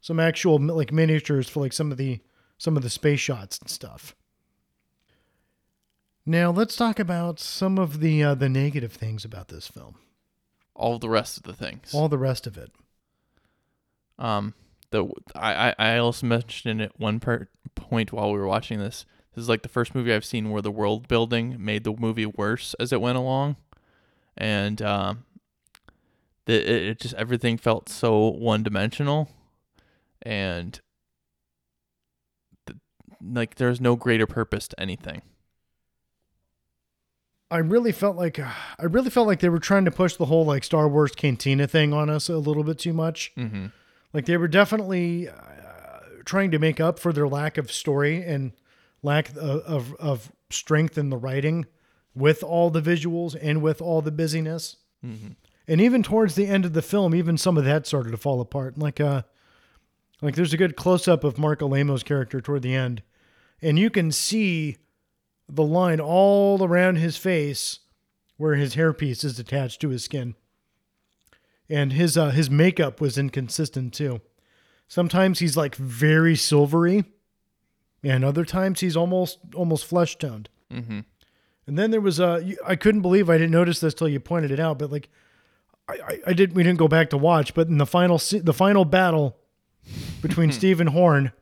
some 0.00 0.20
actual 0.20 0.58
like 0.58 0.92
miniatures 0.92 1.48
for 1.48 1.60
like 1.60 1.72
some 1.72 1.90
of 1.90 1.98
the 1.98 2.20
some 2.58 2.76
of 2.76 2.82
the 2.82 2.90
space 2.90 3.20
shots 3.20 3.58
and 3.58 3.70
stuff. 3.70 4.14
Now 6.24 6.50
let's 6.50 6.76
talk 6.76 6.98
about 6.98 7.40
some 7.40 7.78
of 7.78 8.00
the 8.00 8.22
uh, 8.22 8.34
the 8.34 8.48
negative 8.48 8.92
things 8.92 9.24
about 9.24 9.48
this 9.48 9.66
film. 9.66 9.96
all 10.74 10.98
the 10.98 11.08
rest 11.08 11.36
of 11.36 11.42
the 11.42 11.52
things. 11.54 11.92
All 11.94 12.08
the 12.08 12.18
rest 12.18 12.46
of 12.46 12.56
it. 12.56 12.70
Um, 14.18 14.54
the 14.90 15.06
I 15.34 15.74
I 15.78 15.94
I 15.94 15.98
also 15.98 16.26
mentioned 16.26 16.80
at 16.82 16.98
one 17.00 17.18
per, 17.18 17.48
point 17.74 18.12
while 18.12 18.32
we 18.32 18.38
were 18.38 18.46
watching 18.46 18.78
this. 18.78 19.04
This 19.34 19.42
is 19.42 19.48
like 19.48 19.62
the 19.62 19.68
first 19.68 19.94
movie 19.94 20.12
I've 20.12 20.24
seen 20.24 20.50
where 20.50 20.62
the 20.62 20.70
world 20.70 21.08
building 21.08 21.56
made 21.58 21.84
the 21.84 21.94
movie 21.98 22.26
worse 22.26 22.74
as 22.78 22.92
it 22.92 23.00
went 23.00 23.16
along, 23.18 23.56
and 24.36 24.80
um, 24.82 25.24
the 26.46 26.54
it, 26.54 26.82
it 26.82 27.00
just 27.00 27.14
everything 27.14 27.56
felt 27.56 27.88
so 27.88 28.28
one 28.28 28.62
dimensional, 28.62 29.30
and 30.22 30.80
like 33.22 33.56
there's 33.56 33.80
no 33.80 33.96
greater 33.96 34.26
purpose 34.26 34.68
to 34.68 34.80
anything. 34.80 35.22
I 37.50 37.58
really 37.58 37.92
felt 37.92 38.16
like 38.16 38.38
I 38.38 38.84
really 38.84 39.10
felt 39.10 39.26
like 39.26 39.40
they 39.40 39.50
were 39.50 39.58
trying 39.58 39.84
to 39.84 39.90
push 39.90 40.16
the 40.16 40.24
whole 40.24 40.46
like 40.46 40.64
Star 40.64 40.88
Wars 40.88 41.12
cantina 41.12 41.66
thing 41.66 41.92
on 41.92 42.08
us 42.08 42.28
a 42.28 42.38
little 42.38 42.64
bit 42.64 42.78
too 42.78 42.94
much. 42.94 43.32
Mm-hmm. 43.36 43.66
Like 44.14 44.24
they 44.24 44.38
were 44.38 44.48
definitely 44.48 45.28
uh, 45.28 45.34
trying 46.24 46.50
to 46.52 46.58
make 46.58 46.80
up 46.80 46.98
for 46.98 47.12
their 47.12 47.28
lack 47.28 47.58
of 47.58 47.70
story 47.70 48.22
and 48.24 48.52
lack 49.02 49.30
of, 49.30 49.36
of 49.36 49.94
of 49.96 50.32
strength 50.48 50.96
in 50.96 51.10
the 51.10 51.18
writing 51.18 51.66
with 52.14 52.42
all 52.42 52.70
the 52.70 52.80
visuals 52.80 53.36
and 53.40 53.60
with 53.60 53.82
all 53.82 54.00
the 54.00 54.12
busyness. 54.12 54.76
Mm-hmm. 55.04 55.32
And 55.68 55.80
even 55.80 56.02
towards 56.02 56.34
the 56.34 56.46
end 56.46 56.64
of 56.64 56.72
the 56.72 56.82
film, 56.82 57.14
even 57.14 57.38
some 57.38 57.56
of 57.56 57.64
that 57.64 57.86
started 57.86 58.10
to 58.10 58.16
fall 58.16 58.40
apart. 58.40 58.78
Like 58.78 59.00
uh 59.00 59.22
like 60.20 60.34
there's 60.36 60.52
a 60.52 60.58
good 60.58 60.76
close 60.76 61.08
up 61.08 61.24
of 61.24 61.38
Marc 61.38 61.60
Alaimo's 61.60 62.02
character 62.02 62.40
toward 62.40 62.62
the 62.62 62.74
end, 62.74 63.02
and 63.60 63.78
you 63.78 63.90
can 63.90 64.12
see 64.12 64.76
the 65.48 65.64
line 65.64 66.00
all 66.00 66.62
around 66.64 66.96
his 66.96 67.16
face 67.16 67.80
where 68.36 68.54
his 68.54 68.74
hairpiece 68.76 69.24
is 69.24 69.38
attached 69.38 69.80
to 69.80 69.88
his 69.90 70.04
skin. 70.04 70.34
And 71.68 71.92
his 71.92 72.16
uh, 72.18 72.30
his 72.30 72.50
makeup 72.50 73.00
was 73.00 73.16
inconsistent 73.18 73.94
too. 73.94 74.20
Sometimes 74.88 75.38
he's 75.38 75.56
like 75.56 75.74
very 75.74 76.36
silvery, 76.36 77.04
and 78.02 78.24
other 78.24 78.44
times 78.44 78.80
he's 78.80 78.96
almost 78.96 79.38
almost 79.54 79.86
flesh 79.86 80.16
toned. 80.18 80.48
Mm-hmm. 80.70 81.00
And 81.66 81.78
then 81.78 81.90
there 81.90 82.00
was 82.00 82.20
a. 82.20 82.42
you- 82.44 82.58
I 82.66 82.76
couldn't 82.76 83.00
believe 83.02 83.30
I 83.30 83.38
didn't 83.38 83.52
notice 83.52 83.80
this 83.80 83.94
till 83.94 84.08
you 84.08 84.20
pointed 84.20 84.50
it 84.50 84.60
out, 84.60 84.78
but 84.78 84.90
like, 84.92 85.08
I, 85.88 85.92
I, 85.92 86.18
I 86.28 86.32
did. 86.32 86.54
We 86.54 86.62
didn't 86.62 86.78
go 86.78 86.88
back 86.88 87.10
to 87.10 87.18
watch, 87.18 87.54
but 87.54 87.68
in 87.68 87.78
the 87.78 87.86
final 87.86 88.18
the 88.18 88.54
final 88.54 88.84
battle 88.84 89.36
between 90.20 90.50
hmm. 90.50 90.54
Steve 90.54 90.80
and 90.80 90.90
Horn, 90.90 91.32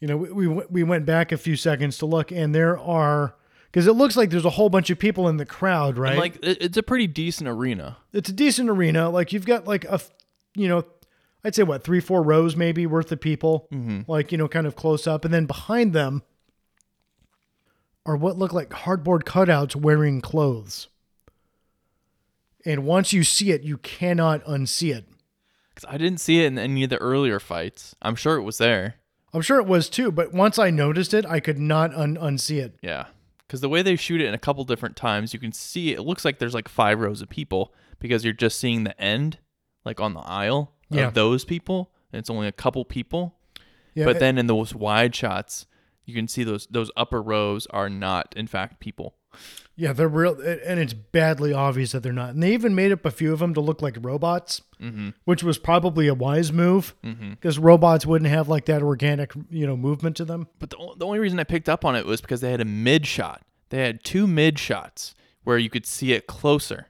you 0.00 0.08
know, 0.08 0.16
we, 0.16 0.46
we 0.46 0.64
we 0.70 0.82
went 0.82 1.06
back 1.06 1.32
a 1.32 1.36
few 1.36 1.56
seconds 1.56 1.98
to 1.98 2.06
look, 2.06 2.30
and 2.30 2.54
there 2.54 2.78
are 2.78 3.34
because 3.70 3.86
it 3.86 3.92
looks 3.92 4.16
like 4.16 4.30
there's 4.30 4.44
a 4.44 4.50
whole 4.50 4.68
bunch 4.68 4.90
of 4.90 4.98
people 4.98 5.28
in 5.28 5.36
the 5.36 5.46
crowd, 5.46 5.96
right? 5.96 6.12
And, 6.12 6.20
like 6.20 6.38
it's 6.42 6.76
a 6.76 6.82
pretty 6.82 7.06
decent 7.06 7.48
arena. 7.48 7.98
it's 8.12 8.28
a 8.28 8.32
decent 8.32 8.68
arena. 8.68 9.08
Like 9.10 9.32
you've 9.32 9.46
got 9.46 9.66
like 9.66 9.84
a, 9.84 10.00
you 10.54 10.68
know, 10.68 10.84
I'd 11.44 11.54
say 11.54 11.62
what 11.62 11.84
three, 11.84 12.00
four 12.00 12.22
rows 12.22 12.56
maybe 12.56 12.86
worth 12.86 13.12
of 13.12 13.20
people, 13.20 13.68
mm-hmm. 13.72 14.10
like 14.10 14.32
you 14.32 14.38
know, 14.38 14.48
kind 14.48 14.66
of 14.66 14.76
close 14.76 15.06
up, 15.06 15.24
and 15.24 15.32
then 15.32 15.46
behind 15.46 15.92
them 15.92 16.22
are 18.06 18.16
what 18.16 18.38
look 18.38 18.52
like 18.52 18.70
cardboard 18.70 19.24
cutouts 19.24 19.76
wearing 19.76 20.20
clothes. 20.20 20.88
And 22.66 22.84
once 22.84 23.12
you 23.12 23.24
see 23.24 23.52
it, 23.52 23.62
you 23.62 23.78
cannot 23.78 24.44
unsee 24.44 24.94
it. 24.94 25.06
Cause 25.74 25.86
I 25.88 25.96
didn't 25.96 26.20
see 26.20 26.42
it 26.42 26.46
in 26.46 26.58
any 26.58 26.84
of 26.84 26.90
the 26.90 26.98
earlier 26.98 27.40
fights. 27.40 27.94
I'm 28.02 28.14
sure 28.16 28.36
it 28.36 28.42
was 28.42 28.58
there. 28.58 28.96
I'm 29.32 29.40
sure 29.42 29.58
it 29.58 29.66
was 29.66 29.88
too, 29.88 30.10
but 30.12 30.32
once 30.34 30.58
I 30.58 30.70
noticed 30.70 31.14
it, 31.14 31.24
I 31.24 31.40
could 31.40 31.58
not 31.58 31.94
un- 31.94 32.16
unsee 32.16 32.60
it. 32.62 32.74
Yeah. 32.82 33.06
Because 33.46 33.60
the 33.60 33.68
way 33.68 33.80
they 33.82 33.96
shoot 33.96 34.20
it 34.20 34.26
in 34.26 34.34
a 34.34 34.38
couple 34.38 34.62
different 34.64 34.96
times, 34.96 35.32
you 35.32 35.40
can 35.40 35.52
see 35.52 35.92
it 35.92 36.02
looks 36.02 36.24
like 36.24 36.38
there's 36.38 36.54
like 36.54 36.68
five 36.68 37.00
rows 37.00 37.22
of 37.22 37.28
people 37.30 37.72
because 37.98 38.24
you're 38.24 38.32
just 38.34 38.58
seeing 38.60 38.84
the 38.84 39.00
end, 39.00 39.38
like 39.84 40.00
on 40.00 40.14
the 40.14 40.20
aisle 40.20 40.74
of 40.90 40.96
Yeah. 40.96 41.10
those 41.10 41.44
people, 41.44 41.92
and 42.12 42.18
it's 42.20 42.30
only 42.30 42.46
a 42.46 42.52
couple 42.52 42.84
people. 42.84 43.36
Yeah, 43.94 44.04
but 44.04 44.18
then 44.20 44.36
in 44.38 44.46
those 44.46 44.74
wide 44.74 45.14
shots, 45.16 45.66
you 46.04 46.14
can 46.14 46.28
see 46.28 46.44
those 46.44 46.66
those 46.70 46.90
upper 46.96 47.20
rows 47.22 47.66
are 47.66 47.88
not, 47.88 48.32
in 48.36 48.46
fact, 48.46 48.80
people. 48.80 49.14
Yeah, 49.76 49.94
they're 49.94 50.08
real, 50.08 50.38
and 50.40 50.78
it's 50.78 50.92
badly 50.92 51.54
obvious 51.54 51.92
that 51.92 52.02
they're 52.02 52.12
not. 52.12 52.30
And 52.30 52.42
they 52.42 52.52
even 52.52 52.74
made 52.74 52.92
up 52.92 53.06
a 53.06 53.10
few 53.10 53.32
of 53.32 53.38
them 53.38 53.54
to 53.54 53.62
look 53.62 53.80
like 53.80 53.96
robots, 54.00 54.60
mm-hmm. 54.78 55.10
which 55.24 55.42
was 55.42 55.56
probably 55.56 56.06
a 56.06 56.12
wise 56.12 56.52
move 56.52 56.94
mm-hmm. 57.02 57.30
because 57.30 57.58
robots 57.58 58.04
wouldn't 58.04 58.30
have 58.30 58.46
like 58.46 58.66
that 58.66 58.82
organic, 58.82 59.32
you 59.48 59.66
know, 59.66 59.78
movement 59.78 60.16
to 60.18 60.26
them. 60.26 60.48
But 60.58 60.70
the, 60.70 60.94
the 60.98 61.06
only 61.06 61.18
reason 61.18 61.38
I 61.38 61.44
picked 61.44 61.68
up 61.68 61.84
on 61.86 61.96
it 61.96 62.04
was 62.04 62.20
because 62.20 62.42
they 62.42 62.50
had 62.50 62.60
a 62.60 62.66
mid 62.66 63.06
shot. 63.06 63.42
They 63.70 63.78
had 63.78 64.04
two 64.04 64.26
mid 64.26 64.58
shots 64.58 65.14
where 65.44 65.56
you 65.56 65.70
could 65.70 65.86
see 65.86 66.12
it 66.12 66.26
closer. 66.26 66.88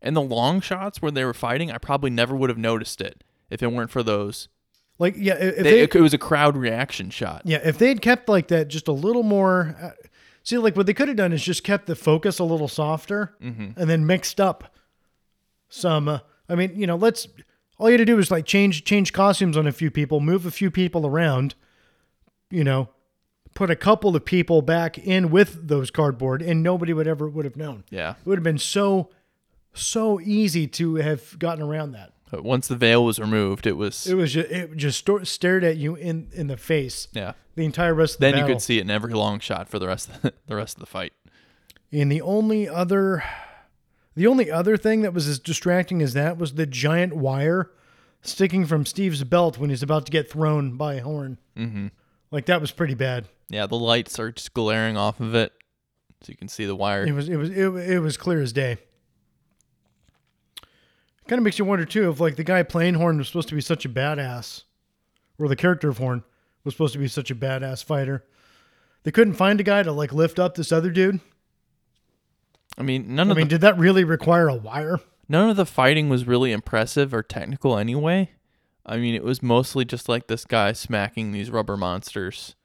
And 0.00 0.16
the 0.16 0.22
long 0.22 0.60
shots 0.60 1.02
where 1.02 1.12
they 1.12 1.24
were 1.24 1.34
fighting, 1.34 1.70
I 1.70 1.78
probably 1.78 2.10
never 2.10 2.34
would 2.34 2.48
have 2.48 2.58
noticed 2.58 3.00
it 3.00 3.22
if 3.50 3.62
it 3.62 3.70
weren't 3.70 3.90
for 3.90 4.02
those. 4.02 4.48
Like, 4.98 5.14
yeah, 5.16 5.34
if 5.34 5.56
They, 5.56 5.62
they, 5.62 5.80
it, 5.82 5.94
it 5.94 6.00
was 6.00 6.14
a 6.14 6.18
crowd 6.18 6.56
reaction 6.56 7.10
shot. 7.10 7.42
yeah, 7.44 7.60
if 7.62 7.76
they 7.78 7.88
had 7.88 8.02
kept 8.02 8.28
like 8.28 8.48
that, 8.48 8.68
just 8.68 8.88
a 8.88 8.92
little 8.92 9.22
more. 9.22 9.76
Uh, 9.80 9.90
See, 10.42 10.58
like 10.58 10.76
what 10.76 10.86
they 10.86 10.94
could 10.94 11.08
have 11.08 11.16
done 11.16 11.32
is 11.32 11.42
just 11.42 11.62
kept 11.64 11.86
the 11.86 11.94
focus 11.94 12.38
a 12.38 12.44
little 12.44 12.68
softer, 12.68 13.34
and 13.40 13.74
then 13.76 14.06
mixed 14.06 14.40
up 14.40 14.74
some. 15.68 16.08
Uh, 16.08 16.18
I 16.48 16.54
mean, 16.54 16.72
you 16.74 16.86
know, 16.86 16.96
let's. 16.96 17.28
All 17.78 17.88
you 17.88 17.94
had 17.94 17.98
to 17.98 18.04
do 18.04 18.18
is 18.18 18.30
like 18.30 18.44
change 18.44 18.84
change 18.84 19.12
costumes 19.12 19.56
on 19.56 19.66
a 19.66 19.72
few 19.72 19.90
people, 19.90 20.20
move 20.20 20.46
a 20.46 20.50
few 20.50 20.70
people 20.70 21.06
around, 21.06 21.54
you 22.50 22.64
know, 22.64 22.88
put 23.54 23.70
a 23.70 23.76
couple 23.76 24.14
of 24.14 24.24
people 24.24 24.62
back 24.62 24.98
in 24.98 25.30
with 25.30 25.68
those 25.68 25.90
cardboard, 25.90 26.42
and 26.42 26.62
nobody 26.62 26.92
would 26.92 27.08
ever 27.08 27.28
would 27.28 27.44
have 27.44 27.56
known. 27.56 27.84
Yeah. 27.90 28.10
It 28.12 28.26
would 28.26 28.38
have 28.38 28.44
been 28.44 28.58
so 28.58 29.10
so 29.74 30.20
easy 30.20 30.66
to 30.66 30.96
have 30.96 31.38
gotten 31.38 31.62
around 31.62 31.92
that. 31.92 32.11
But 32.32 32.42
once 32.44 32.66
the 32.66 32.76
veil 32.76 33.04
was 33.04 33.18
removed, 33.18 33.66
it 33.66 33.76
was 33.76 34.06
It 34.06 34.14
was 34.14 34.32
just 34.32 34.50
it 34.50 34.74
just 34.76 34.98
sto- 34.98 35.22
stared 35.22 35.62
at 35.64 35.76
you 35.76 35.94
in 35.94 36.28
in 36.32 36.46
the 36.48 36.56
face 36.56 37.06
yeah. 37.12 37.34
the 37.56 37.64
entire 37.66 37.92
rest 37.94 38.14
of 38.14 38.20
the 38.20 38.26
Then 38.26 38.34
you 38.36 38.40
battle. 38.40 38.56
could 38.56 38.62
see 38.62 38.78
it 38.78 38.80
in 38.80 38.90
every 38.90 39.12
long 39.12 39.38
shot 39.38 39.68
for 39.68 39.78
the 39.78 39.86
rest 39.86 40.08
of 40.08 40.22
the, 40.22 40.32
the 40.46 40.56
rest 40.56 40.76
of 40.76 40.80
the 40.80 40.86
fight. 40.86 41.12
And 41.92 42.10
the 42.10 42.22
only 42.22 42.66
other, 42.66 43.22
the 44.16 44.26
only 44.26 44.50
other 44.50 44.78
thing 44.78 45.02
that 45.02 45.12
was 45.12 45.28
as 45.28 45.38
distracting 45.38 46.00
as 46.00 46.14
that 46.14 46.38
was 46.38 46.54
the 46.54 46.64
giant 46.64 47.14
wire 47.14 47.70
sticking 48.22 48.64
from 48.64 48.86
Steve's 48.86 49.22
belt 49.24 49.58
when 49.58 49.68
he's 49.68 49.82
about 49.82 50.06
to 50.06 50.12
get 50.12 50.30
thrown 50.30 50.78
by 50.78 50.94
a 50.94 51.02
Horn. 51.02 51.36
Mm-hmm. 51.54 51.88
Like 52.30 52.46
that 52.46 52.62
was 52.62 52.70
pretty 52.72 52.94
bad. 52.94 53.26
Yeah, 53.50 53.66
the 53.66 53.76
lights 53.76 54.18
are 54.18 54.32
just 54.32 54.54
glaring 54.54 54.96
off 54.96 55.20
of 55.20 55.34
it, 55.34 55.52
so 56.22 56.30
you 56.30 56.36
can 56.38 56.48
see 56.48 56.64
the 56.64 56.74
wire. 56.74 57.04
It 57.06 57.12
was 57.12 57.28
it 57.28 57.36
was 57.36 57.50
it, 57.50 57.66
it 57.66 57.98
was 58.00 58.16
clear 58.16 58.40
as 58.40 58.54
day. 58.54 58.78
Kind 61.28 61.38
of 61.38 61.44
makes 61.44 61.58
you 61.58 61.64
wonder 61.64 61.84
too 61.84 62.10
if 62.10 62.20
like 62.20 62.36
the 62.36 62.44
guy 62.44 62.62
playing 62.62 62.94
Horn 62.94 63.18
was 63.18 63.28
supposed 63.28 63.48
to 63.48 63.54
be 63.54 63.60
such 63.60 63.84
a 63.84 63.88
badass, 63.88 64.64
or 65.38 65.48
the 65.48 65.56
character 65.56 65.88
of 65.88 65.98
Horn 65.98 66.24
was 66.64 66.74
supposed 66.74 66.92
to 66.94 66.98
be 66.98 67.08
such 67.08 67.30
a 67.30 67.34
badass 67.34 67.84
fighter. 67.84 68.24
They 69.04 69.10
couldn't 69.10 69.34
find 69.34 69.60
a 69.60 69.64
guy 69.64 69.82
to 69.82 69.92
like 69.92 70.12
lift 70.12 70.38
up 70.38 70.54
this 70.54 70.72
other 70.72 70.90
dude. 70.90 71.20
I 72.78 72.82
mean, 72.82 73.14
none 73.14 73.30
of 73.30 73.30
I 73.30 73.32
of 73.32 73.36
mean, 73.38 73.46
the 73.46 73.50
did 73.50 73.60
that 73.62 73.78
really 73.78 74.04
require 74.04 74.48
a 74.48 74.54
wire? 74.54 74.98
none 75.28 75.48
of 75.48 75.56
the 75.56 75.66
fighting 75.66 76.08
was 76.08 76.26
really 76.26 76.52
impressive 76.52 77.14
or 77.14 77.22
technical 77.22 77.78
anyway. 77.78 78.30
I 78.84 78.96
mean, 78.96 79.14
it 79.14 79.24
was 79.24 79.42
mostly 79.42 79.84
just 79.84 80.08
like 80.08 80.26
this 80.26 80.44
guy 80.44 80.72
smacking 80.72 81.32
these 81.32 81.50
rubber 81.50 81.76
monsters. 81.76 82.56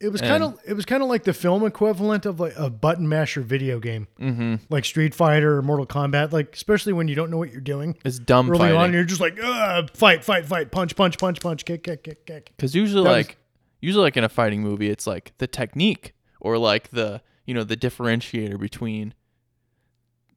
It 0.00 0.10
was 0.12 0.20
kind 0.20 0.44
of 0.44 0.60
it 0.64 0.74
was 0.74 0.84
kind 0.84 1.02
of 1.02 1.08
like 1.08 1.24
the 1.24 1.32
film 1.32 1.64
equivalent 1.64 2.24
of 2.24 2.38
like 2.38 2.52
a 2.56 2.70
button 2.70 3.08
masher 3.08 3.40
video 3.40 3.80
game, 3.80 4.06
mm-hmm. 4.20 4.56
like 4.70 4.84
Street 4.84 5.12
Fighter 5.12 5.56
or 5.56 5.62
Mortal 5.62 5.86
Kombat. 5.86 6.32
Like 6.32 6.54
especially 6.54 6.92
when 6.92 7.08
you 7.08 7.16
don't 7.16 7.30
know 7.30 7.36
what 7.36 7.50
you're 7.50 7.60
doing 7.60 7.96
It's 8.04 8.20
dumb 8.20 8.48
early 8.48 8.58
fighting. 8.60 8.76
on, 8.76 8.92
you're 8.92 9.02
just 9.02 9.20
like 9.20 9.38
Ugh, 9.42 9.90
fight, 9.94 10.22
fight, 10.22 10.46
fight, 10.46 10.70
punch, 10.70 10.94
punch, 10.94 11.18
punch, 11.18 11.40
punch, 11.40 11.64
kick, 11.64 11.82
kick, 11.82 12.04
kick, 12.04 12.24
kick. 12.26 12.52
Because 12.56 12.76
usually, 12.76 13.02
That 13.02 13.10
was- 13.10 13.26
like, 13.26 13.38
usually, 13.80 14.02
like 14.04 14.16
in 14.16 14.22
a 14.22 14.28
fighting 14.28 14.62
movie, 14.62 14.88
it's 14.88 15.06
like 15.06 15.32
the 15.38 15.48
technique 15.48 16.14
or 16.40 16.58
like 16.58 16.90
the 16.90 17.20
you 17.44 17.54
know 17.54 17.64
the 17.64 17.76
differentiator 17.76 18.58
between 18.60 19.14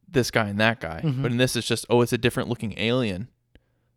this 0.10 0.32
guy 0.32 0.48
and 0.48 0.60
that 0.60 0.80
guy. 0.80 1.02
Mm-hmm. 1.04 1.22
But 1.22 1.32
in 1.32 1.38
this, 1.38 1.56
it's 1.56 1.68
just 1.68 1.86
oh, 1.90 2.02
it's 2.02 2.14
a 2.14 2.18
different 2.18 2.50
looking 2.50 2.74
alien. 2.80 3.30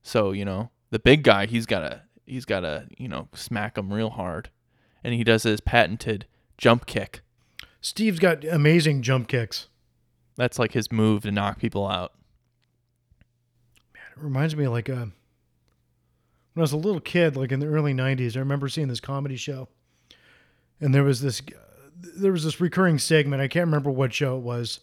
So 0.03 0.33
you 0.33 0.45
know 0.45 0.71
the 0.91 0.99
big 0.99 1.23
guy, 1.23 1.47
he's 1.47 1.65
gotta 1.65 2.03
he's 2.27 2.45
gotta 2.45 2.87
you 2.99 3.09
know 3.09 3.29
smack 3.35 3.79
him 3.79 3.93
real 3.93 4.11
hard, 4.11 4.51
and 5.05 5.15
he 5.15 5.23
does 5.23 5.43
his 5.43 5.61
patented 5.61 6.27
jump 6.57 6.87
kick. 6.87 7.21
Steve's 7.81 8.19
got 8.19 8.45
amazing 8.45 9.03
jump 9.03 9.29
kicks. 9.29 9.69
That's 10.37 10.59
like 10.59 10.73
his 10.73 10.91
move 10.91 11.23
to 11.23 11.31
knock 11.31 11.59
people 11.59 11.87
out. 11.87 12.15
Man, 13.95 14.03
it 14.17 14.23
reminds 14.23 14.57
me 14.57 14.65
of 14.65 14.73
like 14.73 14.89
uh, 14.89 14.95
when 14.95 15.13
I 16.57 16.61
was 16.63 16.73
a 16.73 16.79
little 16.79 17.01
kid, 17.01 17.37
like 17.37 17.53
in 17.53 17.61
the 17.61 17.67
early 17.67 17.93
'90s. 17.93 18.37
I 18.37 18.41
remember 18.41 18.69
seeing 18.69 18.89
this 18.89 19.01
comedy 19.01 19.37
show, 19.37 19.69
and 20.81 20.95
there 20.95 21.05
was 21.05 21.21
this 21.21 21.43
there 22.17 22.33
was 22.33 22.45
this 22.45 22.61
recurring 22.61 22.99
segment. 22.99 23.43
I 23.43 23.49
can't 23.49 23.67
remember 23.67 23.91
what 23.91 24.13
show 24.13 24.37
it 24.37 24.43
was, 24.43 24.81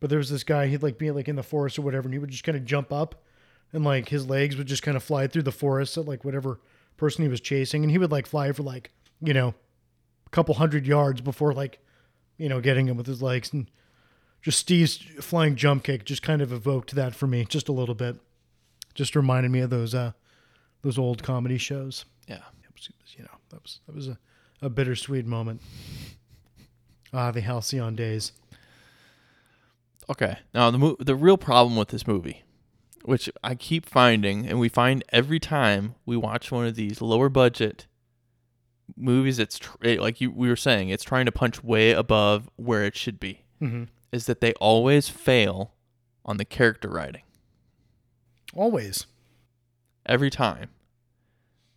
but 0.00 0.10
there 0.10 0.18
was 0.18 0.28
this 0.28 0.44
guy. 0.44 0.66
He'd 0.66 0.82
like 0.82 0.98
be 0.98 1.10
like 1.10 1.28
in 1.28 1.36
the 1.36 1.42
forest 1.42 1.78
or 1.78 1.82
whatever, 1.82 2.06
and 2.06 2.12
he 2.12 2.18
would 2.18 2.30
just 2.30 2.44
kind 2.44 2.58
of 2.58 2.64
jump 2.64 2.92
up, 2.92 3.22
and 3.72 3.84
like 3.84 4.08
his 4.08 4.26
legs 4.28 4.56
would 4.56 4.66
just 4.66 4.82
kind 4.82 4.96
of 4.96 5.02
fly 5.02 5.28
through 5.28 5.42
the 5.42 5.52
forest 5.52 5.96
at 5.96 6.04
like 6.04 6.24
whatever 6.24 6.60
person 6.96 7.22
he 7.22 7.28
was 7.28 7.40
chasing, 7.40 7.84
and 7.84 7.90
he 7.90 7.98
would 7.98 8.12
like 8.12 8.26
fly 8.26 8.52
for 8.52 8.64
like 8.64 8.90
you 9.24 9.34
know 9.34 9.54
a 10.26 10.30
couple 10.30 10.54
hundred 10.54 10.86
yards 10.86 11.20
before 11.20 11.52
like 11.52 11.78
you 12.36 12.48
know 12.48 12.60
getting 12.60 12.88
him 12.88 12.96
with 12.96 13.06
his 13.06 13.22
legs 13.22 13.52
and. 13.52 13.70
Just 14.42 14.58
Steve's 14.58 14.98
flying 15.22 15.56
jump 15.56 15.84
kick 15.84 16.04
just 16.04 16.20
kind 16.22 16.42
of 16.42 16.52
evoked 16.52 16.94
that 16.94 17.14
for 17.14 17.26
me, 17.26 17.46
just 17.46 17.66
a 17.70 17.72
little 17.72 17.94
bit 17.94 18.16
just 18.94 19.16
reminded 19.16 19.50
me 19.50 19.60
of 19.60 19.70
those 19.70 19.94
uh 19.94 20.12
those 20.82 20.98
old 20.98 21.22
comedy 21.22 21.58
shows. 21.58 22.04
Yeah. 22.28 22.40
Was, 22.72 22.90
you 23.16 23.24
know, 23.24 23.30
that 23.50 23.62
was 23.62 23.80
that 23.86 23.94
was 23.94 24.08
a, 24.08 24.18
a 24.62 24.68
bittersweet 24.68 25.26
moment. 25.26 25.60
Ah, 27.12 27.30
the 27.30 27.40
halcyon 27.40 27.94
days. 27.94 28.32
Okay. 30.08 30.38
Now 30.52 30.70
the 30.70 30.78
mo- 30.78 30.96
the 30.98 31.14
real 31.14 31.38
problem 31.38 31.76
with 31.76 31.88
this 31.88 32.06
movie, 32.06 32.42
which 33.02 33.30
I 33.42 33.54
keep 33.54 33.86
finding, 33.86 34.46
and 34.46 34.58
we 34.58 34.68
find 34.68 35.04
every 35.10 35.40
time 35.40 35.94
we 36.04 36.16
watch 36.16 36.50
one 36.50 36.66
of 36.66 36.74
these 36.74 37.00
lower 37.00 37.28
budget 37.28 37.86
movies, 38.96 39.38
it's 39.38 39.58
tr- 39.58 39.76
it, 39.82 40.00
like 40.00 40.20
you 40.20 40.30
we 40.30 40.48
were 40.48 40.56
saying, 40.56 40.88
it's 40.88 41.04
trying 41.04 41.26
to 41.26 41.32
punch 41.32 41.62
way 41.62 41.92
above 41.92 42.48
where 42.56 42.84
it 42.84 42.96
should 42.96 43.18
be. 43.20 43.42
Mm-hmm. 43.60 43.84
Is 44.12 44.26
that 44.26 44.40
they 44.40 44.52
always 44.54 45.08
fail 45.08 45.72
on 46.24 46.36
the 46.36 46.44
character 46.44 46.88
writing 46.88 47.22
Always. 48.54 49.06
every 50.06 50.30
time. 50.30 50.70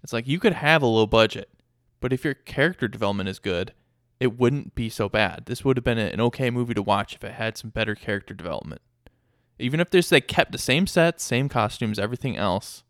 It's 0.04 0.14
like 0.14 0.28
you 0.28 0.40
could 0.40 0.54
have 0.54 0.82
a 0.82 0.88
low 0.88 1.06
budget, 1.06 1.50
but 2.00 2.14
if 2.14 2.24
your 2.24 2.34
character 2.36 2.88
development 2.88 3.30
is 3.30 3.40
good, 3.40 3.74
it 4.20 4.38
wouldn't 4.40 4.76
be 4.76 4.90
so 4.90 5.10
bad. 5.10 5.44
This 5.46 5.66
would 5.66 5.78
have 5.78 5.84
been 5.84 5.98
an 5.98 6.22
okay 6.22 6.50
movie 6.50 6.74
to 6.76 6.82
watch 6.82 7.16
if 7.16 7.24
it 7.24 7.34
had 7.34 7.58
some 7.58 7.72
better 7.72 7.96
character 7.96 8.34
development. 8.34 8.82
Even 9.60 9.80
if 9.80 9.90
there's 9.90 10.10
they 10.10 10.22
kept 10.22 10.52
the 10.52 10.58
same 10.58 10.88
sets, 10.88 11.24
same 11.24 11.50
costumes, 11.50 11.98
everything 12.00 12.38
else, 12.38 12.84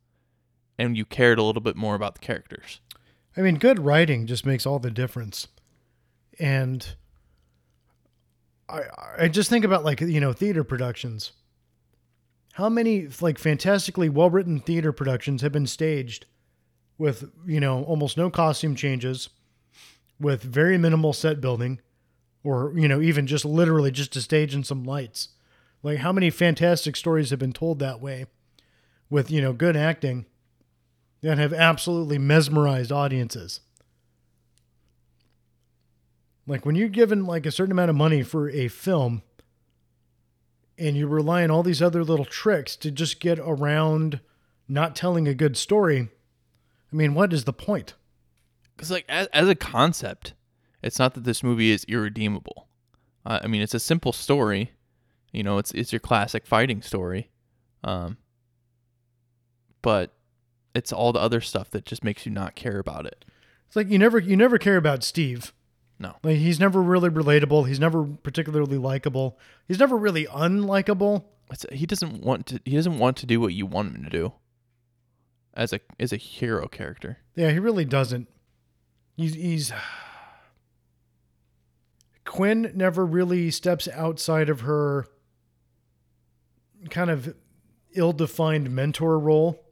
and 0.78 0.98
you 0.98 1.06
cared 1.06 1.40
a 1.40 1.44
little 1.44 1.62
bit 1.62 1.76
more 1.76 1.96
about 1.96 2.16
the 2.16 2.20
characters. 2.20 2.82
I 3.38 3.42
mean, 3.42 3.56
good 3.56 3.80
writing 3.80 4.26
just 4.26 4.46
makes 4.46 4.66
all 4.66 4.80
the 4.80 4.92
difference. 4.92 5.48
And 6.40 6.86
I 8.68 8.82
I 9.20 9.28
just 9.28 9.50
think 9.50 9.64
about 9.64 9.86
like, 9.86 10.02
you 10.02 10.20
know, 10.20 10.34
theater 10.34 10.64
productions. 10.64 11.32
How 12.54 12.70
many 12.70 13.08
like 13.22 13.38
fantastically 13.38 14.10
well-written 14.10 14.60
theater 14.60 14.92
productions 14.92 15.44
have 15.44 15.52
been 15.52 15.68
staged 15.68 16.26
with, 16.98 17.30
you 17.46 17.60
know, 17.60 17.84
almost 17.84 18.18
no 18.18 18.32
costume 18.32 18.76
changes, 18.76 19.30
with 20.20 20.42
very 20.42 20.78
minimal 20.78 21.14
set 21.14 21.40
building 21.40 21.80
or 22.44 22.74
you 22.76 22.88
know 22.88 23.02
even 23.02 23.28
just 23.28 23.46
literally 23.46 23.92
just 23.92 24.16
a 24.16 24.22
stage 24.22 24.54
and 24.54 24.66
some 24.66 24.84
lights. 24.84 25.30
Like 25.84 26.00
how 26.00 26.12
many 26.12 26.30
fantastic 26.30 26.96
stories 26.96 27.30
have 27.30 27.40
been 27.40 27.54
told 27.54 27.80
that 27.80 28.02
way, 28.02 28.26
with 29.10 29.30
you 29.30 29.42
know 29.42 29.54
good 29.54 29.76
acting, 29.76 30.26
that 31.28 31.38
have 31.38 31.52
absolutely 31.52 32.18
mesmerized 32.18 32.90
audiences. 32.90 33.60
Like 36.46 36.66
when 36.66 36.76
you're 36.76 36.88
given 36.88 37.26
like 37.26 37.46
a 37.46 37.52
certain 37.52 37.74
amount 37.74 37.90
of 37.90 37.98
money 37.98 38.24
for 38.24 38.50
a 38.50 38.70
film 38.70 39.24
and 40.78 40.96
you 40.96 41.06
rely 41.06 41.44
on 41.44 41.52
all 41.52 41.64
these 41.64 41.82
other 41.82 42.02
little 42.02 42.24
tricks 42.24 42.78
to 42.78 42.92
just 42.92 43.20
get 43.20 43.40
around 43.40 44.22
not 44.70 44.96
telling 44.96 45.28
a 45.28 45.34
good 45.34 45.58
story, 45.58 46.08
I 46.94 46.96
mean, 46.96 47.14
what 47.14 47.34
is 47.34 47.44
the 47.44 47.52
point? 47.52 47.96
Because 48.78 48.90
like 48.90 49.04
as, 49.10 49.28
as 49.34 49.50
a 49.50 49.56
concept, 49.56 50.34
it's 50.82 50.98
not 50.98 51.14
that 51.16 51.26
this 51.26 51.44
movie 51.44 51.72
is 51.72 51.84
irredeemable. 51.90 52.70
Uh, 53.26 53.40
I 53.44 53.48
mean, 53.48 53.62
it's 53.62 53.74
a 53.74 53.82
simple 53.82 54.14
story. 54.14 54.72
You 55.34 55.44
know, 55.44 55.58
it's 55.58 55.74
it's 55.74 55.92
your 55.92 56.00
classic 56.00 56.48
fighting 56.48 56.82
story, 56.82 57.32
um, 57.84 58.16
but 59.82 60.14
it's 60.78 60.94
all 60.94 61.12
the 61.12 61.20
other 61.20 61.42
stuff 61.42 61.72
that 61.72 61.86
just 61.86 62.04
makes 62.04 62.26
you 62.26 62.32
not 62.32 62.56
care 62.56 62.78
about 62.78 63.08
it. 63.08 63.26
It's 63.66 63.76
like 63.76 63.90
you 63.90 63.98
never 63.98 64.20
you 64.20 64.38
never 64.38 64.60
care 64.60 64.78
about 64.78 65.04
Steve. 65.04 65.52
No. 65.98 66.16
Like 66.22 66.38
he's 66.38 66.60
never 66.60 66.82
really 66.82 67.10
relatable. 67.10 67.68
He's 67.68 67.80
never 67.80 68.04
particularly 68.04 68.78
likable. 68.78 69.40
He's 69.68 69.80
never 69.80 69.98
really 69.98 70.28
unlikable. 70.28 71.26
It's, 71.50 71.66
he 71.72 71.88
doesn't 71.88 72.22
want 72.22 72.46
to. 72.48 72.62
He 72.64 72.76
doesn't 72.76 73.00
want 73.00 73.18
to 73.18 73.26
do 73.26 73.42
what 73.42 73.54
you 73.54 73.66
want 73.66 73.96
him 73.96 74.04
to 74.04 74.10
do. 74.10 74.34
As 75.56 75.74
a 75.74 75.80
as 76.00 76.14
a 76.14 76.18
hero 76.18 76.68
character. 76.68 77.18
Yeah, 77.36 77.50
he 77.50 77.58
really 77.58 77.86
doesn't. 77.86 78.28
He's 79.16 79.34
he's 79.34 79.74
Quinn 82.24 82.72
never 82.76 83.04
really 83.04 83.50
steps 83.50 83.88
outside 83.88 84.50
of 84.50 84.62
her 84.62 85.08
kind 86.92 87.10
of 87.10 87.34
ill-defined 87.96 88.70
mentor 88.70 89.18
role. 89.18 89.67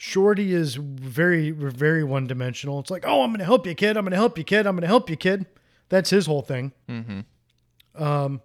Shorty 0.00 0.54
is 0.54 0.76
very 0.76 1.50
very 1.50 2.04
one-dimensional. 2.04 2.78
It's 2.78 2.90
like, 2.90 3.04
"Oh, 3.04 3.22
I'm 3.22 3.30
going 3.30 3.40
to 3.40 3.44
help 3.44 3.66
you, 3.66 3.74
kid. 3.74 3.96
I'm 3.96 4.04
going 4.04 4.12
to 4.12 4.16
help 4.16 4.38
you, 4.38 4.44
kid. 4.44 4.64
I'm 4.64 4.76
going 4.76 4.82
to 4.82 4.86
help 4.86 5.10
you, 5.10 5.16
kid." 5.16 5.46
That's 5.88 6.10
his 6.10 6.26
whole 6.26 6.42
thing. 6.42 6.72
Mm-hmm. 6.88 8.02
Um, 8.02 8.40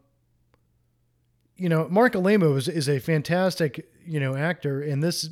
you 1.56 1.70
know, 1.70 1.88
Marc 1.90 2.14
Alaimo 2.14 2.58
is, 2.58 2.68
is 2.68 2.90
a 2.90 2.98
fantastic, 2.98 3.88
you 4.04 4.20
know, 4.20 4.36
actor, 4.36 4.82
and 4.82 5.04
this, 5.04 5.30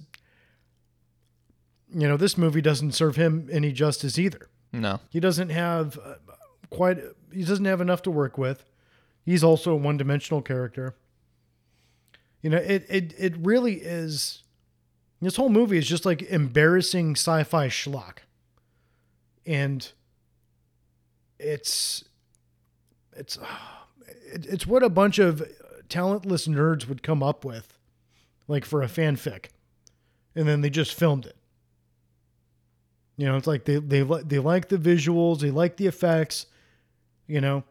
you 1.91 2.07
know, 2.07 2.17
this 2.17 2.37
movie 2.37 2.61
doesn't 2.61 2.91
serve 2.91 3.15
him 3.15 3.49
any 3.51 3.71
justice 3.71 4.19
either. 4.19 4.47
No. 4.71 4.99
He 5.09 5.19
doesn't 5.19 5.49
have 5.49 5.97
uh, 5.97 6.15
quite, 6.69 6.99
he 7.33 7.43
doesn't 7.43 7.65
have 7.65 7.81
enough 7.81 8.03
to 8.03 8.11
work 8.11 8.37
with. 8.37 8.63
He's 9.25 9.43
also 9.43 9.71
a 9.71 9.75
one-dimensional 9.75 10.43
character. 10.43 10.95
You 12.43 12.51
know, 12.51 12.57
it 12.57 12.85
it 12.89 13.15
it 13.17 13.37
really 13.37 13.77
is. 13.77 14.43
This 15.21 15.35
whole 15.35 15.49
movie 15.49 15.77
is 15.77 15.87
just 15.87 16.05
like 16.05 16.23
embarrassing 16.23 17.11
sci-fi 17.11 17.67
schlock, 17.67 18.19
and 19.45 19.91
it's 21.37 22.03
it's 23.15 23.37
it's 24.25 24.65
what 24.65 24.81
a 24.81 24.89
bunch 24.89 25.19
of 25.19 25.47
talentless 25.89 26.47
nerds 26.47 26.87
would 26.87 27.03
come 27.03 27.21
up 27.21 27.45
with, 27.45 27.77
like 28.47 28.65
for 28.65 28.81
a 28.81 28.87
fanfic, 28.87 29.47
and 30.35 30.47
then 30.47 30.61
they 30.61 30.71
just 30.71 30.95
filmed 30.95 31.27
it. 31.27 31.37
You 33.17 33.27
know, 33.27 33.37
it's 33.37 33.45
like 33.45 33.65
they 33.65 33.75
they 33.77 34.01
they 34.01 34.39
like 34.39 34.69
the 34.69 34.77
visuals, 34.77 35.41
they 35.41 35.51
like 35.51 35.77
the 35.77 35.85
effects, 35.85 36.47
you 37.27 37.41
know, 37.41 37.63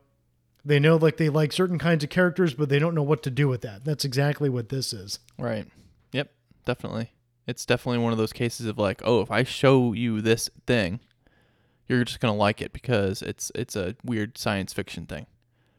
they 0.64 0.78
know 0.78 0.96
like 0.96 1.16
they 1.16 1.28
like 1.28 1.52
certain 1.52 1.78
kinds 1.78 2.04
of 2.04 2.10
characters, 2.10 2.54
but 2.54 2.68
they 2.68 2.78
don't 2.78 2.94
know 2.94 3.02
what 3.02 3.24
to 3.24 3.30
do 3.30 3.48
with 3.48 3.62
that. 3.62 3.84
That's 3.84 4.04
exactly 4.04 4.48
what 4.48 4.68
this 4.68 4.92
is. 4.92 5.18
Right. 5.36 5.66
Yep. 6.12 6.30
Definitely. 6.64 7.10
It's 7.50 7.66
definitely 7.66 7.98
one 7.98 8.12
of 8.12 8.18
those 8.18 8.32
cases 8.32 8.66
of 8.66 8.78
like, 8.78 9.02
oh, 9.04 9.22
if 9.22 9.30
I 9.32 9.42
show 9.42 9.92
you 9.92 10.20
this 10.20 10.48
thing, 10.68 11.00
you're 11.88 12.04
just 12.04 12.20
gonna 12.20 12.36
like 12.36 12.62
it 12.62 12.72
because 12.72 13.22
it's 13.22 13.50
it's 13.56 13.74
a 13.74 13.96
weird 14.04 14.38
science 14.38 14.72
fiction 14.72 15.04
thing. 15.04 15.26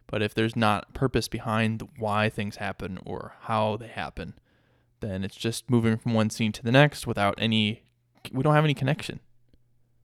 But 0.08 0.22
if 0.22 0.34
there's 0.34 0.58
not 0.58 0.94
purpose 0.94 1.30
behind 1.30 1.88
why 1.98 2.28
things 2.28 2.58
happen 2.58 3.00
or 3.06 3.36
how 3.44 3.78
they 3.78 3.88
happen, 3.88 4.34
then 5.00 5.24
it's 5.24 5.38
just 5.38 5.70
moving 5.70 5.98
from 5.98 6.14
one 6.14 6.30
scene 6.30 6.52
to 6.52 6.64
the 6.64 6.74
next 6.74 7.08
without 7.08 7.36
any. 7.38 7.84
We 8.34 8.44
don't 8.44 8.54
have 8.54 8.66
any 8.66 8.74
connection. 8.74 9.22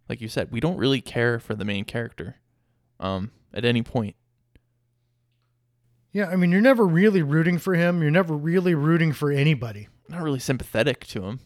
Like 0.08 0.22
you 0.22 0.30
said, 0.30 0.50
we 0.50 0.62
don't 0.62 0.78
really 0.78 1.02
care 1.02 1.38
for 1.38 1.54
the 1.54 1.66
main 1.66 1.84
character, 1.84 2.38
um, 2.98 3.32
at 3.54 3.66
any 3.66 3.84
point. 3.84 4.16
Yeah, 6.14 6.30
I 6.30 6.38
mean, 6.38 6.54
you're 6.54 6.62
never 6.62 6.88
really 6.88 7.22
rooting 7.22 7.60
for 7.60 7.76
him. 7.76 8.02
You're 8.02 8.10
never 8.10 8.34
really 8.34 8.74
rooting 8.74 9.12
for 9.12 9.30
anybody. 9.30 9.90
Not 10.08 10.22
really 10.22 10.40
sympathetic 10.40 11.06
to 11.08 11.24
him. 11.24 11.42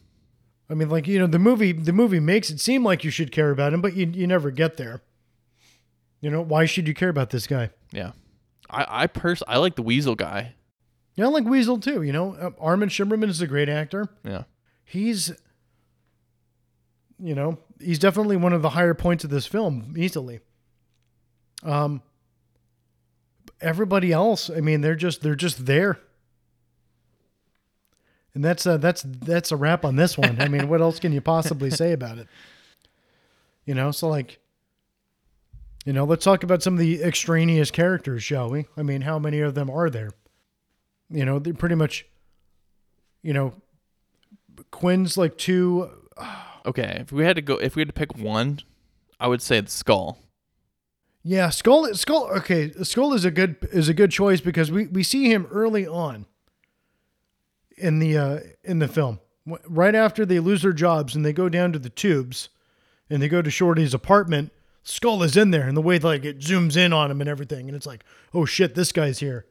I 0.72 0.74
mean, 0.74 0.88
like 0.88 1.06
you 1.06 1.18
know, 1.18 1.26
the 1.26 1.38
movie 1.38 1.72
the 1.72 1.92
movie 1.92 2.18
makes 2.18 2.48
it 2.48 2.58
seem 2.58 2.82
like 2.82 3.04
you 3.04 3.10
should 3.10 3.30
care 3.30 3.50
about 3.50 3.74
him, 3.74 3.82
but 3.82 3.94
you 3.94 4.06
you 4.06 4.26
never 4.26 4.50
get 4.50 4.78
there. 4.78 5.02
You 6.22 6.30
know, 6.30 6.40
why 6.40 6.64
should 6.64 6.88
you 6.88 6.94
care 6.94 7.10
about 7.10 7.28
this 7.28 7.46
guy? 7.46 7.68
Yeah, 7.92 8.12
I 8.70 9.02
I 9.02 9.06
pers- 9.06 9.42
I 9.46 9.58
like 9.58 9.76
the 9.76 9.82
Weasel 9.82 10.14
guy. 10.14 10.54
Yeah, 11.14 11.26
I 11.26 11.28
like 11.28 11.44
Weasel 11.44 11.78
too. 11.78 12.02
You 12.02 12.12
know, 12.12 12.34
uh, 12.34 12.50
Armin 12.58 12.88
Shimerman 12.88 13.28
is 13.28 13.42
a 13.42 13.46
great 13.46 13.68
actor. 13.68 14.08
Yeah. 14.24 14.44
He's, 14.82 15.30
you 17.18 17.34
know, 17.34 17.58
he's 17.78 17.98
definitely 17.98 18.36
one 18.36 18.54
of 18.54 18.62
the 18.62 18.70
higher 18.70 18.94
points 18.94 19.24
of 19.24 19.30
this 19.30 19.44
film, 19.46 19.94
easily. 19.96 20.40
Um. 21.62 22.00
Everybody 23.60 24.10
else, 24.10 24.50
I 24.50 24.60
mean, 24.60 24.80
they're 24.80 24.96
just 24.96 25.22
they're 25.22 25.36
just 25.36 25.66
there. 25.66 26.00
And 28.34 28.42
that's 28.42 28.66
uh, 28.66 28.78
that's 28.78 29.02
that's 29.02 29.52
a 29.52 29.56
wrap 29.56 29.84
on 29.84 29.96
this 29.96 30.16
one. 30.16 30.40
I 30.40 30.48
mean, 30.48 30.68
what 30.68 30.80
else 30.80 30.98
can 30.98 31.12
you 31.12 31.20
possibly 31.20 31.70
say 31.70 31.92
about 31.92 32.18
it? 32.18 32.28
You 33.66 33.74
know, 33.74 33.90
so 33.90 34.08
like, 34.08 34.38
you 35.84 35.92
know, 35.92 36.04
let's 36.04 36.24
talk 36.24 36.42
about 36.42 36.62
some 36.62 36.74
of 36.74 36.80
the 36.80 37.02
extraneous 37.02 37.70
characters, 37.70 38.22
shall 38.22 38.50
we? 38.50 38.66
I 38.76 38.82
mean, 38.82 39.02
how 39.02 39.18
many 39.18 39.40
of 39.40 39.54
them 39.54 39.68
are 39.68 39.90
there? 39.90 40.12
You 41.10 41.24
know, 41.26 41.38
they're 41.38 41.52
pretty 41.52 41.74
much, 41.74 42.06
you 43.22 43.34
know, 43.34 43.54
Quinn's 44.70 45.16
like 45.16 45.36
two. 45.36 45.90
Okay, 46.64 46.98
if 47.00 47.12
we 47.12 47.24
had 47.24 47.36
to 47.36 47.42
go, 47.42 47.56
if 47.56 47.76
we 47.76 47.80
had 47.80 47.88
to 47.88 47.92
pick 47.92 48.16
one, 48.16 48.60
I 49.20 49.26
would 49.26 49.42
say 49.42 49.60
the 49.60 49.70
skull. 49.70 50.18
Yeah, 51.24 51.50
Skull. 51.50 51.92
Skull. 51.94 52.28
Okay, 52.36 52.72
Skull 52.82 53.12
is 53.14 53.24
a 53.24 53.30
good 53.30 53.56
is 53.72 53.88
a 53.88 53.94
good 53.94 54.10
choice 54.10 54.40
because 54.40 54.72
we 54.72 54.86
we 54.86 55.02
see 55.02 55.30
him 55.30 55.46
early 55.50 55.86
on. 55.86 56.26
In 57.78 57.98
the 57.98 58.16
uh, 58.16 58.38
in 58.64 58.78
the 58.78 58.88
film, 58.88 59.18
right 59.68 59.94
after 59.94 60.24
they 60.26 60.38
lose 60.40 60.62
their 60.62 60.72
jobs 60.72 61.14
and 61.16 61.24
they 61.24 61.32
go 61.32 61.48
down 61.48 61.72
to 61.72 61.78
the 61.78 61.90
tubes, 61.90 62.48
and 63.10 63.20
they 63.22 63.28
go 63.28 63.42
to 63.42 63.50
Shorty's 63.50 63.94
apartment, 63.94 64.52
Skull 64.82 65.22
is 65.22 65.36
in 65.36 65.50
there, 65.50 65.66
and 65.66 65.76
the 65.76 65.82
way 65.82 65.98
like 65.98 66.24
it 66.24 66.38
zooms 66.40 66.76
in 66.76 66.92
on 66.92 67.10
him 67.10 67.20
and 67.20 67.28
everything, 67.30 67.68
and 67.68 67.76
it's 67.76 67.86
like, 67.86 68.04
oh 68.34 68.44
shit, 68.44 68.74
this 68.74 68.92
guy's 68.92 69.18
here, 69.20 69.46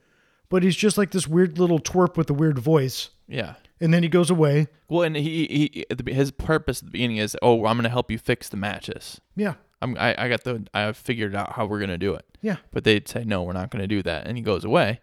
but 0.49 0.63
he's 0.63 0.75
just 0.75 0.97
like 0.97 1.11
this 1.11 1.27
weird 1.27 1.57
little 1.57 1.79
twerp 1.79 2.17
with 2.17 2.29
a 2.29 2.33
weird 2.33 2.59
voice, 2.59 3.09
Yeah. 3.27 3.55
and 3.79 3.93
then 3.93 4.03
he 4.03 4.09
goes 4.09 4.29
away. 4.29 4.67
Well, 4.89 5.03
and 5.03 5.15
he, 5.15 5.85
he 5.95 6.11
his 6.11 6.31
purpose 6.31 6.79
at 6.79 6.85
the 6.85 6.91
beginning 6.91 7.17
is, 7.17 7.35
oh, 7.41 7.65
I'm 7.65 7.77
gonna 7.77 7.89
help 7.89 8.11
you 8.11 8.17
fix 8.17 8.49
the 8.49 8.57
matches. 8.57 9.19
Yeah, 9.35 9.53
I'm 9.81 9.97
I, 9.97 10.15
I 10.25 10.29
got 10.29 10.43
the 10.43 10.65
I 10.73 10.91
figured 10.91 11.33
out 11.35 11.53
how 11.53 11.65
we're 11.65 11.79
gonna 11.79 11.97
do 11.97 12.13
it. 12.13 12.25
yeah, 12.41 12.57
But 12.71 12.83
they'd 12.83 13.07
say 13.07 13.23
no, 13.23 13.43
we're 13.43 13.53
not 13.53 13.71
gonna 13.71 13.87
do 13.87 14.03
that, 14.03 14.27
and 14.27 14.37
he 14.37 14.43
goes 14.43 14.63
away, 14.65 14.99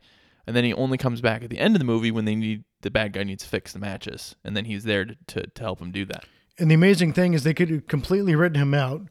and 0.48 0.56
then 0.56 0.64
he 0.64 0.72
only 0.74 0.98
comes 0.98 1.20
back 1.20 1.44
at 1.44 1.50
the 1.50 1.58
end 1.60 1.76
of 1.76 1.78
the 1.78 1.84
movie 1.84 2.10
when 2.10 2.24
they 2.24 2.34
need 2.34 2.64
the 2.80 2.90
bad 2.90 3.12
guy 3.12 3.22
needs 3.22 3.44
to 3.44 3.48
fix 3.48 3.72
the 3.72 3.78
matches, 3.78 4.34
and 4.42 4.56
then 4.56 4.64
he's 4.64 4.82
there 4.84 5.04
to 5.04 5.14
to, 5.28 5.46
to 5.46 5.62
help 5.62 5.78
him 5.80 5.92
do 5.92 6.04
that. 6.06 6.24
And 6.58 6.68
the 6.70 6.74
amazing 6.74 7.12
thing 7.12 7.34
is 7.34 7.44
they 7.44 7.54
could 7.54 7.70
have 7.70 7.86
completely 7.86 8.34
written 8.34 8.60
him 8.60 8.74
out, 8.74 9.02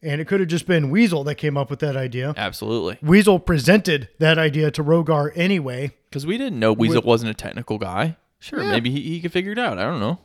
and 0.00 0.20
it 0.20 0.26
could 0.26 0.40
have 0.40 0.48
just 0.48 0.66
been 0.66 0.88
Weasel 0.90 1.24
that 1.24 1.34
came 1.34 1.56
up 1.58 1.68
with 1.68 1.80
that 1.80 1.96
idea. 1.96 2.32
Absolutely, 2.36 2.96
Weasel 3.02 3.38
presented 3.38 4.08
that 4.20 4.38
idea 4.38 4.70
to 4.70 4.82
Rogar 4.84 5.30
anyway. 5.36 5.92
because 6.08 6.24
we 6.26 6.38
didn't 6.38 6.58
know 6.58 6.72
Weasel 6.72 7.02
wasn't 7.02 7.30
a 7.30 7.34
technical 7.34 7.76
guy. 7.78 8.16
Sure, 8.38 8.62
Yeah. 8.62 8.70
maybe 8.70 8.90
he, 8.90 9.00
he 9.02 9.20
could 9.20 9.32
figure 9.32 9.50
it 9.52 9.58
out. 9.58 9.78
I 9.78 9.82
don't 9.82 9.98
know. 10.00 10.20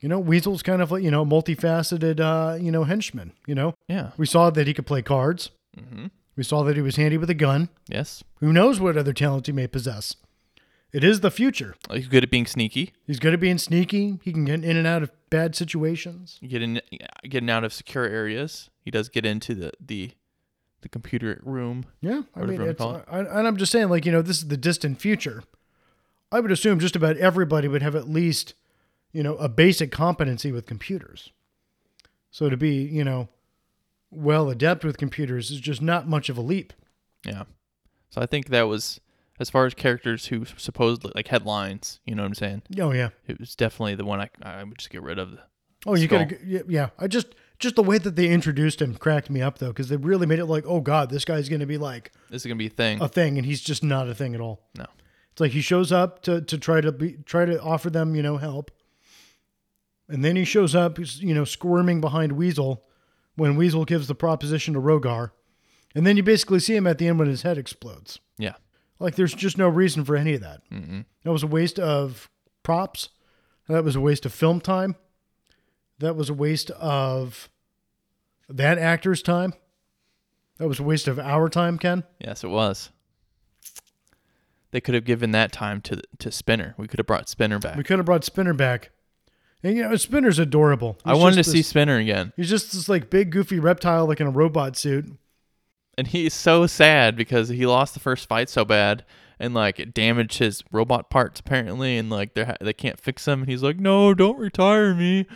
You 0.00 0.08
know, 0.08 0.18
Weasel's 0.18 0.62
kind 0.62 0.80
of 0.80 0.90
like, 0.90 1.02
you 1.02 1.10
know, 1.10 1.26
multifaceted, 1.26 2.20
uh, 2.20 2.56
you 2.56 2.72
know, 2.72 2.84
henchman. 2.84 3.32
You 3.46 3.54
know, 3.54 3.74
Yeah. 3.86 4.12
we 4.16 4.24
saw 4.24 4.48
that 4.48 4.66
he 4.66 4.72
could 4.72 4.86
play 4.86 5.02
cards. 5.02 5.50
Mm-hmm. 5.78 6.06
We 6.36 6.42
saw 6.42 6.62
that 6.64 6.76
he 6.76 6.82
was 6.82 6.96
handy 6.96 7.18
with 7.18 7.30
a 7.30 7.34
gun. 7.34 7.68
Yes. 7.88 8.24
Who 8.38 8.52
knows 8.52 8.80
what 8.80 8.96
other 8.96 9.12
talents 9.12 9.46
he 9.46 9.52
may 9.52 9.66
possess? 9.66 10.16
It 10.92 11.04
is 11.04 11.20
the 11.20 11.30
future. 11.30 11.74
He's 11.92 12.08
good 12.08 12.24
at 12.24 12.30
being 12.30 12.46
sneaky, 12.46 12.92
He's 13.06 13.20
good 13.20 13.34
at 13.34 13.40
being 13.40 13.58
sneaky. 13.58 14.18
He 14.22 14.32
can 14.32 14.44
get 14.44 14.64
in 14.64 14.76
and 14.76 14.86
out 14.86 15.02
of 15.02 15.12
bad 15.30 15.54
situations. 15.54 16.38
getting 16.46 16.80
getting 17.22 17.50
out 17.50 17.64
of 17.64 17.72
secure 17.72 18.06
areas. 18.06 18.70
He 18.84 18.90
does 18.90 19.08
get 19.08 19.24
into 19.24 19.54
the 19.54 19.72
the 19.80 20.12
the 20.82 20.88
computer 20.88 21.40
room. 21.44 21.86
Yeah, 22.00 22.22
I 22.34 22.42
mean, 22.42 22.60
it's. 22.62 22.80
I, 22.80 23.02
and 23.08 23.46
I'm 23.46 23.56
just 23.56 23.70
saying, 23.70 23.88
like, 23.88 24.06
you 24.06 24.12
know, 24.12 24.22
this 24.22 24.38
is 24.38 24.48
the 24.48 24.56
distant 24.56 25.00
future. 25.00 25.42
I 26.32 26.40
would 26.40 26.50
assume 26.52 26.78
just 26.78 26.96
about 26.96 27.16
everybody 27.16 27.68
would 27.68 27.82
have 27.82 27.96
at 27.96 28.08
least, 28.08 28.54
you 29.12 29.22
know, 29.22 29.36
a 29.36 29.48
basic 29.48 29.90
competency 29.90 30.52
with 30.52 30.66
computers. 30.66 31.32
So 32.30 32.48
to 32.48 32.56
be, 32.56 32.76
you 32.84 33.04
know, 33.04 33.28
well 34.10 34.50
adept 34.50 34.84
with 34.84 34.98
computers 34.98 35.50
is 35.50 35.60
just 35.60 35.80
not 35.82 36.08
much 36.08 36.28
of 36.28 36.36
a 36.36 36.40
leap. 36.40 36.72
Yeah. 37.24 37.44
So 38.10 38.20
I 38.20 38.26
think 38.26 38.48
that 38.48 38.62
was 38.62 39.00
as 39.38 39.48
far 39.50 39.66
as 39.66 39.74
characters 39.74 40.26
who 40.26 40.44
supposedly 40.56 41.12
like 41.14 41.28
headlines. 41.28 42.00
You 42.04 42.14
know 42.14 42.22
what 42.22 42.28
I'm 42.28 42.34
saying? 42.34 42.62
Oh 42.80 42.92
yeah. 42.92 43.10
It 43.26 43.38
was 43.38 43.54
definitely 43.54 43.94
the 43.94 44.04
one 44.04 44.20
I 44.20 44.28
I 44.42 44.64
would 44.64 44.78
just 44.78 44.90
get 44.90 45.02
rid 45.02 45.18
of. 45.18 45.38
Oh, 45.86 45.94
you 45.94 46.06
Skull. 46.06 46.24
gotta. 46.24 46.38
yeah, 46.44 46.60
Yeah. 46.66 46.88
I 46.98 47.06
just 47.06 47.28
just 47.58 47.76
the 47.76 47.82
way 47.82 47.98
that 47.98 48.16
they 48.16 48.28
introduced 48.28 48.80
him 48.82 48.94
cracked 48.94 49.30
me 49.30 49.42
up 49.42 49.58
though, 49.58 49.68
because 49.68 49.88
they 49.88 49.96
really 49.96 50.26
made 50.26 50.38
it 50.38 50.46
like, 50.46 50.64
oh 50.66 50.80
god, 50.80 51.10
this 51.10 51.24
guy's 51.24 51.48
gonna 51.48 51.66
be 51.66 51.78
like 51.78 52.10
This 52.30 52.42
is 52.42 52.46
gonna 52.46 52.56
be 52.56 52.66
a 52.66 52.70
thing. 52.70 53.00
a 53.00 53.08
thing, 53.08 53.36
and 53.38 53.46
he's 53.46 53.60
just 53.60 53.84
not 53.84 54.08
a 54.08 54.14
thing 54.14 54.34
at 54.34 54.40
all. 54.40 54.68
No. 54.76 54.86
It's 55.32 55.40
like 55.40 55.52
he 55.52 55.60
shows 55.60 55.92
up 55.92 56.22
to 56.22 56.40
to 56.40 56.58
try 56.58 56.80
to 56.80 56.90
be 56.90 57.12
try 57.24 57.44
to 57.44 57.60
offer 57.62 57.88
them, 57.90 58.14
you 58.16 58.22
know, 58.22 58.36
help. 58.38 58.70
And 60.08 60.24
then 60.24 60.34
he 60.34 60.44
shows 60.44 60.74
up, 60.74 60.98
you 60.98 61.34
know, 61.34 61.44
squirming 61.44 62.00
behind 62.00 62.32
Weasel 62.32 62.84
when 63.36 63.56
Weasel 63.56 63.84
gives 63.84 64.06
the 64.08 64.14
proposition 64.14 64.74
to 64.74 64.80
Rogar. 64.80 65.30
And 65.94 66.06
then 66.06 66.16
you 66.16 66.22
basically 66.22 66.60
see 66.60 66.76
him 66.76 66.86
at 66.86 66.98
the 66.98 67.08
end 67.08 67.18
when 67.18 67.28
his 67.28 67.42
head 67.42 67.58
explodes. 67.58 68.20
Yeah. 68.38 68.54
Like 68.98 69.16
there's 69.16 69.34
just 69.34 69.58
no 69.58 69.68
reason 69.68 70.04
for 70.04 70.16
any 70.16 70.34
of 70.34 70.40
that. 70.42 70.62
Mm-mm. 70.70 71.04
That 71.24 71.32
was 71.32 71.42
a 71.42 71.48
waste 71.48 71.78
of 71.78 72.28
props. 72.62 73.08
That 73.68 73.84
was 73.84 73.96
a 73.96 74.00
waste 74.00 74.26
of 74.26 74.32
film 74.32 74.60
time. 74.60 74.96
That 75.98 76.16
was 76.16 76.28
a 76.30 76.34
waste 76.34 76.70
of 76.72 77.48
that 78.48 78.78
actor's 78.78 79.22
time. 79.22 79.54
That 80.58 80.68
was 80.68 80.80
a 80.80 80.82
waste 80.82 81.08
of 81.08 81.18
our 81.18 81.48
time, 81.48 81.78
Ken. 81.78 82.04
Yes, 82.18 82.44
it 82.44 82.48
was. 82.48 82.90
They 84.72 84.80
could 84.80 84.94
have 84.94 85.04
given 85.04 85.30
that 85.32 85.52
time 85.52 85.80
to 85.82 86.02
to 86.18 86.30
Spinner. 86.30 86.74
We 86.76 86.86
could 86.86 86.98
have 86.98 87.06
brought 87.06 87.28
Spinner 87.28 87.58
back. 87.58 87.76
We 87.76 87.82
could 87.82 87.98
have 87.98 88.06
brought 88.06 88.24
Spinner 88.24 88.54
back. 88.54 88.90
And 89.62 89.76
you 89.76 89.82
know, 89.82 89.96
Spinner's 89.96 90.38
adorable. 90.38 90.98
I 91.04 91.14
wanted 91.14 91.36
to 91.36 91.40
just 91.40 91.52
see 91.52 91.62
Spinner 91.62 91.98
again, 91.98 92.32
He's 92.36 92.48
just 92.48 92.72
this 92.72 92.88
like 92.88 93.10
big 93.10 93.30
goofy 93.30 93.58
reptile 93.58 94.06
like 94.06 94.20
in 94.20 94.26
a 94.26 94.30
robot 94.30 94.76
suit. 94.76 95.06
and 95.98 96.06
he's 96.06 96.32
so 96.32 96.66
sad 96.66 97.16
because 97.16 97.48
he 97.50 97.66
lost 97.66 97.94
the 97.94 98.00
first 98.00 98.28
fight 98.28 98.48
so 98.48 98.64
bad, 98.64 99.04
and 99.38 99.52
like 99.52 99.78
it 99.78 99.92
damaged 99.92 100.38
his 100.38 100.62
robot 100.72 101.10
parts 101.10 101.40
apparently, 101.40 101.98
and 101.98 102.08
like 102.08 102.34
they 102.34 102.54
they 102.60 102.72
can't 102.72 102.98
fix 102.98 103.28
him. 103.28 103.40
And 103.40 103.50
he's 103.50 103.62
like, 103.62 103.78
"No, 103.78 104.14
don't 104.14 104.38
retire 104.38 104.94
me." 104.94 105.26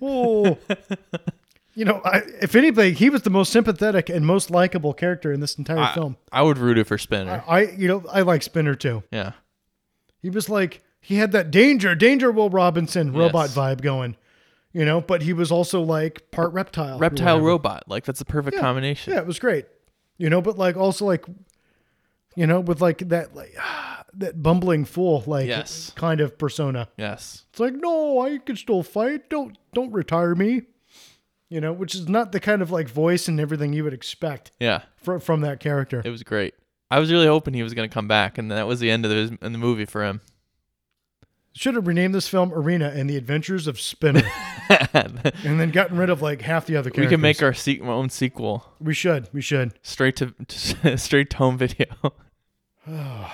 Oh. 0.00 0.56
you 1.74 1.84
know, 1.84 2.00
I, 2.02 2.22
if 2.40 2.54
anything, 2.54 2.94
he 2.94 3.10
was 3.10 3.22
the 3.22 3.30
most 3.30 3.52
sympathetic 3.52 4.08
and 4.08 4.24
most 4.24 4.50
likable 4.50 4.94
character 4.94 5.30
in 5.32 5.40
this 5.40 5.58
entire 5.58 5.78
I, 5.78 5.94
film. 5.94 6.16
I 6.32 6.40
would 6.40 6.56
root 6.56 6.78
it 6.78 6.84
for 6.84 6.96
Spinner. 6.96 7.44
I, 7.46 7.64
you 7.64 7.86
know, 7.86 8.02
I 8.10 8.22
like 8.22 8.42
Spinner 8.42 8.74
too. 8.74 9.02
yeah, 9.12 9.32
He 10.22 10.30
was 10.30 10.48
like 10.48 10.82
he 11.06 11.16
had 11.16 11.30
that 11.32 11.52
danger, 11.52 11.94
danger, 11.94 12.32
Will 12.32 12.50
Robinson 12.50 13.12
robot 13.12 13.50
Yes. 13.50 13.56
vibe 13.56 13.80
going, 13.80 14.16
you 14.72 14.84
know. 14.84 15.00
But 15.00 15.22
he 15.22 15.32
was 15.32 15.52
also 15.52 15.80
like 15.80 16.30
part 16.32 16.52
reptile, 16.52 16.98
reptile 16.98 17.40
robot. 17.40 17.84
Like 17.86 18.04
that's 18.04 18.18
the 18.18 18.24
perfect 18.24 18.56
Yeah, 18.56 18.60
combination. 18.62 19.12
Yeah, 19.12 19.20
it 19.20 19.26
was 19.26 19.38
great, 19.38 19.66
you 20.18 20.28
know. 20.28 20.42
But 20.42 20.58
like 20.58 20.76
also 20.76 21.04
like, 21.06 21.24
you 22.34 22.46
know, 22.46 22.60
with 22.60 22.80
like 22.80 22.98
that 23.08 23.34
like 23.36 23.54
that 24.14 24.42
bumbling 24.42 24.84
fool 24.84 25.22
like 25.26 25.46
Yes. 25.46 25.92
kind 25.94 26.20
of 26.20 26.36
persona. 26.38 26.88
Yes. 26.96 27.44
It's 27.50 27.60
like 27.60 27.74
no, 27.74 28.20
I 28.20 28.38
can 28.38 28.56
still 28.56 28.82
fight. 28.82 29.30
Don't 29.30 29.56
don't 29.74 29.92
retire 29.92 30.34
me. 30.34 30.62
You 31.48 31.60
know, 31.60 31.72
which 31.72 31.94
is 31.94 32.08
not 32.08 32.32
the 32.32 32.40
kind 32.40 32.60
of 32.62 32.72
like 32.72 32.88
voice 32.88 33.28
and 33.28 33.38
everything 33.38 33.72
you 33.72 33.84
would 33.84 33.94
expect 33.94 34.50
Yeah. 34.58 34.82
from 34.96 35.20
from 35.20 35.42
that 35.42 35.60
character. 35.60 36.02
It 36.04 36.10
was 36.10 36.24
great. 36.24 36.54
I 36.90 36.98
was 36.98 37.12
really 37.12 37.26
hoping 37.28 37.54
he 37.54 37.62
was 37.62 37.74
going 37.74 37.88
to 37.88 37.92
come 37.94 38.06
back, 38.08 38.38
and 38.38 38.50
that 38.50 38.66
was 38.66 38.78
the 38.80 38.90
end 38.90 39.04
of 39.04 39.10
the, 39.10 39.38
in 39.44 39.52
the 39.52 39.58
movie 39.58 39.84
for 39.86 40.04
him. 40.04 40.20
Should 41.56 41.74
have 41.74 41.86
renamed 41.86 42.14
this 42.14 42.28
film 42.28 42.52
Arena 42.52 42.92
and 42.94 43.08
the 43.08 43.16
Adventures 43.16 43.66
of 43.66 43.80
Spinner, 43.80 44.22
and 44.92 45.18
then 45.42 45.70
gotten 45.70 45.96
rid 45.96 46.10
of 46.10 46.20
like 46.20 46.42
half 46.42 46.66
the 46.66 46.76
other 46.76 46.90
characters. 46.90 47.06
we 47.10 47.14
can 47.14 47.22
make 47.22 47.42
our, 47.42 47.54
se- 47.54 47.80
own 47.80 48.10
sequel 48.10 48.62
We 48.78 48.92
should. 48.92 49.30
We 49.32 49.40
should. 49.40 49.72
straight 49.82 50.16
to, 50.16 50.34
to 50.48 50.98
straight 50.98 51.30
to 51.30 51.36
home 51.38 51.56
video. 51.56 51.86
All 52.86 53.30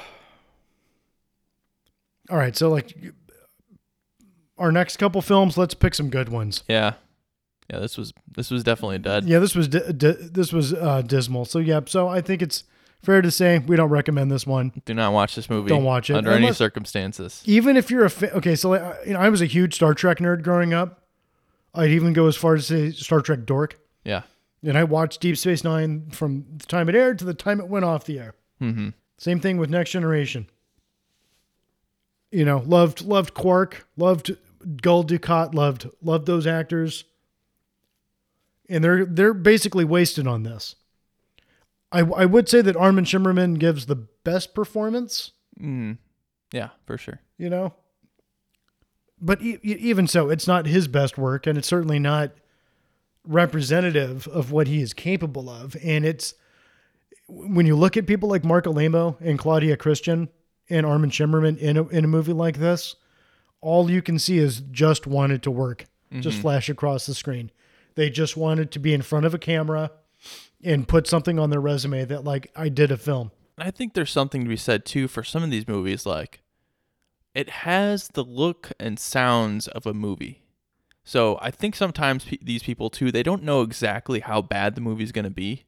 right. 2.30 2.56
So 2.56 2.70
like, 2.70 2.96
our 4.56 4.70
next 4.70 4.98
couple 4.98 5.20
films, 5.20 5.58
let's 5.58 5.74
pick 5.74 5.92
some 5.94 6.08
good 6.08 6.28
ones. 6.28 6.62
yeah, 6.68 6.94
yeah. 7.68 7.80
This 7.80 7.98
was 7.98 8.12
this 8.36 8.52
was 8.52 8.62
definitely 8.62 8.96
a 8.96 9.00
dud. 9.00 9.24
Yeah, 9.24 9.40
this 9.40 9.56
was 9.56 9.66
di- 9.66 9.92
di- 9.92 10.12
this 10.12 10.52
was 10.52 10.72
uh, 10.72 11.02
dismal. 11.02 11.44
So 11.44 11.58
yeah. 11.58 11.80
So 11.86 12.08
I 12.08 12.20
think 12.20 12.40
it's 12.40 12.62
fair 13.02 13.22
to 13.22 13.30
say 13.30 13.58
we 13.58 13.76
don't 13.76 13.90
recommend 13.90 14.30
this 14.30 14.46
one. 14.46 14.72
Do 14.84 14.94
not 14.94 15.12
watch 15.12 15.34
this 15.34 15.50
movie. 15.50 15.68
Don't 15.68 15.84
watch 15.84 16.10
it. 16.10 16.16
under 16.16 16.30
any 16.30 16.52
circumstances. 16.52 17.42
Even 17.46 17.76
if 17.76 17.90
you're 17.90 18.04
a 18.04 18.10
fa- 18.10 18.32
okay, 18.36 18.54
so 18.54 18.70
like, 18.70 18.82
you 19.06 19.12
know, 19.12 19.20
I 19.20 19.28
was 19.28 19.40
a 19.40 19.46
huge 19.46 19.74
Star 19.74 19.94
Trek 19.94 20.18
nerd 20.18 20.42
growing 20.42 20.72
up. 20.72 21.02
I'd 21.74 21.90
even 21.90 22.12
go 22.12 22.26
as 22.26 22.36
far 22.36 22.54
as 22.54 22.66
say 22.66 22.90
Star 22.90 23.20
Trek 23.20 23.44
dork. 23.44 23.78
Yeah. 24.04 24.22
And 24.64 24.78
I 24.78 24.84
watched 24.84 25.20
Deep 25.20 25.36
Space 25.36 25.64
Nine 25.64 26.10
from 26.10 26.44
the 26.56 26.66
time 26.66 26.88
it 26.88 26.94
aired 26.94 27.18
to 27.20 27.24
the 27.24 27.34
time 27.34 27.60
it 27.60 27.68
went 27.68 27.84
off 27.84 28.04
the 28.04 28.18
air. 28.18 28.34
Mm-hmm. 28.60 28.90
Same 29.18 29.40
thing 29.40 29.56
with 29.56 29.70
Next 29.70 29.90
Generation. 29.90 30.48
You 32.30 32.44
know, 32.44 32.62
loved 32.64 33.02
loved 33.02 33.34
Quark, 33.34 33.86
loved 33.96 34.36
Gul 34.80 35.04
Dukat, 35.04 35.54
loved 35.54 35.88
loved 36.00 36.26
those 36.26 36.46
actors, 36.46 37.04
and 38.68 38.82
they're 38.82 39.04
they're 39.04 39.34
basically 39.34 39.84
wasted 39.84 40.26
on 40.26 40.44
this. 40.44 40.76
I 41.92 42.00
I 42.00 42.24
would 42.24 42.48
say 42.48 42.62
that 42.62 42.76
Armin 42.76 43.04
Shimerman 43.04 43.58
gives 43.58 43.86
the 43.86 43.96
best 43.96 44.54
performance. 44.54 45.32
Mm. 45.60 45.98
Yeah, 46.52 46.70
for 46.86 46.98
sure. 46.98 47.20
You 47.38 47.50
know, 47.50 47.74
but 49.20 49.40
e- 49.42 49.58
even 49.62 50.06
so, 50.06 50.30
it's 50.30 50.46
not 50.46 50.66
his 50.66 50.88
best 50.88 51.16
work, 51.18 51.46
and 51.46 51.56
it's 51.58 51.68
certainly 51.68 51.98
not 51.98 52.32
representative 53.24 54.26
of 54.28 54.50
what 54.52 54.66
he 54.66 54.80
is 54.80 54.92
capable 54.92 55.48
of. 55.48 55.76
And 55.82 56.04
it's 56.04 56.34
when 57.28 57.66
you 57.66 57.76
look 57.76 57.96
at 57.96 58.06
people 58.06 58.28
like 58.28 58.44
Marc 58.44 58.64
Alaimo 58.64 59.16
and 59.20 59.38
Claudia 59.38 59.76
Christian 59.76 60.28
and 60.68 60.84
Armin 60.84 61.10
Shimerman 61.10 61.58
in 61.58 61.76
a, 61.76 61.86
in 61.88 62.04
a 62.04 62.08
movie 62.08 62.32
like 62.32 62.58
this, 62.58 62.96
all 63.60 63.90
you 63.90 64.02
can 64.02 64.18
see 64.18 64.38
is 64.38 64.60
just 64.70 65.06
wanted 65.06 65.42
to 65.44 65.50
work, 65.50 65.86
just 66.20 66.40
flash 66.40 66.68
across 66.68 67.06
the 67.06 67.14
screen. 67.14 67.50
They 67.94 68.10
just 68.10 68.36
wanted 68.36 68.70
to 68.72 68.78
be 68.78 68.92
in 68.92 69.02
front 69.02 69.24
of 69.24 69.34
a 69.34 69.38
camera 69.38 69.92
and 70.62 70.86
put 70.86 71.06
something 71.06 71.38
on 71.38 71.50
their 71.50 71.60
resume 71.60 72.04
that 72.04 72.24
like 72.24 72.50
I 72.56 72.68
did 72.68 72.90
a 72.90 72.96
film. 72.96 73.30
I 73.58 73.70
think 73.70 73.94
there's 73.94 74.10
something 74.10 74.42
to 74.42 74.48
be 74.48 74.56
said 74.56 74.84
too 74.84 75.08
for 75.08 75.22
some 75.22 75.42
of 75.42 75.50
these 75.50 75.68
movies. 75.68 76.06
Like, 76.06 76.40
it 77.34 77.50
has 77.50 78.08
the 78.08 78.24
look 78.24 78.72
and 78.80 78.98
sounds 78.98 79.68
of 79.68 79.86
a 79.86 79.94
movie. 79.94 80.42
So 81.04 81.38
I 81.42 81.50
think 81.50 81.74
sometimes 81.74 82.24
pe- 82.24 82.38
these 82.40 82.62
people 82.62 82.90
too, 82.90 83.10
they 83.10 83.22
don't 83.22 83.42
know 83.42 83.62
exactly 83.62 84.20
how 84.20 84.40
bad 84.42 84.74
the 84.74 84.80
movie's 84.80 85.12
going 85.12 85.24
to 85.24 85.30
be. 85.30 85.64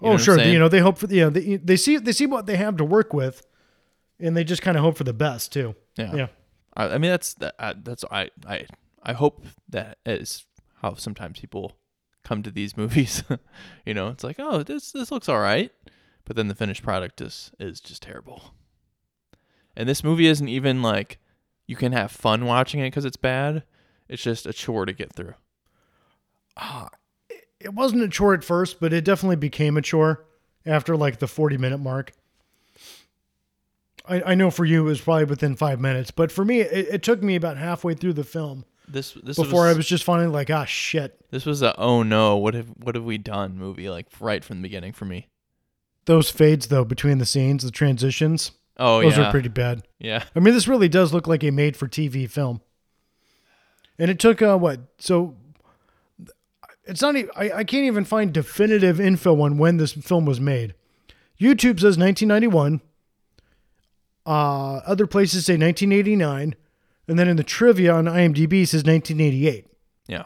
You 0.00 0.10
oh, 0.10 0.16
sure. 0.16 0.40
You 0.40 0.58
know, 0.58 0.68
they 0.68 0.78
hope 0.78 0.98
for 0.98 1.08
the, 1.08 1.16
you 1.16 1.22
know, 1.22 1.30
they, 1.30 1.56
they 1.56 1.76
see 1.76 1.98
they 1.98 2.12
see 2.12 2.26
what 2.26 2.46
they 2.46 2.56
have 2.56 2.76
to 2.76 2.84
work 2.84 3.12
with, 3.12 3.44
and 4.20 4.36
they 4.36 4.44
just 4.44 4.62
kind 4.62 4.76
of 4.76 4.84
hope 4.84 4.96
for 4.96 5.04
the 5.04 5.12
best 5.12 5.52
too. 5.52 5.74
Yeah. 5.96 6.14
Yeah. 6.14 6.26
I, 6.76 6.84
I 6.90 6.98
mean, 6.98 7.10
that's 7.10 7.34
that, 7.34 7.54
uh, 7.58 7.74
that's 7.82 8.04
I 8.10 8.30
I 8.46 8.66
I 9.02 9.12
hope 9.12 9.44
that 9.68 9.98
is 10.06 10.46
how 10.82 10.94
sometimes 10.94 11.40
people 11.40 11.76
come 12.28 12.42
to 12.42 12.50
these 12.50 12.76
movies. 12.76 13.24
you 13.86 13.94
know, 13.94 14.08
it's 14.08 14.22
like, 14.24 14.36
oh, 14.38 14.62
this 14.62 14.92
this 14.92 15.10
looks 15.10 15.28
all 15.28 15.40
right, 15.40 15.72
but 16.24 16.36
then 16.36 16.48
the 16.48 16.54
finished 16.54 16.82
product 16.82 17.20
is 17.20 17.50
is 17.58 17.80
just 17.80 18.02
terrible. 18.02 18.54
And 19.76 19.88
this 19.88 20.04
movie 20.04 20.26
isn't 20.26 20.48
even 20.48 20.82
like 20.82 21.18
you 21.66 21.76
can 21.76 21.92
have 21.92 22.10
fun 22.10 22.44
watching 22.44 22.80
it 22.80 22.86
because 22.86 23.04
it's 23.04 23.16
bad. 23.16 23.62
It's 24.08 24.22
just 24.22 24.46
a 24.46 24.52
chore 24.52 24.86
to 24.86 24.92
get 24.92 25.12
through. 25.12 25.34
Ah, 26.56 26.88
It 27.60 27.74
wasn't 27.74 28.02
a 28.02 28.08
chore 28.08 28.34
at 28.34 28.42
first, 28.44 28.80
but 28.80 28.92
it 28.92 29.04
definitely 29.04 29.36
became 29.36 29.76
a 29.76 29.82
chore 29.82 30.24
after 30.66 30.96
like 30.96 31.18
the 31.18 31.26
forty 31.28 31.56
minute 31.56 31.78
mark. 31.78 32.12
I, 34.08 34.32
I 34.32 34.34
know 34.34 34.50
for 34.50 34.64
you 34.64 34.80
it 34.82 34.90
was 34.90 35.00
probably 35.00 35.24
within 35.24 35.56
five 35.56 35.80
minutes, 35.80 36.10
but 36.10 36.32
for 36.32 36.44
me 36.44 36.60
it, 36.60 36.88
it 36.94 37.02
took 37.02 37.22
me 37.22 37.36
about 37.36 37.56
halfway 37.58 37.94
through 37.94 38.14
the 38.14 38.24
film 38.24 38.64
This 38.90 39.12
this 39.22 39.36
before 39.36 39.64
was, 39.64 39.74
I 39.74 39.76
was 39.76 39.86
just 39.86 40.04
finally 40.04 40.28
like, 40.28 40.50
ah, 40.50 40.64
shit. 40.64 41.18
this 41.30 41.44
was 41.44 41.62
a 41.62 41.78
oh 41.78 42.02
no 42.02 42.36
what 42.36 42.54
have 42.54 42.68
what 42.82 42.94
have 42.94 43.04
we 43.04 43.18
done 43.18 43.56
movie 43.58 43.90
like 43.90 44.06
right 44.20 44.42
from 44.44 44.58
the 44.58 44.62
beginning 44.62 44.92
for 44.92 45.04
me. 45.04 45.28
Those 46.06 46.30
fades 46.30 46.68
though 46.68 46.84
between 46.84 47.18
the 47.18 47.26
scenes, 47.26 47.62
the 47.64 47.70
transitions, 47.70 48.52
Oh 48.78 49.02
those 49.02 49.16
yeah, 49.16 49.28
are 49.28 49.30
pretty 49.30 49.48
bad. 49.48 49.82
yeah. 49.98 50.24
I 50.34 50.40
mean, 50.40 50.54
this 50.54 50.68
really 50.68 50.88
does 50.88 51.12
look 51.12 51.26
like 51.26 51.42
a 51.44 51.50
made 51.50 51.76
for 51.76 51.86
TV 51.88 52.30
film. 52.30 52.60
And 53.98 54.10
it 54.10 54.18
took 54.18 54.40
uh, 54.40 54.56
what? 54.56 54.80
So 54.98 55.36
it's 56.84 57.02
not. 57.02 57.16
Even, 57.16 57.30
I 57.36 57.50
I 57.50 57.64
can't 57.64 57.84
even 57.84 58.04
find 58.04 58.32
definitive 58.32 59.00
info 59.00 59.40
on 59.42 59.58
when 59.58 59.76
this 59.76 59.92
film 59.92 60.24
was 60.24 60.40
made. 60.40 60.74
YouTube 61.40 61.80
says 61.80 61.98
1991. 61.98 62.80
Uh, 64.24 64.76
other 64.86 65.06
places 65.06 65.46
say 65.46 65.54
1989, 65.54 66.54
and 67.08 67.18
then 67.18 67.26
in 67.28 67.36
the 67.36 67.42
trivia 67.42 67.92
on 67.94 68.04
IMDb 68.04 68.62
it 68.62 68.68
says 68.68 68.84
1988. 68.84 69.66
Yeah. 70.06 70.24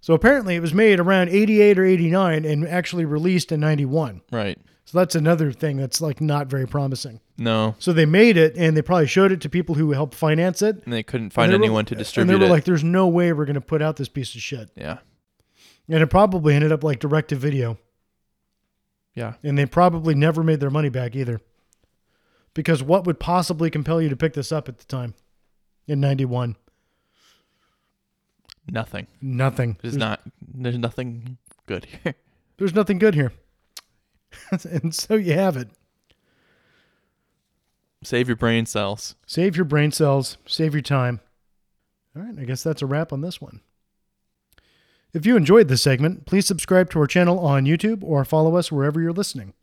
So 0.00 0.14
apparently 0.14 0.54
it 0.56 0.60
was 0.60 0.74
made 0.74 1.00
around 1.00 1.30
88 1.30 1.78
or 1.78 1.84
89 1.84 2.44
and 2.44 2.68
actually 2.68 3.04
released 3.04 3.50
in 3.52 3.60
91. 3.60 4.20
Right. 4.30 4.58
So 4.84 4.98
that's 4.98 5.16
another 5.16 5.50
thing 5.50 5.78
that's 5.78 6.00
like 6.00 6.20
not 6.20 6.46
very 6.46 6.66
promising. 6.66 7.20
No. 7.38 7.74
So 7.80 7.92
they 7.92 8.06
made 8.06 8.36
it 8.36 8.54
and 8.56 8.76
they 8.76 8.82
probably 8.82 9.08
showed 9.08 9.32
it 9.32 9.40
to 9.40 9.48
people 9.48 9.74
who 9.74 9.90
helped 9.92 10.14
finance 10.14 10.62
it. 10.62 10.84
And 10.84 10.92
they 10.92 11.02
couldn't 11.02 11.30
find 11.30 11.50
they 11.50 11.56
were- 11.56 11.64
anyone 11.64 11.84
to 11.86 11.94
distribute. 11.96 12.30
it. 12.30 12.34
And 12.34 12.42
they 12.42 12.46
were 12.46 12.50
it. 12.50 12.54
like, 12.54 12.64
"There's 12.64 12.84
no 12.84 13.08
way 13.08 13.32
we're 13.32 13.46
going 13.46 13.54
to 13.54 13.60
put 13.60 13.82
out 13.82 13.96
this 13.96 14.08
piece 14.08 14.34
of 14.36 14.40
shit." 14.42 14.70
yeah. 14.76 14.98
And 15.88 16.02
it 16.02 16.06
probably 16.08 16.54
ended 16.54 16.70
up 16.72 16.84
like 16.84 16.98
direct 17.00 17.28
to 17.30 17.36
video. 17.36 17.78
Yeah. 19.14 19.34
And 19.42 19.56
they 19.58 19.66
probably 19.66 20.14
never 20.14 20.42
made 20.42 20.60
their 20.60 20.70
money 20.70 20.88
back 20.88 21.16
either. 21.16 21.40
Because 22.54 22.82
what 22.82 23.06
would 23.06 23.18
possibly 23.20 23.70
compel 23.70 24.00
you 24.00 24.08
to 24.08 24.16
pick 24.16 24.34
this 24.34 24.50
up 24.52 24.68
at 24.68 24.78
the 24.78 24.84
time 24.86 25.14
in 25.86 26.00
91? 26.00 26.56
Nothing. 28.68 29.06
Nothing. 29.20 29.76
There's 29.80 29.96
not. 29.96 30.20
There's 30.40 30.78
nothing 30.78 31.38
good 31.66 31.86
here. 31.86 32.14
There's 32.58 32.74
nothing 32.74 32.98
good 32.98 33.14
here. 33.14 33.32
and 34.70 34.94
so 34.94 35.14
you 35.14 35.34
have 35.34 35.56
it. 35.56 35.68
Save 38.02 38.28
your 38.28 38.36
brain 38.36 38.66
cells. 38.66 39.16
Save 39.26 39.56
your 39.56 39.64
brain 39.64 39.90
cells, 39.92 40.36
save 40.46 40.74
your 40.74 40.82
time. 40.82 41.20
All 42.16 42.22
right, 42.22 42.38
I 42.38 42.44
guess 42.44 42.62
that's 42.62 42.82
a 42.82 42.86
wrap 42.86 43.12
on 43.12 43.20
this 43.20 43.40
one. 43.40 43.60
If 45.12 45.26
you 45.26 45.36
enjoyed 45.36 45.68
this 45.68 45.82
segment, 45.82 46.26
please 46.26 46.46
subscribe 46.46 46.90
to 46.90 47.00
our 47.00 47.06
channel 47.06 47.38
on 47.40 47.64
YouTube 47.64 48.02
or 48.02 48.24
follow 48.24 48.56
us 48.56 48.70
wherever 48.70 49.00
you're 49.00 49.12
listening. 49.12 49.54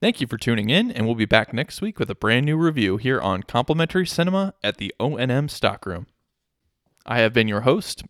Thank 0.00 0.20
you 0.20 0.26
for 0.26 0.36
tuning 0.36 0.68
in, 0.68 0.90
and 0.90 1.06
we'll 1.06 1.14
be 1.14 1.24
back 1.24 1.54
next 1.54 1.80
week 1.80 1.98
with 1.98 2.10
a 2.10 2.14
brand 2.14 2.44
new 2.44 2.58
review 2.58 2.98
here 2.98 3.18
on 3.18 3.42
Complimentary 3.42 4.06
Cinema 4.06 4.52
at 4.62 4.76
the 4.76 4.94
O&M 5.00 5.48
Stockroom. 5.48 6.06
I 7.06 7.20
have 7.20 7.32
been 7.32 7.48
your 7.48 7.62
host, 7.62 8.04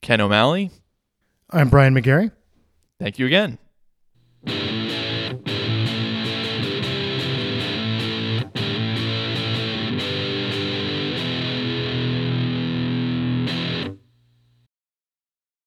Ken 0.00 0.20
O'Malley. 0.20 0.70
I'm 1.50 1.68
Brian 1.68 1.94
McGarry. 1.94 2.32
Thank 2.98 3.18
you 3.18 3.26
again. 3.26 3.58